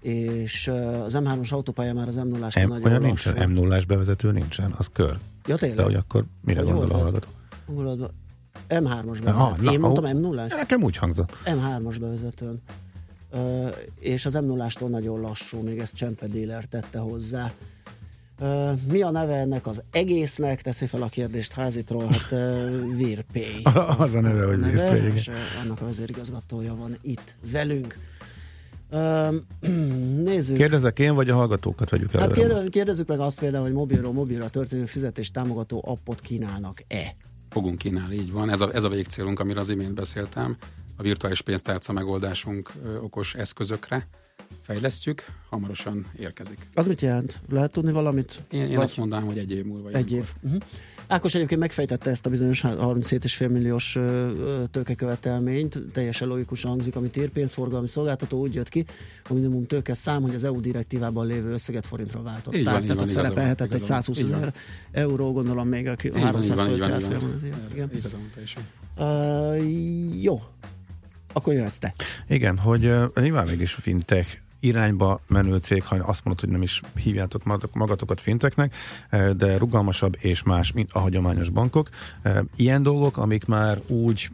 és 0.01 0.67
az 1.05 1.17
M3-as 1.19 1.51
autópálya 1.51 1.93
már 1.93 2.07
az 2.07 2.15
m 2.15 2.27
0 2.27 2.47
M, 2.55 2.67
nagyon 2.67 2.83
olyan 2.83 3.01
nincsen, 3.01 3.49
m 3.49 3.53
0 3.53 3.81
bevezető 3.87 4.31
nincsen, 4.31 4.73
az 4.77 4.89
kör. 4.93 5.17
Ja, 5.45 5.55
tényleg? 5.55 5.77
De 5.77 5.83
hogy 5.83 5.95
akkor 5.95 6.25
mire 6.41 6.61
Hogy 6.61 6.71
gondol 6.71 6.89
a 6.89 6.97
hallgató? 6.97 7.27
Hangulatban. 7.65 8.11
M3-as 8.69 9.23
Aha, 9.25 9.49
bevezetőn. 9.49 9.63
na, 9.63 9.71
Én 9.71 9.79
mondtam 9.79 10.17
m 10.17 10.19
0 10.19 10.45
Nekem 10.47 10.83
úgy 10.83 10.97
hangzott. 10.97 11.37
M3-as 11.45 11.95
bevezetőn. 11.99 12.61
Uh, 13.31 13.69
és 13.99 14.25
az 14.25 14.33
m 14.33 14.45
0 14.45 14.67
nagyon 14.87 15.19
lassú, 15.19 15.61
még 15.61 15.79
ezt 15.79 15.95
Csempe 15.95 16.27
Dealer 16.27 16.65
tette 16.65 16.99
hozzá. 16.99 17.51
Uh, 18.39 18.79
mi 18.87 19.01
a 19.01 19.09
neve 19.11 19.35
ennek 19.35 19.67
az 19.67 19.83
egésznek? 19.91 20.61
Teszi 20.61 20.85
fel 20.85 21.01
a 21.01 21.07
kérdést 21.07 21.51
házitról, 21.51 22.03
hát 22.03 22.31
uh, 22.31 22.95
Virpay. 22.95 23.61
Az 23.97 24.13
a 24.13 24.21
neve, 24.21 24.45
hogy 24.45 24.59
uh, 24.59 25.35
annak 25.63 25.81
a 25.81 25.85
vezérigazgatója 25.85 26.75
van 26.75 26.97
itt 27.01 27.35
velünk. 27.51 27.97
Nézzük. 30.23 30.55
Kérdezek 30.55 30.99
én, 30.99 31.15
vagy 31.15 31.29
a 31.29 31.35
hallgatókat 31.35 31.89
vegyük 31.89 32.13
el? 32.13 32.21
Hát 32.21 32.31
kérde- 32.33 32.69
kérdezzük 32.69 33.07
meg 33.07 33.19
azt 33.19 33.39
például, 33.39 33.63
hogy 33.63 33.73
mobilról 33.73 34.13
mobilra 34.13 34.49
történő 34.49 34.85
fizetés 34.85 35.31
támogató 35.31 35.83
appot 35.85 36.19
kínálnak-e? 36.19 37.15
Fogunk 37.49 37.77
kínálni, 37.77 38.15
így 38.15 38.31
van. 38.31 38.49
Ez 38.49 38.61
a, 38.61 38.73
ez 38.73 38.83
a 38.83 38.89
végcélunk, 38.89 39.39
amiről 39.39 39.61
az 39.61 39.69
imént 39.69 39.93
beszéltem. 39.93 40.57
A 40.97 41.01
virtuális 41.01 41.41
pénztárca 41.41 41.93
megoldásunk 41.93 42.71
ö, 42.83 42.97
okos 42.97 43.35
eszközökre 43.35 44.07
fejlesztjük, 44.61 45.25
hamarosan 45.49 46.05
érkezik. 46.19 46.57
Az 46.73 46.87
mit 46.87 47.01
jelent? 47.01 47.39
Lehet 47.49 47.71
tudni 47.71 47.91
valamit? 47.91 48.41
Én, 48.51 48.61
én 48.61 48.75
Vagy- 48.75 48.83
azt 48.83 48.97
mondanám, 48.97 49.25
hogy 49.25 49.37
egy 49.37 49.51
év 49.51 49.65
múlva. 49.65 49.89
Egy 49.91 50.11
év. 50.11 50.29
Uh-huh. 50.41 50.59
Ákos 51.07 51.35
egyébként 51.35 51.59
megfejtette 51.59 52.09
ezt 52.09 52.25
a 52.25 52.29
bizonyos 52.29 52.61
37,5 52.63 53.49
milliós 53.51 53.97
tőkekövetelményt, 54.71 55.79
teljesen 55.93 56.27
logikusan 56.27 56.69
hangzik, 56.71 56.95
amit 56.95 57.17
ír 57.17 57.29
pénzforgalmi 57.29 57.87
szolgáltató 57.87 58.39
úgy 58.39 58.53
jött 58.53 58.69
ki, 58.69 58.85
a 59.29 59.33
minimum 59.33 59.65
tőke 59.65 59.93
szám, 59.93 60.21
hogy 60.21 60.35
az 60.35 60.43
EU 60.43 60.59
direktívában 60.59 61.25
lévő 61.27 61.51
összeget 61.51 61.85
forintra 61.85 62.21
váltották. 62.21 62.59
Így 62.59 62.65
van, 62.65 62.73
így 62.81 62.87
Tehát 62.87 62.95
van, 62.95 63.05
ott 63.05 63.11
igazam, 63.11 63.23
szerepelhetett 63.23 63.67
egy 63.71 63.75
igazam. 63.75 64.01
120 64.01 64.17
Így 64.19 64.29
van. 64.29 64.39
ezer 64.39 64.53
euró, 64.91 65.31
gondolom 65.31 65.67
még 65.67 65.87
a 65.87 65.95
ki- 65.95 66.07
Így 66.07 66.13
van, 66.13 66.21
így 66.21 66.25
300 66.27 66.55
van, 66.57 66.69
így 66.69 66.73
fölötti 66.77 66.91
van, 66.91 66.99
így 67.01 67.05
van. 67.05 67.13
árfolyamon 67.13 67.35
azért. 67.35 67.71
Igen. 67.73 67.89
Igazam, 67.95 68.29
teljesen. 68.33 68.63
Uh, 68.97 70.21
jó. 70.23 70.41
Akkor 71.33 71.53
jöhetsz 71.53 71.77
te. 71.77 71.93
Igen, 72.27 72.57
hogy 72.57 72.85
uh, 72.85 73.03
nyilván 73.15 73.47
mégis 73.47 73.73
fintech 73.73 74.37
irányba 74.61 75.21
menő 75.27 75.57
cég, 75.57 75.83
ha 75.83 75.95
azt 75.95 76.23
mondod, 76.23 76.43
hogy 76.43 76.53
nem 76.53 76.61
is 76.61 76.81
hívjátok 76.95 77.43
magatokat- 77.73 78.21
finteknek, 78.21 78.75
de 79.37 79.57
rugalmasabb 79.57 80.17
és 80.19 80.43
más, 80.43 80.71
mint 80.71 80.91
a 80.91 80.99
hagyományos 80.99 81.49
bankok. 81.49 81.89
Ilyen 82.55 82.83
dolgok, 82.83 83.17
amik 83.17 83.45
már 83.45 83.79
úgy 83.87 84.29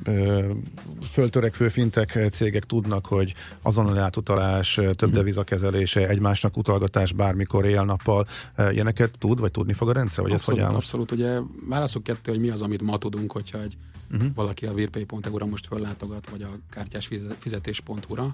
föltörekvő 1.12 1.70
fintek 1.70 2.20
cégek 2.32 2.64
tudnak, 2.64 3.06
hogy 3.06 3.34
azonnali 3.62 4.00
átutalás, 4.00 4.80
több 4.96 5.12
devizakezelése, 5.12 6.08
egymásnak 6.08 6.58
utalgatás 6.58 7.12
bármikor 7.14 7.66
éjjel-nappal, 7.66 8.28
ilyeneket 8.72 9.18
tud, 9.18 9.40
vagy 9.40 9.52
tudni 9.52 9.74
fog 9.74 9.90
a 9.90 9.94
rendszer, 9.94 10.24
vagy 10.24 10.34
ez 10.34 10.44
hogy 10.44 10.54
Abszolút, 10.54 10.74
áll 10.74 10.78
abszolút. 10.80 11.12
Ugye 11.12 11.40
válaszok 11.70 12.04
kettő, 12.04 12.32
hogy 12.32 12.40
mi 12.40 12.50
az, 12.50 12.62
amit 12.62 12.82
ma 12.82 12.98
tudunk, 12.98 13.32
hogyha 13.32 13.62
egy 13.62 13.78
Mhm. 13.78 13.97
Uh-huh. 14.12 14.34
valaki 14.36 14.66
a 14.66 14.74
virpay.eu-ra 14.74 15.46
most 15.46 15.68
föllátogat, 15.68 16.30
vagy 16.30 16.42
a 16.42 16.50
kártyás 16.70 17.08
fize- 17.08 17.36
fizetés.hu-ra. 17.40 18.32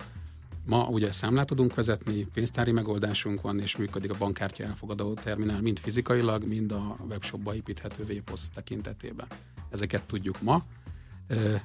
Ma 0.66 0.88
ugye 0.88 1.12
számlát 1.12 1.48
tudunk 1.48 1.76
vezetni, 1.76 2.28
pénztári 2.34 2.72
megoldásunk 2.72 3.42
van, 3.42 3.60
és 3.60 3.78
működik 3.78 4.12
a 4.12 4.18
bankkártya 4.18 4.64
elfogadó 4.64 5.14
terminál, 5.14 5.62
mind 5.62 5.80
fizikailag, 5.80 6.48
mind 6.48 6.72
a 6.72 6.96
webshopba 7.10 7.56
építhető 7.56 8.04
VPOS 8.04 8.42
tekintetében. 8.54 9.28
Ezeket 9.70 10.04
tudjuk 10.04 10.42
ma. 10.42 10.64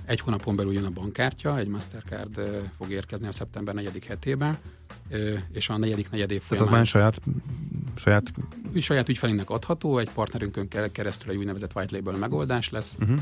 Egy 0.05 0.21
hónapon 0.21 0.57
belül 0.57 0.73
jön 0.73 0.85
a 0.85 0.91
bankkártya, 0.91 1.59
egy 1.59 1.69
Mastercard 1.69 2.41
fog 2.77 2.91
érkezni 2.91 3.27
a 3.27 3.33
szeptember 3.33 3.75
4. 3.75 4.05
hetében, 4.07 4.59
és 5.53 5.69
a 5.69 5.77
negyedik 5.77 6.11
negyedév 6.11 6.43
Tehát 6.43 6.51
az 6.53 6.57
folyamán 6.57 6.73
már 6.73 6.87
saját, 6.87 7.21
saját 7.95 8.33
saját 8.81 9.09
ügyfelünknek 9.09 9.51
adható, 9.51 9.99
egy 9.99 10.11
partnerünkön 10.11 10.69
ke- 10.69 10.93
keresztül 10.93 11.31
egy 11.31 11.37
úgynevezett 11.37 11.75
white 11.75 11.97
label 11.97 12.17
megoldás 12.17 12.71
lesz, 12.71 12.97
uh-huh. 13.01 13.19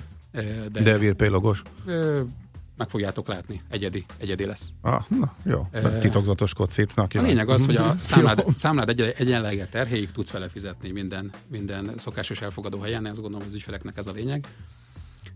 De, 0.73 0.81
de 0.83 0.99
Virpay 0.99 1.29
logos? 1.29 1.63
ö, 1.87 2.21
meg 2.77 2.89
fogjátok 2.89 3.29
látni, 3.29 3.61
egyedi, 3.71 4.05
egyedi 4.19 4.45
lesz. 4.45 4.69
Ah, 4.81 5.03
na, 5.09 5.35
jó, 5.45 5.67
Eh, 5.71 5.99
titokzatos 6.01 6.55
kocit. 6.55 6.95
Na, 6.97 7.03
A 7.03 7.21
lényeg 7.23 7.49
az, 7.49 7.65
hogy 7.67 7.77
a 7.77 7.85
Jó. 7.87 7.93
számlád, 8.03 8.45
számlád 8.57 8.89
egy, 8.89 9.01
egyenleget 9.01 9.71
terhéig 9.71 10.11
tudsz 10.11 10.31
vele 10.31 10.49
fizetni 10.49 10.91
minden, 10.91 11.31
minden 11.47 11.93
szokásos 11.97 12.41
elfogadó 12.41 12.81
helyen, 12.81 13.07
ezt 13.07 13.21
gondolom 13.21 13.47
az 13.49 13.55
ügyfeleknek 13.55 13.97
ez 13.97 14.07
a 14.07 14.13
lényeg. 14.13 14.47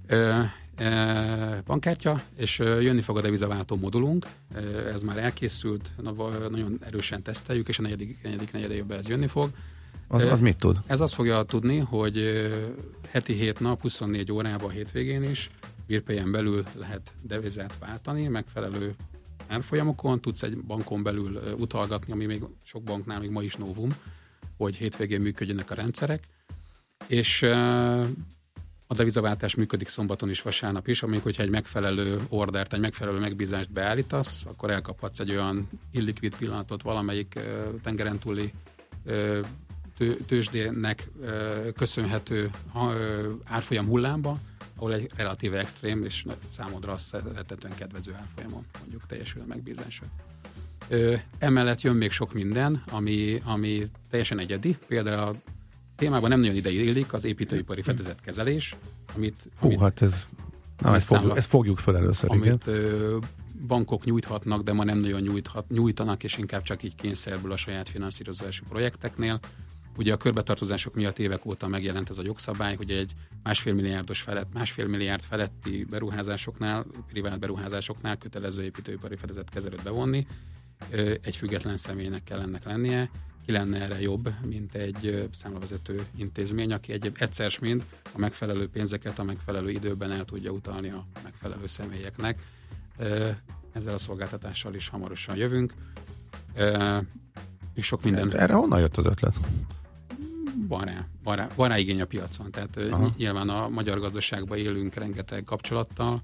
Ö, 0.06 0.38
ö, 0.78 0.84
bankkártya, 1.66 2.22
és 2.36 2.58
jönni 2.58 3.00
fog 3.02 3.16
a 3.16 3.20
devizaváltó 3.20 3.76
modulunk, 3.76 4.26
ez 4.94 5.02
már 5.02 5.16
elkészült, 5.18 5.90
nagyon 6.50 6.78
erősen 6.80 7.22
teszteljük, 7.22 7.68
és 7.68 7.78
a 7.78 7.82
negyedik, 7.82 8.22
negyedik 8.22 8.52
negyedévben 8.52 8.98
ez 8.98 9.08
jönni 9.08 9.26
fog. 9.26 9.50
Az, 10.08 10.22
az 10.22 10.40
mit 10.40 10.56
tud? 10.56 10.76
Ez 10.86 11.00
azt 11.00 11.14
fogja 11.14 11.42
tudni, 11.42 11.78
hogy 11.78 12.16
heti 13.10 13.32
7 13.32 13.60
nap, 13.60 13.80
24 13.80 14.32
órában 14.32 14.68
a 14.68 14.72
hétvégén 14.72 15.22
is. 15.22 15.50
Virpay 15.86 16.30
belül 16.30 16.64
lehet 16.74 17.12
devizát 17.22 17.78
váltani, 17.78 18.28
megfelelő 18.28 18.94
árfolyamokon, 19.48 20.20
tudsz 20.20 20.42
egy 20.42 20.56
bankon 20.56 21.02
belül 21.02 21.54
utalgatni, 21.58 22.12
ami 22.12 22.24
még 22.24 22.42
sok 22.64 22.82
banknál 22.82 23.18
még 23.18 23.30
ma 23.30 23.42
is 23.42 23.54
novum, 23.54 23.94
hogy 24.56 24.76
hétvégén 24.76 25.20
működjenek 25.20 25.70
a 25.70 25.74
rendszerek, 25.74 26.24
és 27.06 27.42
a 28.86 28.94
devizaváltás 28.94 29.54
működik 29.54 29.88
szombaton 29.88 30.30
is, 30.30 30.42
vasárnap 30.42 30.88
is, 30.88 31.02
amikor 31.02 31.22
hogyha 31.22 31.42
egy 31.42 31.50
megfelelő 31.50 32.20
ordert, 32.28 32.72
egy 32.72 32.80
megfelelő 32.80 33.18
megbízást 33.18 33.72
beállítasz, 33.72 34.44
akkor 34.44 34.70
elkaphatsz 34.70 35.20
egy 35.20 35.30
olyan 35.30 35.68
illikvid 35.92 36.36
pillanatot 36.36 36.82
valamelyik 36.82 37.38
tengeren 37.82 38.18
túli 38.18 38.52
tőzsdének 40.26 41.10
köszönhető 41.76 42.50
árfolyam 43.44 43.86
hullámba, 43.86 44.38
ahol 44.76 44.94
egy 44.94 45.10
relatíve 45.16 45.58
extrém 45.58 46.04
és 46.04 46.24
számodra 46.50 46.92
azt 46.92 47.12
rettetően 47.34 47.74
kedvező 47.74 48.14
árfolyamon 48.14 48.66
mondjuk 48.80 49.06
teljesül 49.06 49.42
a 49.42 49.44
megbízása. 49.48 50.04
Emellett 51.38 51.80
jön 51.80 51.96
még 51.96 52.10
sok 52.10 52.32
minden, 52.32 52.82
ami, 52.90 53.42
ami 53.44 53.86
teljesen 54.10 54.38
egyedi. 54.38 54.76
Például 54.86 55.28
a 55.28 55.34
témában 55.96 56.30
nem 56.30 56.40
nagyon 56.40 56.54
ide 56.54 56.70
illik 56.70 57.12
az 57.12 57.24
építőipari 57.24 57.82
fedezetkezelés, 57.82 58.76
amit, 59.16 59.48
Hú, 59.58 59.66
amit, 59.66 59.80
hát 59.80 60.02
ez, 60.02 60.28
na, 60.78 60.94
ezt, 60.94 61.06
fogjuk, 61.06 61.20
számla- 61.20 61.36
ezt 61.36 61.48
fogjuk 61.48 61.78
fel 61.78 61.96
először, 61.96 62.30
igen. 62.34 62.48
amit 62.48 62.66
ö, 62.66 63.18
bankok 63.66 64.04
nyújthatnak, 64.04 64.62
de 64.62 64.72
ma 64.72 64.84
nem 64.84 64.98
nagyon 64.98 65.20
nyújthat, 65.20 65.68
nyújtanak, 65.68 66.22
és 66.24 66.38
inkább 66.38 66.62
csak 66.62 66.82
így 66.82 66.94
kényszerből 66.94 67.52
a 67.52 67.56
saját 67.56 67.88
finanszírozású 67.88 68.64
projekteknél. 68.68 69.40
Ugye 69.96 70.12
a 70.12 70.16
körbetartozások 70.16 70.94
miatt 70.94 71.18
évek 71.18 71.44
óta 71.44 71.68
megjelent 71.68 72.10
ez 72.10 72.18
a 72.18 72.22
jogszabály, 72.22 72.76
hogy 72.76 72.90
egy 72.90 73.12
másfél 73.42 73.74
milliárdos 73.74 74.20
felett, 74.20 74.52
másfél 74.52 74.86
milliárd 74.86 75.22
feletti 75.22 75.84
beruházásoknál, 75.84 76.86
privát 77.08 77.38
beruházásoknál 77.38 78.16
kötelező 78.16 78.62
építőipari 78.62 79.16
fedezet 79.16 79.82
bevonni. 79.82 80.26
Egy 81.22 81.36
független 81.36 81.76
személynek 81.76 82.24
kell 82.24 82.40
ennek 82.40 82.64
lennie. 82.64 83.10
Ki 83.46 83.52
lenne 83.52 83.80
erre 83.80 84.00
jobb, 84.00 84.34
mint 84.44 84.74
egy 84.74 85.28
számlavezető 85.32 86.06
intézmény, 86.16 86.72
aki 86.72 86.92
egy 86.92 87.12
egyszer 87.14 87.52
mind 87.60 87.84
a 88.12 88.18
megfelelő 88.18 88.68
pénzeket 88.68 89.18
a 89.18 89.24
megfelelő 89.24 89.70
időben 89.70 90.10
el 90.10 90.24
tudja 90.24 90.50
utalni 90.50 90.88
a 90.88 91.06
megfelelő 91.22 91.66
személyeknek. 91.66 92.42
Ezzel 93.72 93.94
a 93.94 93.98
szolgáltatással 93.98 94.74
is 94.74 94.88
hamarosan 94.88 95.36
jövünk. 95.36 95.74
És 97.74 97.86
sok 97.86 98.02
minden 98.02 98.36
Erre 98.36 98.54
honnan 98.54 98.80
jött 98.80 98.96
az 98.96 99.06
ötlet? 99.06 99.36
Van 100.68 100.84
rá, 100.84 101.06
van 101.22 101.36
rá, 101.36 101.48
van 101.54 101.68
rá 101.68 101.78
igény 101.78 102.00
a 102.00 102.04
piacon. 102.04 102.50
Tehát 102.50 102.76
Aha. 102.90 103.12
Nyilván 103.16 103.48
a 103.48 103.68
magyar 103.68 103.98
gazdaságban 104.00 104.58
élünk 104.58 104.94
rengeteg 104.94 105.44
kapcsolattal, 105.44 106.22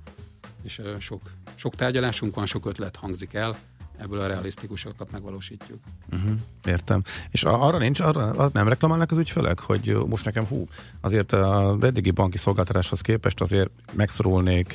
és 0.63 0.83
sok, 0.99 1.23
sok 1.55 1.75
tárgyalásunk 1.75 2.35
van, 2.35 2.47
sok 2.47 2.67
ötlet 2.67 2.97
hangzik 2.97 3.35
el, 3.35 3.57
ebből 3.97 4.19
a 4.19 4.27
realisztikusokat 4.27 5.11
megvalósítjuk. 5.11 5.79
Uh-huh, 6.13 6.31
értem. 6.65 7.03
És 7.31 7.45
a- 7.45 7.67
arra 7.67 7.79
nincs, 7.79 8.01
arra 8.01 8.51
nem 8.53 8.69
reklamálnak 8.69 9.11
az 9.11 9.19
ügyfelek, 9.19 9.59
hogy 9.61 9.97
most 10.09 10.25
nekem 10.25 10.47
hú, 10.47 10.67
azért 11.01 11.33
az 11.33 11.83
eddigi 11.83 12.11
banki 12.11 12.39
szolgáltatáshoz 12.39 13.01
képest 13.01 13.41
azért 13.41 13.71
megszorulnék, 13.93 14.75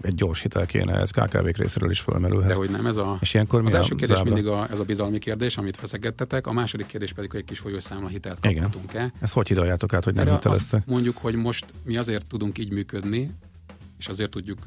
egy 0.00 0.14
gyors 0.14 0.40
hitel 0.42 0.66
kéne, 0.66 0.98
ez 1.00 1.10
KKV-k 1.10 1.56
részéről 1.56 1.90
is 1.90 2.00
fölmerülhet. 2.00 2.48
De 2.48 2.54
hogy 2.54 2.70
nem, 2.70 2.86
ez 2.86 2.96
a, 2.96 3.16
És 3.20 3.34
ilyenkor 3.34 3.62
az 3.64 3.72
a 3.72 3.76
első 3.76 3.94
kérdés 3.94 4.16
zábra? 4.16 4.34
mindig 4.34 4.50
a, 4.52 4.70
ez 4.70 4.78
a 4.78 4.84
bizalmi 4.84 5.18
kérdés, 5.18 5.56
amit 5.56 5.76
feszegettetek, 5.76 6.46
a 6.46 6.52
második 6.52 6.86
kérdés 6.86 7.12
pedig, 7.12 7.30
hogy 7.30 7.40
egy 7.40 7.46
kis 7.46 7.58
folyószámla 7.58 8.08
hitelt 8.08 8.38
kaphatunk-e. 8.40 9.12
Ezt 9.20 9.32
hogy 9.32 9.48
hidaljátok 9.48 9.92
át, 9.92 10.04
hogy 10.04 10.14
nem 10.14 10.26
Erre 10.26 10.34
hiteleztek? 10.34 10.86
mondjuk, 10.86 11.16
hogy 11.16 11.34
most 11.34 11.64
mi 11.84 11.96
azért 11.96 12.26
tudunk 12.26 12.58
így 12.58 12.72
működni, 12.72 13.30
és 14.02 14.08
azért 14.08 14.30
tudjuk 14.30 14.58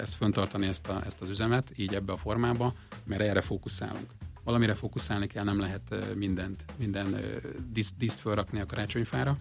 ezt 0.00 0.14
föntartani, 0.14 0.66
ezt, 0.66 0.86
a, 0.86 1.02
ezt 1.06 1.20
az 1.20 1.28
üzemet, 1.28 1.72
így 1.76 1.94
ebbe 1.94 2.12
a 2.12 2.16
formába, 2.16 2.74
mert 3.04 3.20
erre 3.20 3.40
fókuszálunk. 3.40 4.06
Valamire 4.44 4.74
fókuszálni 4.74 5.26
kell, 5.26 5.44
nem 5.44 5.60
lehet 5.60 5.94
mindent, 6.16 6.64
minden 6.76 7.12
ö, 7.12 7.48
diszt, 7.72 7.96
diszt 7.96 8.20
fölrakni 8.20 8.60
a 8.60 8.66
karácsonyfára. 8.66 9.36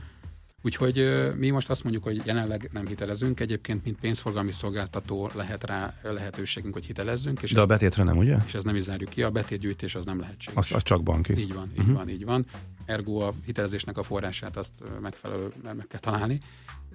Úgyhogy 0.61 1.09
mi 1.37 1.49
most 1.49 1.69
azt 1.69 1.83
mondjuk, 1.83 2.03
hogy 2.03 2.21
jelenleg 2.25 2.69
nem 2.73 2.87
hitelezünk, 2.87 3.39
egyébként 3.39 3.83
mint 3.83 3.99
pénzforgalmi 3.99 4.51
szolgáltató 4.51 5.29
lehet 5.35 5.63
rá 5.65 5.93
lehetőségünk, 6.01 6.73
hogy 6.73 6.85
hitelezzünk, 6.85 7.41
és, 7.41 7.51
De 7.51 7.57
a 7.57 7.59
ezt, 7.59 7.69
betétre 7.69 8.03
nem, 8.03 8.17
ugye? 8.17 8.37
és 8.45 8.53
ez 8.53 8.63
nem 8.63 8.75
is 8.75 8.83
zárjuk 8.83 9.09
ki, 9.09 9.23
a 9.23 9.29
betétgyűjtés 9.29 9.95
az 9.95 10.05
nem 10.05 10.19
lehetséges. 10.19 10.71
Az, 10.71 10.75
az 10.75 10.83
csak 10.83 11.03
banki. 11.03 11.37
Így 11.37 11.53
van, 11.53 11.69
így 11.73 11.79
uh-huh. 11.79 11.95
van, 11.95 12.09
így 12.09 12.25
van. 12.25 12.45
Ergo 12.85 13.19
a 13.19 13.33
hitelezésnek 13.45 13.97
a 13.97 14.03
forrását 14.03 14.57
azt 14.57 14.83
megfelelő 15.01 15.53
meg 15.63 15.87
kell 15.87 15.99
találni. 15.99 16.39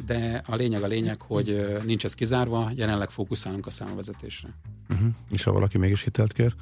De 0.06 0.42
a 0.46 0.54
lényeg 0.54 0.82
a 0.82 0.86
lényeg, 0.86 1.22
hogy 1.22 1.78
nincs 1.84 2.04
ez 2.04 2.14
kizárva, 2.14 2.70
jelenleg 2.74 3.10
fókuszálunk 3.10 3.66
a 3.66 3.70
számvezetésre. 3.70 4.48
Uh-huh. 4.88 5.08
És 5.30 5.42
ha 5.42 5.52
valaki 5.52 5.78
mégis 5.78 6.02
hitelt 6.02 6.32
kér? 6.32 6.54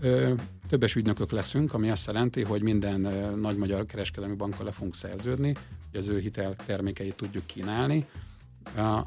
Ö, 0.00 0.34
Többes 0.68 0.94
ügynökök 0.94 1.30
leszünk, 1.30 1.72
ami 1.72 1.90
azt 1.90 2.06
jelenti, 2.06 2.42
hogy 2.42 2.62
minden 2.62 3.04
ö, 3.04 3.36
nagy 3.36 3.56
magyar 3.56 3.86
kereskedelmi 3.86 4.34
bankkal 4.34 4.64
le 4.64 4.70
fogunk 4.70 4.94
szerződni, 4.94 5.56
hogy 5.90 6.00
az 6.00 6.08
ő 6.08 6.18
hitel 6.18 6.56
termékeit 6.66 7.14
tudjuk 7.14 7.46
kínálni. 7.46 8.06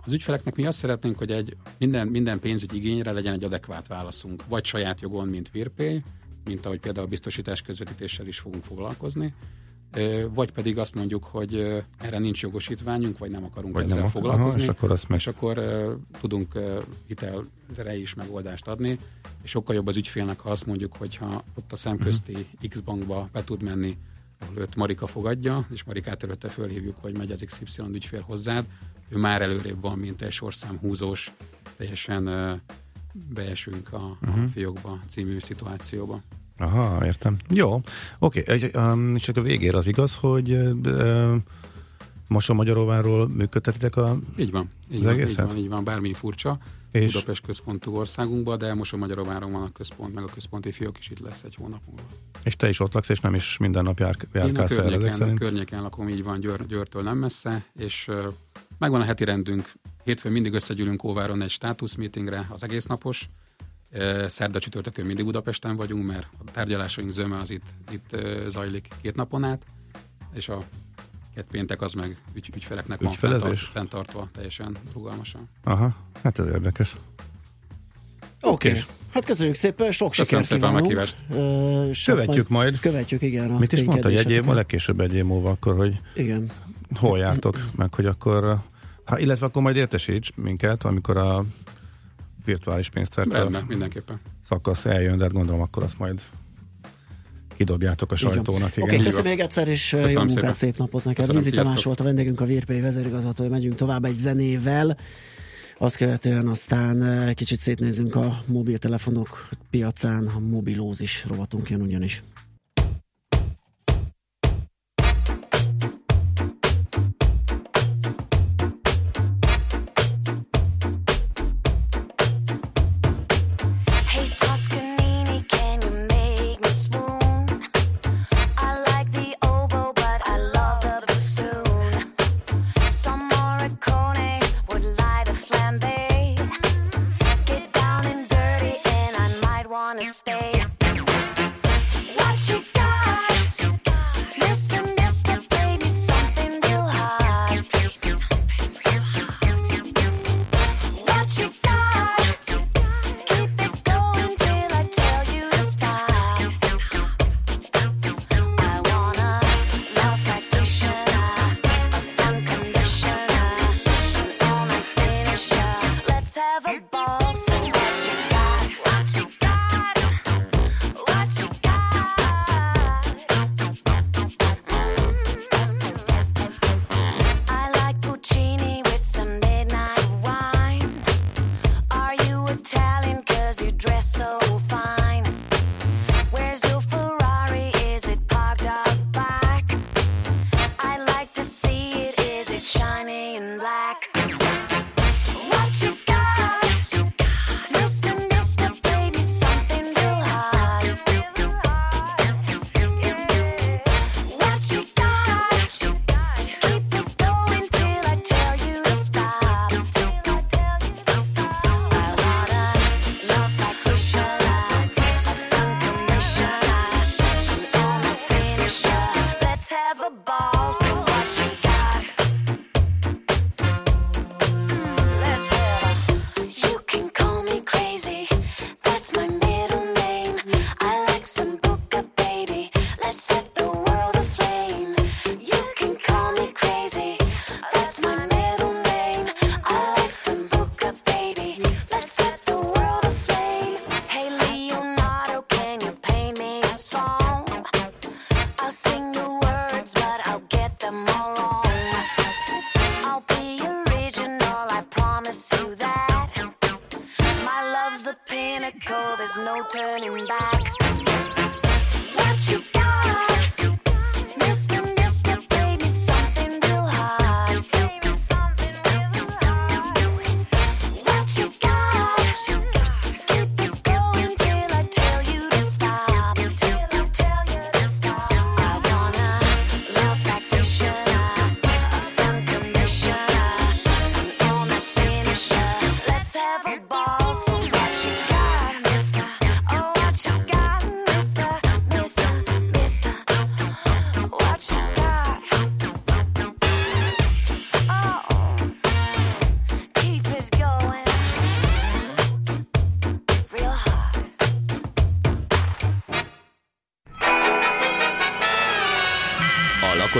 Az 0.05 0.13
ügyfeleknek 0.13 0.55
mi 0.55 0.65
azt 0.65 0.77
szeretnénk, 0.77 1.17
hogy 1.17 1.31
egy 1.31 1.57
minden, 1.77 2.07
minden 2.07 2.39
pénzügyi 2.39 2.75
igényre 2.75 3.11
legyen 3.11 3.33
egy 3.33 3.43
adekvát 3.43 3.87
válaszunk, 3.87 4.43
vagy 4.47 4.65
saját 4.65 5.01
jogon, 5.01 5.27
mint 5.27 5.51
Virpay, 5.51 6.03
mint 6.49 6.65
ahogy 6.65 6.79
például 6.79 7.07
biztosítás 7.07 7.61
közvetítéssel 7.61 8.27
is 8.27 8.39
fogunk 8.39 8.63
foglalkozni, 8.63 9.33
vagy 10.33 10.51
pedig 10.51 10.77
azt 10.77 10.95
mondjuk, 10.95 11.23
hogy 11.23 11.83
erre 11.99 12.17
nincs 12.19 12.41
jogosítványunk, 12.41 13.17
vagy 13.17 13.31
nem 13.31 13.43
akarunk 13.43 13.73
Vagy 13.73 13.83
ezzel 13.83 13.95
nem 13.97 14.05
akar- 14.05 14.21
foglalkozni, 14.23 14.61
és 14.61 14.67
akkor 14.67 14.91
azt 14.91 15.07
meg- 15.07 15.19
és 15.19 15.27
akkor 15.27 15.59
tudunk 16.21 16.59
hitelre 17.07 17.97
is 17.97 18.13
megoldást 18.13 18.67
adni, 18.67 18.99
és 19.43 19.49
sokkal 19.49 19.75
jobb 19.75 19.87
az 19.87 19.95
ügyfélnek, 19.97 20.39
ha 20.39 20.49
azt 20.49 20.65
mondjuk, 20.65 20.93
hogyha 20.97 21.43
ott 21.55 21.71
a 21.71 21.75
szemközti 21.75 22.47
X 22.69 22.79
bankba 22.79 23.29
be 23.31 23.43
tud 23.43 23.63
menni, 23.63 23.97
ahol 24.39 24.57
őt 24.57 24.75
Marika 24.75 25.07
fogadja, 25.07 25.67
és 25.71 25.83
Marikát 25.83 26.23
előtte 26.23 26.47
fölhívjuk, 26.49 26.97
hogy 26.97 27.17
megy 27.17 27.31
az 27.31 27.43
XY 27.45 27.81
ügyfél 27.93 28.21
hozzád, 28.21 28.65
ő 29.09 29.17
már 29.17 29.41
előrébb 29.41 29.81
van, 29.81 29.97
mint 29.99 30.21
egy 30.21 30.31
sorszám 30.31 30.77
húzós, 30.77 31.33
teljesen 31.77 32.23
beesünk 33.33 33.93
a, 33.93 34.17
Mhm. 34.21 34.43
a 34.43 34.47
fiókba 34.47 34.99
című 35.07 35.39
szituációba. 35.39 36.21
Aha, 36.59 37.05
értem. 37.05 37.37
Jó, 37.49 37.81
oké. 38.19 38.39
Okay. 38.41 38.71
Um, 38.73 39.15
és 39.15 39.21
csak 39.21 39.37
a 39.37 39.41
végére 39.41 39.77
az 39.77 39.87
igaz, 39.87 40.15
hogy 40.15 40.51
uh, 40.51 41.35
most 42.27 42.49
a 42.49 42.53
Magyaróváról 42.53 43.27
működtetitek 43.27 43.95
a... 43.95 44.19
Így 44.37 44.51
van, 44.51 44.69
így 44.91 45.03
van, 45.03 45.13
így 45.13 45.19
egészet? 45.19 45.45
van, 45.45 45.57
így 45.57 45.69
van, 45.69 45.83
bármi 45.83 46.13
furcsa. 46.13 46.57
És-. 46.91 47.13
Budapest 47.13 47.45
központú 47.45 47.95
országunkban, 47.95 48.57
de 48.57 48.73
most 48.73 48.93
a 48.93 48.97
Magyarováron 48.97 49.51
van 49.51 49.61
a 49.61 49.71
központ, 49.71 50.13
meg 50.13 50.23
a 50.23 50.27
központi 50.33 50.71
fiók 50.71 50.97
is 50.97 51.09
itt 51.09 51.19
lesz 51.19 51.43
egy 51.43 51.55
hónap 51.55 51.81
múlva. 51.87 52.03
És 52.43 52.55
te 52.55 52.69
is 52.69 52.79
ott 52.79 52.93
laksz, 52.93 53.09
és 53.09 53.19
nem 53.19 53.33
is 53.33 53.57
minden 53.57 53.83
nap 53.83 53.99
jár, 53.99 54.15
Én 54.21 54.41
a 54.41 54.45
járkálsz 54.45 54.71
el 54.71 54.77
környéken, 54.77 55.11
a 55.11 55.15
szerint? 55.15 55.39
környéken 55.39 55.81
lakom, 55.81 56.09
így 56.09 56.23
van, 56.23 56.39
Győr, 56.39 56.65
Győrtől 56.65 57.01
nem 57.01 57.17
messze, 57.17 57.65
és 57.75 58.07
uh, 58.07 58.17
megvan 58.77 59.01
a 59.01 59.03
heti 59.03 59.23
rendünk. 59.23 59.71
Hétfőn 60.03 60.31
mindig 60.31 60.53
összegyűlünk 60.53 61.03
Óváron 61.03 61.41
egy 61.41 61.49
státuszmeetingre, 61.49 62.47
az 62.49 62.63
egész 62.63 62.85
napos. 62.85 63.29
Uh, 63.93 64.27
szerda 64.27 64.59
csütörtökön 64.59 65.05
mindig 65.05 65.25
Budapesten 65.25 65.75
vagyunk, 65.75 66.05
mert 66.05 66.27
a 66.45 66.51
tárgyalásaink 66.51 67.11
zöme 67.11 67.37
az 67.37 67.49
itt, 67.49 67.65
itt 67.91 68.09
uh, 68.13 68.47
zajlik 68.47 68.87
két 69.01 69.15
napon 69.15 69.43
át, 69.43 69.65
és 70.33 70.49
a 70.49 70.63
két 71.35 71.45
péntek 71.51 71.81
az 71.81 71.93
meg 71.93 72.17
ügy, 72.33 72.49
ügyfeleknek 72.55 73.01
van 73.01 73.13
fenntart, 73.13 73.57
fenntartva 73.57 74.29
teljesen 74.33 74.77
rugalmasan. 74.93 75.49
Aha, 75.63 75.95
hát 76.23 76.39
ez 76.39 76.45
érdekes. 76.45 76.95
Oké. 78.41 78.69
Okay. 78.69 78.81
Hát 79.13 79.25
köszönjük 79.25 79.55
szépen, 79.55 79.91
sok 79.91 80.11
Köszönöm 80.11 80.43
sikert 80.43 80.61
szépen 80.61 80.83
kívánunk. 80.83 81.93
sok 81.93 82.15
Követjük 82.15 82.47
majd. 82.47 82.79
Követjük, 82.79 83.21
igen. 83.21 83.51
a 83.51 83.57
Mit 83.57 83.71
is 83.71 83.83
mondta, 83.83 84.09
egy 84.09 84.29
év, 84.29 84.49
a 84.49 84.53
legkésőbb 84.53 84.99
egy 84.99 85.13
év 85.13 85.25
múlva 85.25 85.49
akkor, 85.49 85.75
hogy 85.75 85.99
Igen. 86.15 86.51
hol 86.95 87.19
jártok, 87.19 87.57
meg 87.75 87.93
hogy 87.93 88.05
akkor, 88.05 88.59
ha, 89.03 89.19
illetve 89.19 89.45
akkor 89.45 89.61
majd 89.61 89.75
értesíts 89.75 90.29
minket, 90.35 90.85
amikor 90.85 91.17
a 91.17 91.45
virtuális 92.49 92.89
pénztárca 92.89 93.37
Rendben, 93.37 93.63
mindenképpen. 93.67 94.19
szakasz 94.47 94.85
eljön, 94.85 95.17
de 95.17 95.23
hát 95.23 95.33
gondolom 95.33 95.61
akkor 95.61 95.83
azt 95.83 95.99
majd 95.99 96.21
kidobjátok 97.57 98.11
a 98.11 98.15
sajtónak. 98.15 98.69
Oké, 98.69 98.81
okay, 98.81 98.97
köszönöm 98.97 99.25
még 99.25 99.39
egyszer, 99.39 99.67
és 99.67 99.89
Köszönöm 99.89 100.03
jó 100.03 100.09
szépen. 100.09 100.25
munkát, 100.25 100.55
szép 100.55 100.77
napot 100.77 101.03
neked. 101.03 101.33
Vizi 101.33 101.49
Tamás 101.49 101.83
volt 101.83 101.99
a 101.99 102.03
vendégünk, 102.03 102.41
a 102.41 102.45
Virpay 102.45 102.81
vezérigazgatója, 102.81 103.49
megyünk 103.49 103.75
tovább 103.75 104.05
egy 104.05 104.15
zenével. 104.15 104.97
Azt 105.77 105.97
követően 105.97 106.47
aztán 106.47 107.03
kicsit 107.35 107.59
szétnézünk 107.59 108.15
a 108.15 108.43
mobiltelefonok 108.45 109.47
piacán, 109.69 110.27
a 110.27 110.39
mobilózis 110.39 111.25
rovatunk 111.27 111.69
jön 111.69 111.81
ugyanis. 111.81 112.23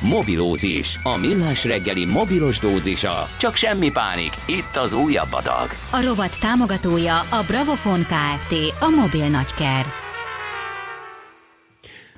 Mobilózis, 0.00 0.98
a 1.02 1.16
millás 1.16 1.64
reggeli 1.64 2.04
mobilos 2.04 2.58
dózisa. 2.58 3.28
Csak 3.38 3.54
semmi 3.54 3.90
pánik, 3.90 4.32
itt 4.46 4.76
az 4.76 4.92
újabb 4.92 5.32
adag. 5.32 5.68
A 5.90 6.02
rovat 6.02 6.40
támogatója 6.40 7.18
a 7.18 7.44
Bravofon 7.46 8.00
Kft. 8.00 8.54
A 8.80 8.88
mobil 8.88 9.28
nagyker. 9.28 9.86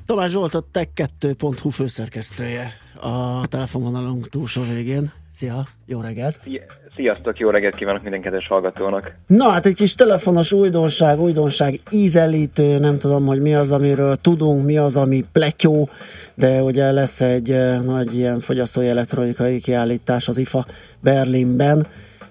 Tomás 0.06 0.30
Zsolt 0.30 0.54
a 0.54 0.64
tech2.hu 0.72 1.70
főszerkesztője 1.70 2.72
a 3.00 3.46
telefonvonalunk 3.46 4.28
túlsó 4.28 4.62
végén. 4.62 5.12
Szia, 5.34 5.66
jó 5.86 6.00
reggelt! 6.00 6.40
Sziasztok, 6.94 7.38
jó 7.38 7.50
reggelt 7.50 7.74
kívánok 7.74 8.02
minden 8.02 8.20
kedves 8.20 8.46
hallgatónak! 8.46 9.14
Na 9.26 9.48
hát 9.48 9.66
egy 9.66 9.74
kis 9.74 9.94
telefonos 9.94 10.52
újdonság, 10.52 11.20
újdonság 11.20 11.74
ízelítő, 11.90 12.78
nem 12.78 12.98
tudom, 12.98 13.26
hogy 13.26 13.40
mi 13.40 13.54
az, 13.54 13.72
amiről 13.72 14.16
tudunk, 14.16 14.64
mi 14.64 14.78
az, 14.78 14.96
ami 14.96 15.24
pletyó, 15.32 15.88
de 16.34 16.62
ugye 16.62 16.90
lesz 16.90 17.20
egy 17.20 17.50
eh, 17.50 17.80
nagy 17.80 18.16
ilyen 18.16 18.40
fogyasztói 18.40 18.88
elektronikai 18.88 19.60
kiállítás 19.60 20.28
az 20.28 20.38
IFA 20.38 20.66
Berlinben. 21.00 21.86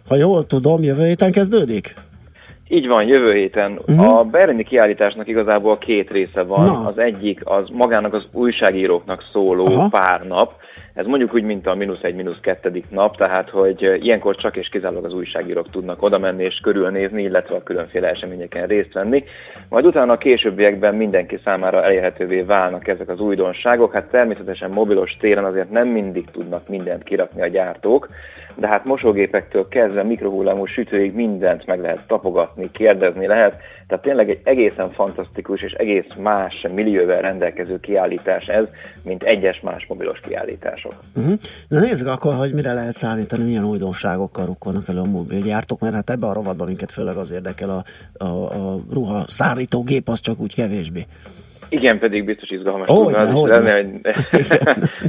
Ha 0.07 0.15
jól 0.15 0.47
tudom, 0.47 0.83
jövő 0.83 1.05
héten 1.05 1.31
kezdődik? 1.31 1.93
Így 2.67 2.87
van, 2.87 3.07
jövő 3.07 3.33
héten. 3.33 3.79
Uh-huh. 3.87 4.17
A 4.17 4.23
berlini 4.23 4.63
kiállításnak 4.63 5.27
igazából 5.27 5.77
két 5.77 6.11
része 6.11 6.43
van. 6.43 6.65
Na. 6.65 6.85
Az 6.85 6.97
egyik 6.97 7.41
az 7.43 7.69
magának 7.69 8.13
az 8.13 8.27
újságíróknak 8.31 9.23
szóló 9.31 9.65
Aha. 9.65 9.87
pár 9.89 10.27
nap. 10.27 10.53
Ez 10.93 11.05
mondjuk 11.05 11.33
úgy, 11.33 11.43
mint 11.43 11.67
a 11.67 11.75
mínusz 11.75 12.03
egy, 12.03 12.15
mínusz 12.15 12.39
kettedik 12.39 12.89
nap, 12.89 13.17
tehát 13.17 13.49
hogy 13.49 13.81
ilyenkor 14.03 14.35
csak 14.35 14.55
és 14.55 14.69
kizárólag 14.69 15.05
az 15.05 15.13
újságírók 15.13 15.69
tudnak 15.69 16.01
oda 16.01 16.17
menni 16.17 16.43
és 16.43 16.59
körülnézni, 16.63 17.21
illetve 17.21 17.55
a 17.55 17.63
különféle 17.63 18.09
eseményeken 18.09 18.67
részt 18.67 18.93
venni. 18.93 19.23
Majd 19.69 19.85
utána 19.85 20.13
a 20.13 20.17
későbbiekben 20.17 20.95
mindenki 20.95 21.39
számára 21.43 21.83
elérhetővé 21.83 22.41
válnak 22.41 22.87
ezek 22.87 23.09
az 23.09 23.19
újdonságok. 23.19 23.93
Hát 23.93 24.09
természetesen 24.09 24.69
mobilos 24.69 25.17
téren 25.19 25.45
azért 25.45 25.69
nem 25.69 25.87
mindig 25.87 26.25
tudnak 26.31 26.67
mindent 26.67 27.03
kirakni 27.03 27.41
a 27.41 27.47
gyártók, 27.47 28.07
de 28.55 28.67
hát 28.67 28.85
mosógépektől 28.85 29.67
kezdve 29.67 30.03
mikrohullámú 30.03 30.65
sütőig 30.65 31.13
mindent 31.13 31.65
meg 31.65 31.79
lehet 31.79 32.07
tapogatni, 32.07 32.71
kérdezni 32.71 33.27
lehet. 33.27 33.55
Tehát 33.87 34.03
tényleg 34.03 34.29
egy 34.29 34.39
egészen 34.43 34.89
fantasztikus 34.89 35.61
és 35.61 35.71
egész 35.71 36.05
más 36.21 36.67
millióvel 36.73 37.21
rendelkező 37.21 37.79
kiállítás 37.79 38.47
ez, 38.47 38.65
mint 39.03 39.23
egyes 39.23 39.59
más 39.59 39.85
mobilos 39.87 40.19
kiállítások. 40.19 40.93
Uh-huh. 41.15 41.33
Na 41.67 41.79
nézzük 41.79 42.07
akkor, 42.07 42.33
hogy 42.33 42.53
mire 42.53 42.73
lehet 42.73 42.93
számítani, 42.93 43.43
milyen 43.43 43.65
újdonságokkal 43.65 44.45
rukkolnak 44.45 44.87
elő 44.87 44.99
a 44.99 45.05
mobilgyártók, 45.05 45.79
mert 45.79 45.93
hát 45.93 46.09
ebben 46.09 46.29
a 46.29 46.33
rovatban 46.33 46.67
minket 46.67 46.91
főleg 46.91 47.15
az 47.15 47.31
érdekel 47.31 47.69
a, 47.69 47.83
a, 48.23 48.25
a 48.25 48.79
ruha 48.91 49.25
szállítógép, 49.27 50.07
az 50.07 50.19
csak 50.19 50.39
úgy 50.39 50.55
kevésbé. 50.55 51.05
Igen, 51.69 51.99
pedig 51.99 52.25
biztos 52.25 52.49
izgalmas 52.49 52.87
hogyne. 52.87 53.57
lenni, 53.59 53.99
hogy 54.01 54.47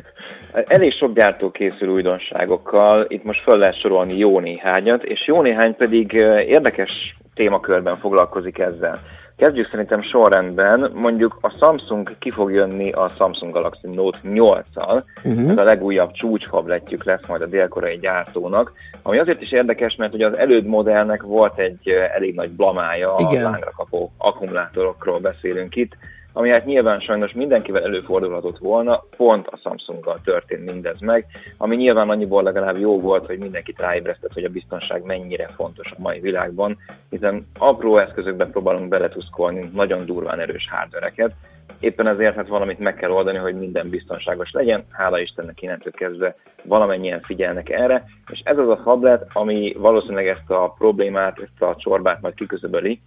elég 0.66 0.92
sok 0.92 1.14
gyártó 1.14 1.50
készül 1.50 1.88
újdonságokkal, 1.88 3.04
itt 3.08 3.24
most 3.24 3.42
föl 3.42 3.58
lehet 3.58 3.80
sorolni 3.80 4.16
jó 4.16 4.40
néhányat, 4.40 5.02
és 5.04 5.26
jó 5.26 5.42
néhány 5.42 5.76
pedig 5.76 6.12
érdekes 6.46 7.14
témakörben 7.34 7.96
foglalkozik 7.96 8.58
ezzel. 8.58 8.98
Kezdjük 9.36 9.68
szerintem 9.70 10.00
sorrendben, 10.00 10.90
mondjuk 10.94 11.38
a 11.40 11.48
Samsung 11.60 12.18
ki 12.18 12.30
fog 12.30 12.52
jönni 12.52 12.90
a 12.90 13.08
Samsung 13.08 13.52
Galaxy 13.52 13.88
Note 13.88 14.18
8-al, 14.24 15.02
Uh-huh. 15.24 15.50
ez 15.50 15.56
a 15.56 15.62
legújabb 15.62 16.12
csúcsfabletjük 16.12 17.04
lesz 17.04 17.26
majd 17.26 17.42
a 17.42 17.46
dél-koreai 17.46 17.98
gyártónak, 17.98 18.72
ami 19.02 19.18
azért 19.18 19.40
is 19.42 19.52
érdekes, 19.52 19.96
mert 19.96 20.14
ugye 20.14 20.26
az 20.26 20.38
előd 20.38 20.66
modellnek 20.66 21.22
volt 21.22 21.58
egy 21.58 21.88
elég 22.14 22.34
nagy 22.34 22.50
blamája, 22.50 23.14
a 23.14 23.30
Igen. 23.30 23.42
lángra 23.42 23.70
kapó 23.76 24.12
akkumulátorokról 24.18 25.18
beszélünk 25.18 25.76
itt, 25.76 25.96
ami 26.32 26.50
hát 26.50 26.64
nyilván 26.64 27.00
sajnos 27.00 27.32
mindenkivel 27.32 27.82
előfordulhatott 27.82 28.58
volna, 28.58 29.04
pont 29.16 29.46
a 29.46 29.58
Samsunggal 29.62 30.20
történt 30.24 30.72
mindez 30.72 31.00
meg, 31.00 31.26
ami 31.58 31.76
nyilván 31.76 32.10
annyiból 32.10 32.42
legalább 32.42 32.78
jó 32.78 33.00
volt, 33.00 33.26
hogy 33.26 33.38
mindenkit 33.38 33.80
ráébresztett, 33.80 34.32
hogy 34.32 34.44
a 34.44 34.48
biztonság 34.48 35.04
mennyire 35.04 35.46
fontos 35.46 35.90
a 35.90 36.00
mai 36.00 36.20
világban, 36.20 36.78
hiszen 37.10 37.46
apró 37.58 37.96
eszközökbe 37.98 38.46
próbálunk 38.46 38.88
beletuszkolni 38.88 39.70
nagyon 39.74 40.06
durván 40.06 40.40
erős 40.40 40.68
hardvereket, 40.70 41.34
éppen 41.80 42.06
ezért 42.06 42.34
hát 42.34 42.48
valamit 42.48 42.78
meg 42.78 42.94
kell 42.94 43.10
oldani, 43.10 43.38
hogy 43.38 43.54
minden 43.54 43.88
biztonságos 43.88 44.50
legyen, 44.50 44.84
hála 44.90 45.20
Istennek 45.20 45.62
innentől 45.62 45.92
kezdve 45.92 46.34
valamennyien 46.64 47.20
figyelnek 47.20 47.70
erre, 47.70 48.04
és 48.32 48.40
ez 48.44 48.58
az 48.58 48.68
a 48.68 48.80
fablet, 48.82 49.26
ami 49.32 49.74
valószínűleg 49.78 50.26
ezt 50.26 50.50
a 50.50 50.74
problémát, 50.78 51.40
ezt 51.40 51.62
a 51.62 51.76
csorbát 51.76 52.20
majd 52.20 52.34
kiküszöböli, 52.34 53.00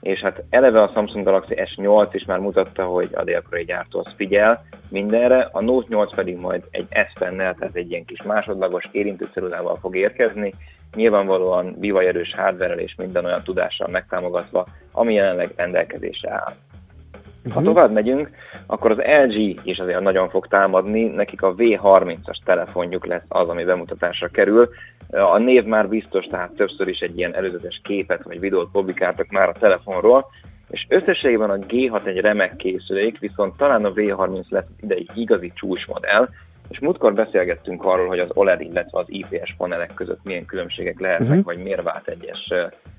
és 0.00 0.20
hát 0.20 0.42
eleve 0.50 0.82
a 0.82 0.90
Samsung 0.94 1.24
Galaxy 1.24 1.54
S8 1.56 2.08
is 2.12 2.24
már 2.24 2.38
mutatta, 2.38 2.84
hogy 2.84 3.08
a 3.14 3.24
dél-koreai 3.24 3.64
gyártó 3.64 3.98
az 3.98 4.12
figyel 4.16 4.64
mindenre, 4.90 5.48
a 5.52 5.60
Note 5.62 5.86
8 5.90 6.14
pedig 6.14 6.38
majd 6.38 6.62
egy 6.70 6.86
S 6.90 7.18
Pen-nel, 7.18 7.54
tehát 7.54 7.74
egy 7.74 7.90
ilyen 7.90 8.04
kis 8.04 8.22
másodlagos 8.22 8.84
érintőcelulával 8.90 9.76
fog 9.80 9.96
érkezni, 9.96 10.52
nyilvánvalóan 10.94 11.76
bivajerős 11.78 12.34
hardware 12.36 12.74
és 12.74 12.94
minden 12.94 13.24
olyan 13.24 13.42
tudással 13.44 13.88
megtámogatva, 13.88 14.66
ami 14.92 15.14
jelenleg 15.14 15.48
rendelkezésre 15.56 16.30
áll. 16.30 16.52
Ha 17.54 17.62
tovább 17.62 17.92
megyünk, 17.92 18.30
akkor 18.66 18.90
az 18.90 18.98
LG 18.98 19.66
is 19.66 19.78
azért 19.78 20.00
nagyon 20.00 20.28
fog 20.28 20.46
támadni, 20.46 21.02
nekik 21.04 21.42
a 21.42 21.54
V30-as 21.54 22.36
telefonjuk 22.44 23.06
lesz 23.06 23.24
az, 23.28 23.48
ami 23.48 23.64
bemutatásra 23.64 24.28
kerül. 24.28 24.68
A 25.10 25.38
név 25.38 25.64
már 25.64 25.88
biztos, 25.88 26.24
tehát 26.24 26.52
többször 26.52 26.88
is 26.88 26.98
egy 26.98 27.18
ilyen 27.18 27.34
előzetes 27.34 27.80
képet 27.84 28.22
vagy 28.22 28.40
videót 28.40 28.70
publikáltak 28.70 29.30
már 29.30 29.48
a 29.48 29.58
telefonról, 29.58 30.26
és 30.70 30.86
összességében 30.88 31.50
a 31.50 31.56
G6 31.56 32.06
egy 32.06 32.18
remek 32.18 32.56
készülék, 32.56 33.18
viszont 33.18 33.56
talán 33.56 33.84
a 33.84 33.92
V30 33.92 34.48
lesz 34.48 34.64
ideig 34.80 35.10
igazi 35.14 35.52
csúcsmodell, 35.54 36.28
és 36.70 36.78
múltkor 36.78 37.14
beszélgettünk 37.14 37.84
arról, 37.84 38.06
hogy 38.06 38.18
az 38.18 38.30
OLED, 38.34 38.60
illetve 38.60 38.98
az 38.98 39.06
IPS 39.08 39.54
panelek 39.56 39.94
között 39.94 40.20
milyen 40.24 40.44
különbségek 40.44 41.00
lehetnek, 41.00 41.28
Mhm. 41.28 41.40
vagy 41.44 41.58
miért 41.62 41.82
vált 41.82 42.08
egyes, 42.08 42.52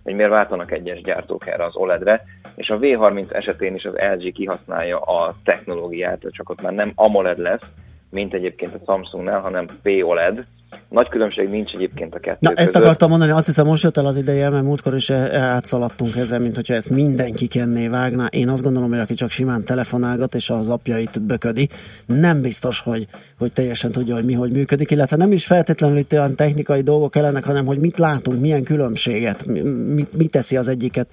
vagy 0.03 0.13
miért 0.15 0.29
váltanak 0.29 0.71
egyes 0.71 1.01
gyártók 1.01 1.47
erre 1.47 1.63
az 1.63 1.75
OLED-re, 1.75 2.23
és 2.55 2.69
a 2.69 2.77
V30 2.79 3.31
esetén 3.33 3.75
is 3.75 3.85
az 3.85 3.93
LG 3.95 4.31
kihasználja 4.33 4.99
a 4.99 5.35
technológiát, 5.43 6.25
csak 6.31 6.49
ott 6.49 6.61
már 6.61 6.73
nem 6.73 6.91
AMOLED 6.95 7.37
lesz, 7.37 7.71
mint 8.09 8.33
egyébként 8.33 8.73
a 8.73 8.91
Samsungnál, 8.91 9.39
hanem 9.39 9.65
POLED. 9.83 10.45
Nagy 10.89 11.09
különbség 11.09 11.49
nincs 11.49 11.73
egyébként 11.73 12.15
a 12.15 12.19
kettő 12.19 12.37
Na, 12.39 12.49
között. 12.49 12.65
ezt 12.65 12.75
akartam 12.75 13.09
mondani, 13.09 13.31
azt 13.31 13.45
hiszem 13.45 13.65
most 13.65 13.83
jött 13.83 13.97
el 13.97 14.05
az 14.05 14.17
ideje, 14.17 14.49
mert 14.49 14.63
múltkor 14.63 14.95
is 14.95 15.09
e- 15.09 15.13
e- 15.31 15.39
átszaladtunk 15.39 16.15
ezen, 16.15 16.41
mint 16.41 16.55
hogyha 16.55 16.73
ezt 16.73 16.89
mindenki 16.89 17.47
kenné 17.47 17.87
vágná. 17.87 18.25
Én 18.25 18.49
azt 18.49 18.63
gondolom, 18.63 18.89
hogy 18.89 18.99
aki 18.99 19.13
csak 19.13 19.29
simán 19.29 19.63
telefonálgat 19.63 20.35
és 20.35 20.49
az 20.49 20.69
apjait 20.69 21.21
böködi, 21.21 21.69
nem 22.05 22.41
biztos, 22.41 22.79
hogy, 22.79 23.07
hogy 23.37 23.51
teljesen 23.53 23.91
tudja, 23.91 24.15
hogy 24.15 24.25
mi 24.25 24.33
hogy 24.33 24.51
működik, 24.51 24.91
illetve 24.91 25.17
nem 25.17 25.31
is 25.31 25.45
feltétlenül 25.45 25.97
itt 25.97 26.11
olyan 26.11 26.35
technikai 26.35 26.81
dolgok 26.81 27.11
kellenek, 27.11 27.43
hanem 27.43 27.65
hogy 27.65 27.79
mit 27.79 27.97
látunk, 27.97 28.39
milyen 28.39 28.63
különbséget, 28.63 29.45
mi, 29.45 30.07
mi, 30.17 30.25
teszi 30.25 30.57
az 30.57 30.67
egyiket 30.67 31.07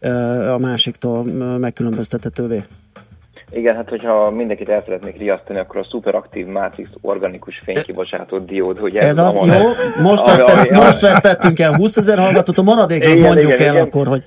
ö, 0.00 0.10
a 0.52 0.58
másiktól 0.58 1.24
megkülönböztethetővé. 1.58 2.64
Igen, 3.54 3.74
hát 3.76 3.88
hogyha 3.88 4.30
mindenkit 4.30 4.68
el 4.68 4.82
szeretnék 4.84 5.18
riasztani, 5.18 5.58
akkor 5.58 5.76
a 5.80 5.86
szuperaktív 5.90 6.46
Matrix 6.46 6.88
organikus 7.00 7.62
fénykibocsátó 7.64 8.38
diód, 8.38 8.78
hogy 8.78 8.96
Ez 8.96 9.18
az, 9.18 9.34
AMOLED. 9.34 9.60
jó, 9.60 9.68
most, 10.02 10.26
vettem, 10.26 10.82
most 10.84 11.00
vesztettünk 11.00 11.58
el 11.58 11.74
20 11.74 11.96
ezer 11.96 12.18
hallgatót, 12.18 12.58
a 12.58 12.62
maradéknak 12.62 13.08
Igen, 13.08 13.20
mondjuk 13.20 13.52
igen, 13.52 13.66
el 13.68 13.72
igen. 13.74 13.86
akkor, 13.86 14.06
hogy 14.06 14.22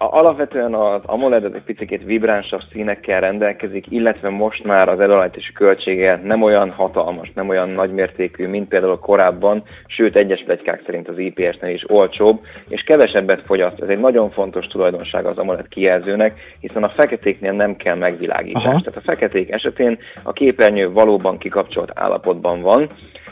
A- 0.00 0.18
Alapvetően 0.18 0.74
az 0.74 1.00
AMOLED 1.06 1.44
az 1.44 1.54
egy 1.54 1.76
picit 1.76 2.04
vibránsabb 2.04 2.60
színekkel 2.72 3.20
rendelkezik, 3.20 3.90
illetve 3.90 4.28
most 4.30 4.64
már 4.64 4.88
az 4.88 5.00
előállítási 5.00 5.52
költsége 5.52 6.20
nem 6.22 6.42
olyan 6.42 6.70
hatalmas, 6.70 7.32
nem 7.34 7.48
olyan 7.48 7.68
nagymértékű, 7.68 8.46
mint 8.46 8.68
például 8.68 8.98
korábban, 8.98 9.62
sőt 9.86 10.16
egyes 10.16 10.42
plegykák 10.44 10.82
szerint 10.86 11.08
az 11.08 11.18
IPS-nél 11.18 11.74
is 11.74 11.90
olcsóbb, 11.90 12.40
és 12.68 12.82
kevesebbet 12.82 13.42
fogyaszt. 13.46 13.80
Ez 13.80 13.88
egy 13.88 14.00
nagyon 14.00 14.30
fontos 14.30 14.66
tulajdonsága 14.66 15.28
az 15.28 15.38
AMOLED 15.38 15.68
kijelzőnek, 15.68 16.40
hiszen 16.60 16.82
a 16.82 16.88
feketéknél 16.88 17.52
nem 17.52 17.76
kell 17.76 17.96
megvilágítás. 17.96 18.64
Aha. 18.64 18.80
Tehát 18.80 18.96
a 18.96 19.10
feketék 19.10 19.50
esetén 19.50 19.98
a 20.22 20.32
képernyő 20.32 20.92
valóban 20.92 21.38
kikapcsolt 21.38 21.90
állapotban 21.94 22.60
van, 22.60 22.88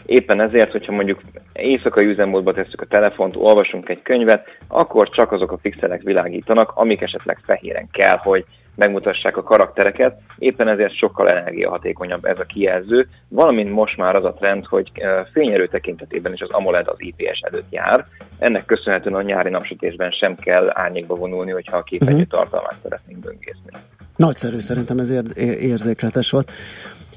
Éppen 0.07 0.41
ezért, 0.41 0.71
hogyha 0.71 0.93
mondjuk 0.93 1.21
éjszakai 1.53 2.07
üzemmódba 2.07 2.53
tesszük 2.53 2.81
a 2.81 2.87
telefont, 2.87 3.37
olvasunk 3.37 3.89
egy 3.89 4.03
könyvet, 4.03 4.59
akkor 4.69 5.09
csak 5.09 5.33
azok 5.33 5.53
a 5.53 5.57
pixelek 5.57 6.03
világítanak, 6.03 6.73
amik 6.75 7.01
esetleg 7.01 7.39
fehéren 7.43 7.89
kell, 7.93 8.17
hogy 8.23 8.45
megmutassák 8.75 9.37
a 9.37 9.43
karaktereket. 9.43 10.21
Éppen 10.39 10.69
ezért 10.69 10.97
sokkal 10.97 11.31
energiahatékonyabb 11.31 12.25
ez 12.25 12.41
a 12.41 12.45
kijelző, 12.45 13.09
valamint 13.29 13.71
most 13.71 13.97
már 13.97 14.17
az 14.17 14.25
a 14.25 14.33
trend, 14.35 14.67
hogy 14.67 14.93
fényerő 15.33 15.67
tekintetében 15.69 16.33
is 16.33 16.41
az 16.41 16.51
AMOLED 16.51 16.89
az 16.89 16.97
IPS 16.99 17.41
előtt 17.41 17.71
jár. 17.71 18.05
Ennek 18.39 18.65
köszönhetően 18.65 19.15
a 19.15 19.23
nyári 19.23 19.51
napsütésben 19.51 20.11
sem 20.11 20.35
kell 20.35 20.71
árnyékba 20.73 21.15
vonulni, 21.15 21.51
hogyha 21.51 21.77
a 21.77 21.83
képernyő 21.83 22.21
Mhm. 22.21 22.29
tartalmát 22.29 22.77
szeretnénk 22.83 23.21
böngészni. 23.21 23.71
nagyszerű, 24.17 24.59
szerintem 24.59 24.99
ez 24.99 25.11
ér- 25.11 25.37
érzékletes 25.61 26.31
volt. 26.31 26.51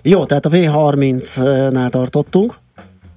Jó, 0.02 0.26
tehát 0.26 0.46
a 0.46 0.50
V30-nál 0.50 1.90
tartottunk. 1.90 2.54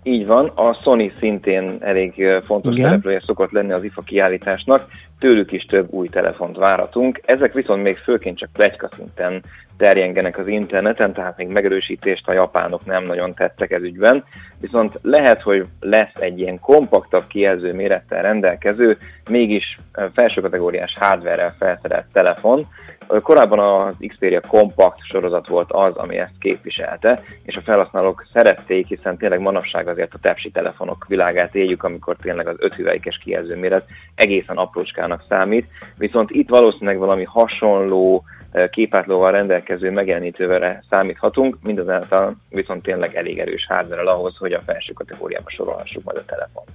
Így 0.03 0.27
van, 0.27 0.47
a 0.55 0.75
Sony 0.75 1.13
szintén 1.19 1.77
elég 1.81 2.41
fontos 2.45 2.75
Igen. 2.75 2.89
szereplője 2.89 3.23
szokott 3.27 3.51
lenni 3.51 3.73
az 3.73 3.85
IFA 3.85 4.03
kiállításnak, 4.03 4.87
tőlük 5.19 5.53
is 5.53 5.65
több 5.65 5.93
új 5.93 6.09
telefont 6.09 6.57
várhatunk. 6.57 7.21
Ezek 7.25 7.53
viszont 7.53 7.83
még 7.83 7.97
főként 7.97 8.39
csak 8.39 8.53
plegyka 8.53 8.89
szinten 8.97 9.43
terjengenek 9.83 10.39
az 10.39 10.49
interneten, 10.49 11.12
tehát 11.12 11.37
még 11.37 11.49
megerősítést 11.49 12.28
a 12.28 12.33
japánok 12.33 12.85
nem 12.85 13.03
nagyon 13.03 13.33
tettek 13.35 13.70
ez 13.70 13.83
ügyben. 13.83 14.24
Viszont 14.61 14.99
lehet, 15.03 15.41
hogy 15.41 15.66
lesz 15.80 16.14
egy 16.20 16.39
ilyen 16.39 16.61
kompaktabb 16.61 17.26
kijelző 17.26 17.72
mérettel 17.72 18.22
rendelkező, 18.22 18.97
mégis 19.30 19.78
ö, 19.93 20.05
felső 20.14 20.41
kategóriás 20.41 20.97
hardware-rel 21.01 21.55
felszerelt 21.59 22.07
telefon, 22.12 22.66
Ö, 23.09 23.20
Korábban 23.20 23.59
az 23.59 23.95
Xperia 24.07 24.41
Compact 24.41 25.05
sorozat 25.05 25.49
volt 25.49 25.72
az, 25.72 25.97
ami 25.97 26.18
ezt 26.18 26.39
képviselte, 26.39 27.22
és 27.43 27.57
a 27.57 27.61
felhasználók 27.61 28.26
szerették, 28.33 28.87
hiszen 28.87 29.16
tényleg 29.16 29.41
manapság 29.41 29.89
azért 29.89 30.14
a 30.14 30.18
tepsi 30.22 30.51
telefonok 30.51 31.05
világát 31.09 31.55
éljük, 31.55 31.83
amikor 31.83 32.16
tényleg 32.16 32.49
az 32.49 32.57
5 32.59 32.74
hüvelykes 32.74 33.18
kijelző 33.24 33.57
méret 33.57 33.87
egészen 34.14 34.57
aprócskának 34.57 35.24
számít. 35.28 35.66
Viszont 35.97 36.30
itt 36.30 36.49
valószínűleg 36.49 36.99
valami 36.99 37.24
hasonló 37.24 38.24
képátlóval 38.71 39.33
rendelkező 39.33 39.91
megjelenítővel 39.91 40.85
számíthatunk, 40.91 41.57
mindazáltal 41.63 42.35
viszont 42.49 42.83
tényleg 42.83 43.15
elég 43.15 43.39
erős 43.39 43.67
hardware 43.69 44.11
ahhoz, 44.11 44.37
hogy 44.37 44.53
a 44.53 44.63
felső 44.67 44.93
kategóriába 44.93 45.51
sorolhassuk 45.51 46.05
majd 46.05 46.17
a 46.17 46.25
telefont. 46.25 46.71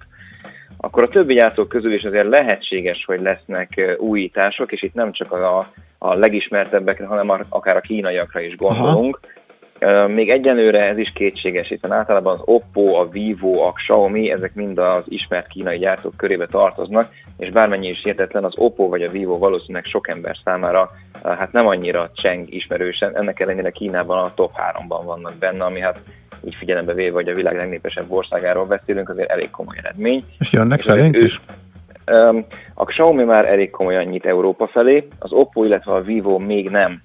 Akkor 0.77 1.03
a 1.03 1.07
többi 1.07 1.33
gyártók 1.33 1.69
közül 1.69 1.93
is 1.93 2.03
azért 2.03 2.27
lehetséges, 2.27 3.05
hogy 3.05 3.21
lesznek 3.21 3.95
újítások, 3.97 4.71
és 4.71 4.81
itt 4.81 4.93
nem 4.93 5.11
csak 5.11 5.31
a, 5.31 5.65
a 5.97 6.13
legismertebbekre, 6.13 7.05
hanem 7.05 7.29
akár 7.49 7.75
a 7.75 7.81
kínaiakra 7.81 8.39
is 8.39 8.55
gondolunk. 8.55 9.19
Ö, 9.79 10.07
Még 10.07 10.29
egyenlőre 10.29 10.87
ez 10.87 10.97
is 10.97 11.11
kétséges, 11.13 11.67
hiszen 11.67 11.91
általában 11.91 12.33
az 12.33 12.41
Oppo, 12.45 12.99
a 12.99 13.09
Vivo, 13.09 13.61
a 13.61 13.71
Xiaomi, 13.71 14.31
ezek 14.31 14.53
mind 14.53 14.77
az 14.77 15.03
ismert 15.07 15.47
kínai 15.47 15.77
gyártók 15.77 16.17
körébe 16.17 16.45
tartoznak, 16.45 17.09
és 17.37 17.49
bármennyi 17.49 17.87
is 17.87 18.01
hihetetlen, 18.03 18.43
az 18.43 18.53
Oppo 18.55 18.87
vagy 18.89 19.01
a 19.01 19.09
Vivo 19.09 19.37
valószínűleg 19.37 19.85
sok 19.85 20.09
ember 20.09 20.37
számára 20.43 20.91
ö, 21.23 21.29
hát 21.29 21.51
nem 21.51 21.67
annyira 21.67 22.11
cseng 22.13 22.53
ismerősen, 22.53 23.17
ennek 23.17 23.39
ellenére 23.39 23.69
Kínában 23.69 24.17
a 24.23 24.33
top 24.33 24.51
3-ban 24.51 25.01
vannak 25.05 25.33
benne, 25.39 25.63
ami 25.63 25.79
hát 25.79 25.99
így 26.43 26.55
figyelembe 26.55 26.93
véve, 26.93 27.13
hogy 27.13 27.29
a 27.29 27.33
világ 27.33 27.55
legnépesebb 27.55 28.11
országáról 28.11 28.65
beszélünk, 28.65 29.09
azért 29.09 29.29
elég 29.29 29.49
komoly 29.49 29.75
eredmény. 29.77 30.23
És 30.39 30.51
jönnek 30.51 30.79
És 30.79 30.85
felénk 30.85 31.15
ő- 31.15 31.23
is? 31.23 31.41
A 32.73 32.85
Xiaomi 32.85 33.23
már 33.23 33.45
elég 33.45 33.69
komolyan 33.69 34.03
nyit 34.03 34.25
Európa 34.25 34.67
felé, 34.67 35.07
az 35.19 35.31
Oppo, 35.31 35.63
illetve 35.63 35.91
a 35.91 36.01
Vivo 36.01 36.37
még 36.37 36.69
nem. 36.69 37.01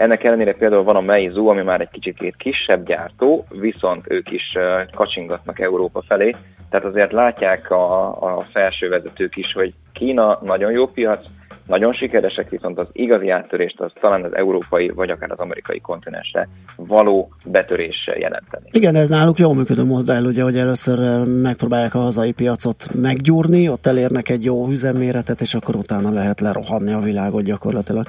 Ennek 0.00 0.24
ellenére 0.24 0.54
például 0.54 0.82
van 0.82 0.96
a 0.96 1.00
Meizu, 1.00 1.48
ami 1.48 1.62
már 1.62 1.80
egy 1.80 1.90
kicsit 1.90 2.34
kisebb 2.36 2.86
gyártó, 2.86 3.44
viszont 3.50 4.04
ők 4.08 4.30
is 4.30 4.56
kacsingatnak 4.94 5.60
Európa 5.60 6.02
felé. 6.08 6.34
Tehát 6.70 6.86
azért 6.86 7.12
látják 7.12 7.70
a, 7.70 8.06
a 8.36 8.40
felső 8.40 8.88
vezetők 8.88 9.36
is, 9.36 9.52
hogy 9.52 9.72
Kína 9.92 10.38
nagyon 10.42 10.72
jó 10.72 10.86
piac, 10.86 11.26
nagyon 11.66 11.92
sikeresek, 11.92 12.48
viszont 12.48 12.78
az 12.78 12.86
igazi 12.92 13.30
áttörést 13.30 13.80
az 13.80 13.92
talán 14.00 14.24
az 14.24 14.36
európai, 14.36 14.88
vagy 14.88 15.10
akár 15.10 15.30
az 15.30 15.38
amerikai 15.38 15.80
kontinensre 15.80 16.48
való 16.76 17.32
betöréssel 17.46 18.16
jelenteni. 18.18 18.68
Igen, 18.70 18.94
ez 18.94 19.08
náluk 19.08 19.38
jól 19.38 19.54
működő 19.54 19.84
modell, 19.84 20.24
ugye, 20.24 20.42
hogy 20.42 20.58
először 20.58 21.26
megpróbálják 21.26 21.94
a 21.94 21.98
hazai 21.98 22.32
piacot 22.32 22.86
meggyúrni, 22.94 23.68
ott 23.68 23.86
elérnek 23.86 24.28
egy 24.28 24.44
jó 24.44 24.68
üzemméretet, 24.68 25.40
és 25.40 25.54
akkor 25.54 25.76
utána 25.76 26.12
lehet 26.12 26.40
lerohanni 26.40 26.92
a 26.92 27.00
világot 27.00 27.42
gyakorlatilag. 27.42 28.06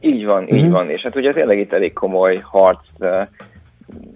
Így 0.00 0.24
van, 0.24 0.48
így 0.48 0.62
Mhm. 0.64 0.72
van. 0.72 0.90
És 0.90 1.02
hát 1.02 1.16
ugye 1.16 1.32
tényleg 1.32 1.58
itt 1.58 1.72
elég 1.72 1.92
komoly 1.92 2.38
harc 2.42 2.80
eh, 2.98 3.26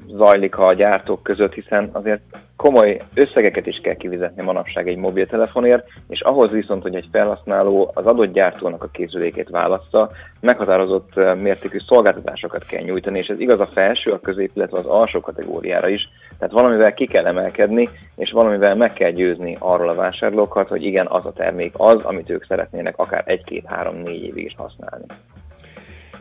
zajlik 0.08 0.58
a 0.58 0.72
gyártók 0.72 1.22
között, 1.22 1.52
hiszen 1.54 1.88
azért 1.92 2.20
komoly 2.56 3.00
összegeket 3.14 3.66
is 3.66 3.80
kell 3.82 3.94
kivizetni 3.94 4.42
manapság 4.44 4.88
egy 4.88 4.96
mobiltelefonért, 4.96 5.86
és 6.08 6.20
ahhoz 6.20 6.52
viszont, 6.52 6.82
hogy 6.82 6.94
egy 6.94 7.08
felhasználó 7.12 7.90
az 7.94 8.06
adott 8.06 8.32
gyártónak 8.32 8.82
a 8.82 8.88
készülékét 8.92 9.48
válassza, 9.48 10.10
meghatározott 10.40 11.16
eh, 11.16 11.34
mértékű 11.36 11.78
szolgáltatásokat 11.86 12.64
kell 12.66 12.82
nyújtani, 12.82 13.18
és 13.18 13.26
ez 13.26 13.40
igaz 13.40 13.60
a 13.60 13.70
felső, 13.74 14.10
a 14.10 14.20
közép, 14.20 14.50
illetve 14.54 14.78
az 14.78 14.86
alsó 14.86 15.20
kategóriára 15.20 15.88
is. 15.88 16.08
Tehát 16.38 16.54
valamivel 16.54 16.94
ki 16.94 17.06
kell 17.06 17.26
emelkedni, 17.26 17.88
és 18.16 18.30
valamivel 18.30 18.74
meg 18.74 18.92
kell 18.92 19.10
győzni 19.10 19.56
arról 19.58 19.88
a 19.88 19.94
vásárlókat, 19.94 20.68
hogy 20.68 20.84
igen, 20.84 21.06
az 21.06 21.26
a 21.26 21.32
termék 21.32 21.72
az, 21.76 22.04
amit 22.04 22.30
ők 22.30 22.44
szeretnének 22.46 22.98
akár 22.98 23.22
egy-két-három-négy 23.26 24.22
évig 24.24 24.44
is 24.44 24.54
használni. 24.56 25.04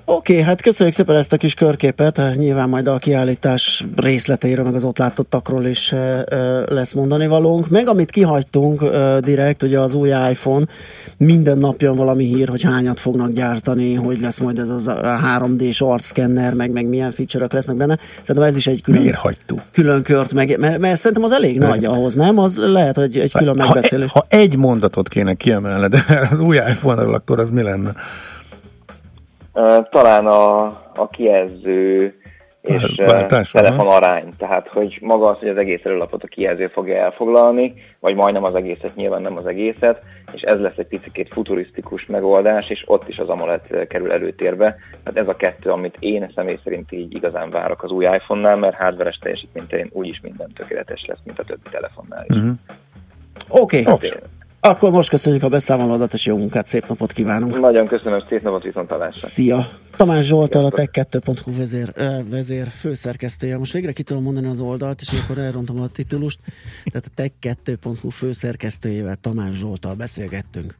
Oké, 0.05 0.41
hát 0.41 0.61
köszönjük 0.61 0.95
szépen 0.95 1.15
ezt 1.15 1.33
a 1.33 1.37
kis 1.37 1.53
körképet, 1.53 2.21
nyilván 2.35 2.69
majd 2.69 2.87
a 2.87 2.97
kiállítás 2.97 3.85
részleteiről, 3.95 4.65
meg 4.65 4.73
az 4.73 4.83
ott 4.83 4.97
látottakról 4.97 5.65
is 5.65 5.91
ö, 5.91 6.19
ö, 6.29 6.63
lesz 6.67 6.93
mondani 6.93 7.27
valónk. 7.27 7.69
Meg 7.69 7.87
amit 7.87 8.09
kihagytunk 8.11 8.81
ö, 8.81 9.17
direkt, 9.21 9.63
ugye 9.63 9.79
az 9.79 9.93
új 9.93 10.09
iPhone, 10.09 10.65
minden 11.17 11.57
nap 11.57 11.81
jön 11.81 11.95
valami 11.95 12.23
hír, 12.25 12.47
hogy 12.49 12.63
hányat 12.63 12.99
fognak 12.99 13.31
gyártani, 13.31 13.93
hogy 13.93 14.19
lesz 14.19 14.39
majd 14.39 14.59
ez 14.59 14.69
az 14.69 14.87
a 14.87 15.19
3D-s 15.39 15.81
arcszkenner, 15.81 16.53
meg, 16.53 16.71
meg 16.71 16.85
milyen 16.85 17.11
feature 17.11 17.47
lesznek 17.51 17.75
benne. 17.75 17.97
Szerintem 18.21 18.49
ez 18.49 18.55
is 18.55 18.67
egy 18.67 18.81
külön, 18.81 19.01
Miért 19.01 19.17
hagytuk? 19.17 19.61
külön 19.71 20.01
kört, 20.03 20.33
meg, 20.33 20.59
mert, 20.59 20.79
mert 20.79 20.99
szerintem 20.99 21.23
az 21.23 21.31
elég 21.31 21.59
nagy 21.59 21.85
ahhoz, 21.85 22.13
nem? 22.13 22.37
Az 22.37 22.57
lehet, 22.57 22.95
hogy 22.95 23.17
egy 23.17 23.31
külön 23.33 23.59
Ha, 23.59 23.65
megbeszélés. 23.73 24.11
ha 24.11 24.25
egy 24.29 24.57
mondatot 24.57 25.07
kéne 25.07 25.33
kiemelni, 25.33 25.87
de 25.87 26.03
az 26.31 26.39
új 26.39 26.55
iPhone-ról, 26.55 27.13
akkor 27.13 27.39
az 27.39 27.49
mi 27.49 27.61
lenne? 27.61 27.91
Talán 29.89 30.27
a, 30.27 30.63
a 30.95 31.07
kijelző 31.11 32.13
és 32.63 32.93
ö, 32.97 33.05
Váltás, 33.05 33.51
telefon 33.51 33.87
aha. 33.87 33.95
arány. 33.95 34.27
Tehát, 34.37 34.67
hogy 34.67 34.97
maga 35.01 35.27
az, 35.27 35.39
hogy 35.39 35.47
az 35.47 35.57
egész 35.57 35.81
előlapot 35.83 36.23
a 36.23 36.27
kijelző 36.27 36.67
fogja 36.67 36.95
elfoglalni, 36.95 37.73
vagy 37.99 38.15
majdnem 38.15 38.43
az 38.43 38.55
egészet, 38.55 38.95
nyilván 38.95 39.21
nem 39.21 39.37
az 39.37 39.45
egészet, 39.45 40.03
és 40.33 40.41
ez 40.41 40.59
lesz 40.59 40.77
egy 40.77 40.87
picit 40.87 41.33
futurisztikus 41.33 42.05
megoldás, 42.05 42.69
és 42.69 42.83
ott 42.85 43.07
is 43.07 43.17
az 43.17 43.29
AMOLED 43.29 43.87
kerül 43.87 44.11
előtérbe. 44.11 44.75
Tehát 45.03 45.19
ez 45.19 45.27
a 45.27 45.35
kettő, 45.35 45.69
amit 45.69 45.97
én 45.99 46.31
személy 46.35 46.59
szerint 46.63 46.91
így 46.91 47.15
igazán 47.15 47.49
várok 47.49 47.83
az 47.83 47.91
új 47.91 48.05
iPhone-nál, 48.05 48.55
mert 48.55 48.75
hardveres 48.75 49.17
teljesítmény 49.17 49.67
terén 49.67 49.89
úgyis 49.91 50.19
minden 50.21 50.51
tökéletes 50.55 51.05
lesz, 51.07 51.19
mint 51.23 51.39
a 51.39 51.43
többi 51.43 51.69
telefonnál 51.69 52.25
is. 52.27 52.35
Uh-huh. 52.35 52.53
Oké, 53.47 53.83
Oké. 53.87 54.09
Akkor 54.65 54.91
most 54.91 55.09
köszönjük 55.09 55.43
a 55.43 55.49
beszámolódat, 55.49 56.13
és 56.13 56.25
jó 56.25 56.37
munkát, 56.37 56.65
szép 56.65 56.87
napot 56.87 57.11
kívánunk. 57.11 57.59
Nagyon 57.59 57.87
köszönöm, 57.87 58.23
szép 58.29 58.41
napot, 58.41 58.63
viszont 58.63 58.89
hallásra. 58.89 59.27
Szia! 59.27 59.67
Tamás 59.95 60.25
Zsoltal, 60.25 60.65
a 60.65 60.69
Tech2.hu 60.69 61.55
vezér, 61.55 61.93
vezér 62.29 62.67
főszerkesztője. 62.67 63.57
Most 63.57 63.73
végre 63.73 63.91
ki 63.91 64.03
tudom 64.03 64.23
mondani 64.23 64.47
az 64.47 64.59
oldalt, 64.59 65.01
és 65.01 65.09
akkor 65.23 65.37
elrontom 65.37 65.81
a 65.81 65.87
titulust. 65.87 66.39
Tehát 66.83 67.09
a 67.15 67.21
Tech2.hu 67.21 68.09
főszerkesztőjével, 68.09 69.15
Tamás 69.15 69.55
Zsoltal 69.55 69.93
beszélgettünk. 69.93 70.75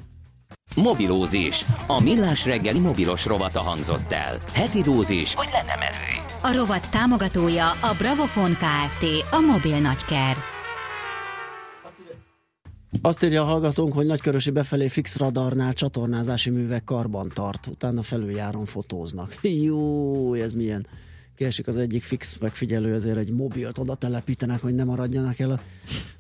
Mobilózis. 0.76 1.66
A 1.88 2.02
millás 2.02 2.46
reggeli 2.46 2.80
mobilos 2.80 3.26
rovata 3.26 3.60
hangzott 3.60 4.12
el. 4.12 4.38
Heti 4.54 4.82
dózis, 4.82 5.34
hogy 5.36 5.50
lenne 5.52 5.76
merő. 5.80 6.14
A 6.42 6.58
rovat 6.58 6.92
támogatója 6.92 7.66
a 7.66 7.96
Bravofon 7.98 8.52
Kft. 8.52 9.06
A 9.32 9.40
mobil 9.40 9.80
nagyker. 9.80 10.38
Azt 13.06 13.24
írja 13.24 13.42
a 13.42 13.46
hallgatónk, 13.46 13.94
hogy 13.94 14.06
nagykörösi 14.06 14.52
befelé 14.52 14.88
fix 14.88 15.18
radarnál 15.18 15.74
csatornázási 15.74 16.50
művek 16.50 16.84
karban 16.84 17.32
tart, 17.34 17.68
utána 17.68 18.02
felüljáron 18.02 18.66
fotóznak. 18.66 19.38
Jó, 19.42 20.34
ez 20.34 20.54
milyen 20.54 20.88
kiesik 21.36 21.68
az 21.68 21.78
egyik 21.78 22.04
fix 22.04 22.38
megfigyelő, 22.38 22.94
ezért 22.94 23.18
egy 23.18 23.32
mobilt 23.32 23.78
oda 23.78 23.96
telepítenek, 23.96 24.62
hogy 24.62 24.76
ne 24.76 24.84
maradjanak 24.84 25.40
el 25.40 25.52
a 25.52 25.60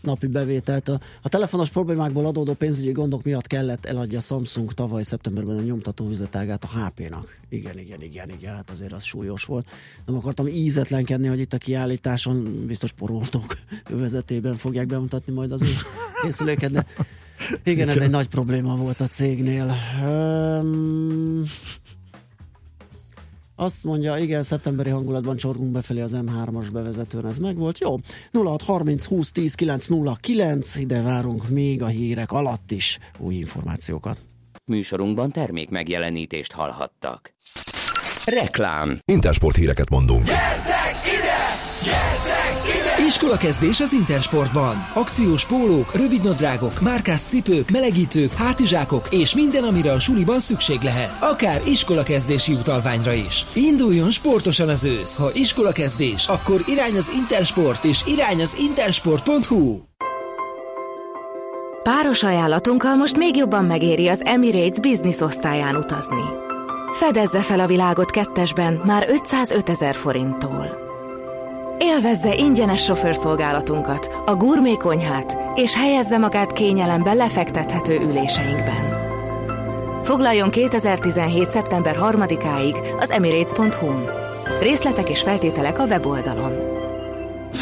napi 0.02 0.28
bevételt. 0.28 0.90
A, 0.90 1.00
a 1.22 1.30
telefonos 1.30 1.70
problémákból 1.70 2.26
adódó 2.26 2.54
pénzügyi 2.54 2.92
gondok 2.92 3.24
miatt 3.24 3.48
kellett 3.48 3.86
eladja 3.86 4.18
a 4.18 4.22
Samsung 4.22 4.74
tavaly 4.74 5.04
szeptemberben 5.04 5.58
a 5.58 5.62
nyomtató 5.62 6.10
üzletágát 6.10 6.64
a 6.64 6.68
HP-nak. 6.68 7.38
Igen, 7.50 7.80
igen, 7.80 8.02
igen, 8.02 8.30
igen, 8.30 8.56
hát 8.56 8.70
azért 8.70 8.92
az 8.92 9.04
súlyos 9.04 9.44
volt. 9.44 9.68
Nem 10.06 10.16
akartam 10.16 10.48
ízetlenkedni, 10.48 11.28
hogy 11.28 11.40
itt 11.40 11.54
a 11.54 11.58
kiállításon 11.58 12.66
biztos 12.68 12.92
poroltók 12.92 13.58
vezetében 13.90 14.56
fogják 14.56 14.86
bemutatni 14.88 15.34
majd 15.34 15.52
az 15.52 15.62
új 15.62 15.76
készüléket, 16.22 16.72
de 16.72 16.86
igen, 17.64 17.90
ez 17.90 17.98
egy 17.98 18.10
nagy 18.10 18.28
probléma 18.28 18.76
volt 18.76 19.02
a 19.02 19.08
cégnél. 19.08 19.76
Um, 20.04 21.44
azt 23.56 23.84
mondja, 23.84 24.18
igen, 24.18 24.44
szeptemberi 24.44 24.90
hangulatban 24.90 25.36
csorgunk 25.36 25.72
befelé 25.72 26.02
az 26.02 26.16
M3-as 26.16 26.68
bevezetőn, 26.72 27.26
ez 27.26 27.38
megvolt. 27.38 27.80
Jó, 27.80 27.96
0630 28.32 29.06
20 29.06 29.32
10 29.32 29.56
909, 29.56 30.76
ide 30.76 31.02
várunk 31.02 31.50
még 31.50 31.82
a 31.82 31.88
hírek 31.88 32.32
alatt 32.32 32.72
is 32.72 33.00
új 33.20 33.36
információkat. 33.36 34.18
Műsorunkban 34.66 35.32
termék 35.32 35.70
megjelenítést 35.70 36.52
hallhattak. 36.52 37.34
Reklám. 38.26 39.00
Intersport 39.06 39.56
híreket 39.56 39.90
mondunk. 39.90 40.26
Iskola 40.26 42.13
kezdés 43.38 43.80
az 43.80 43.94
Intersportban. 43.94 44.88
Akciós 44.94 45.46
pólók, 45.46 45.96
rövidnadrágok, 45.96 46.82
márkás 46.82 47.22
cipők, 47.22 47.72
melegítők, 47.72 48.34
hátizsákok 48.34 49.08
és 49.12 49.36
minden, 49.36 49.64
amire 49.64 49.92
a 49.92 50.00
suliban 50.00 50.40
szükség 50.40 50.82
lehet. 50.82 51.18
Akár 51.20 51.62
iskola 51.68 52.04
kezdési 52.04 52.54
utalványra 52.54 53.14
is. 53.14 53.46
Induljon 53.54 54.12
sportosan 54.12 54.70
az 54.70 54.84
ősz. 54.84 55.18
Ha 55.18 55.30
iskola 55.34 55.72
kezdés, 55.72 56.28
akkor 56.28 56.64
irány 56.68 56.98
az 56.98 57.12
Intersport 57.16 57.86
és 57.86 58.02
irány 58.06 58.42
az 58.42 58.58
intersport.hu. 58.60 59.80
Páros 61.84 62.24
ajánlatunkkal 62.24 62.96
most 62.96 63.18
még 63.18 63.36
jobban 63.36 63.66
megéri 63.66 64.08
az 64.08 64.22
Emirates 64.26 64.80
Business 64.80 65.20
osztályán 65.20 65.76
utazni. 65.76 66.24
Fedezze 66.92 67.42
fel 67.42 67.60
a 67.60 67.68
világot 67.68 68.12
kettesben 68.12 68.82
már 68.86 69.08
505 69.10 69.70
ezer 69.70 69.96
forinttól. 69.96 70.83
Élvezze 71.84 72.36
ingyenes 72.36 72.84
sofőrszolgálatunkat, 72.84 74.10
a 74.26 74.36
gurmé 74.36 74.78
konyhát, 74.78 75.38
és 75.56 75.76
helyezze 75.76 76.18
magát 76.18 76.52
kényelembe 76.52 77.14
lefektethető 77.14 78.00
üléseinkben. 78.00 79.02
Foglaljon 80.04 80.50
2017. 80.50 81.50
szeptember 81.50 81.98
3-áig 82.02 82.96
az 83.00 83.12
emirates.hu-n. 83.12 84.10
Részletek 84.62 85.10
és 85.10 85.22
feltételek 85.22 85.80
a 85.80 85.86
weboldalon. 85.86 86.54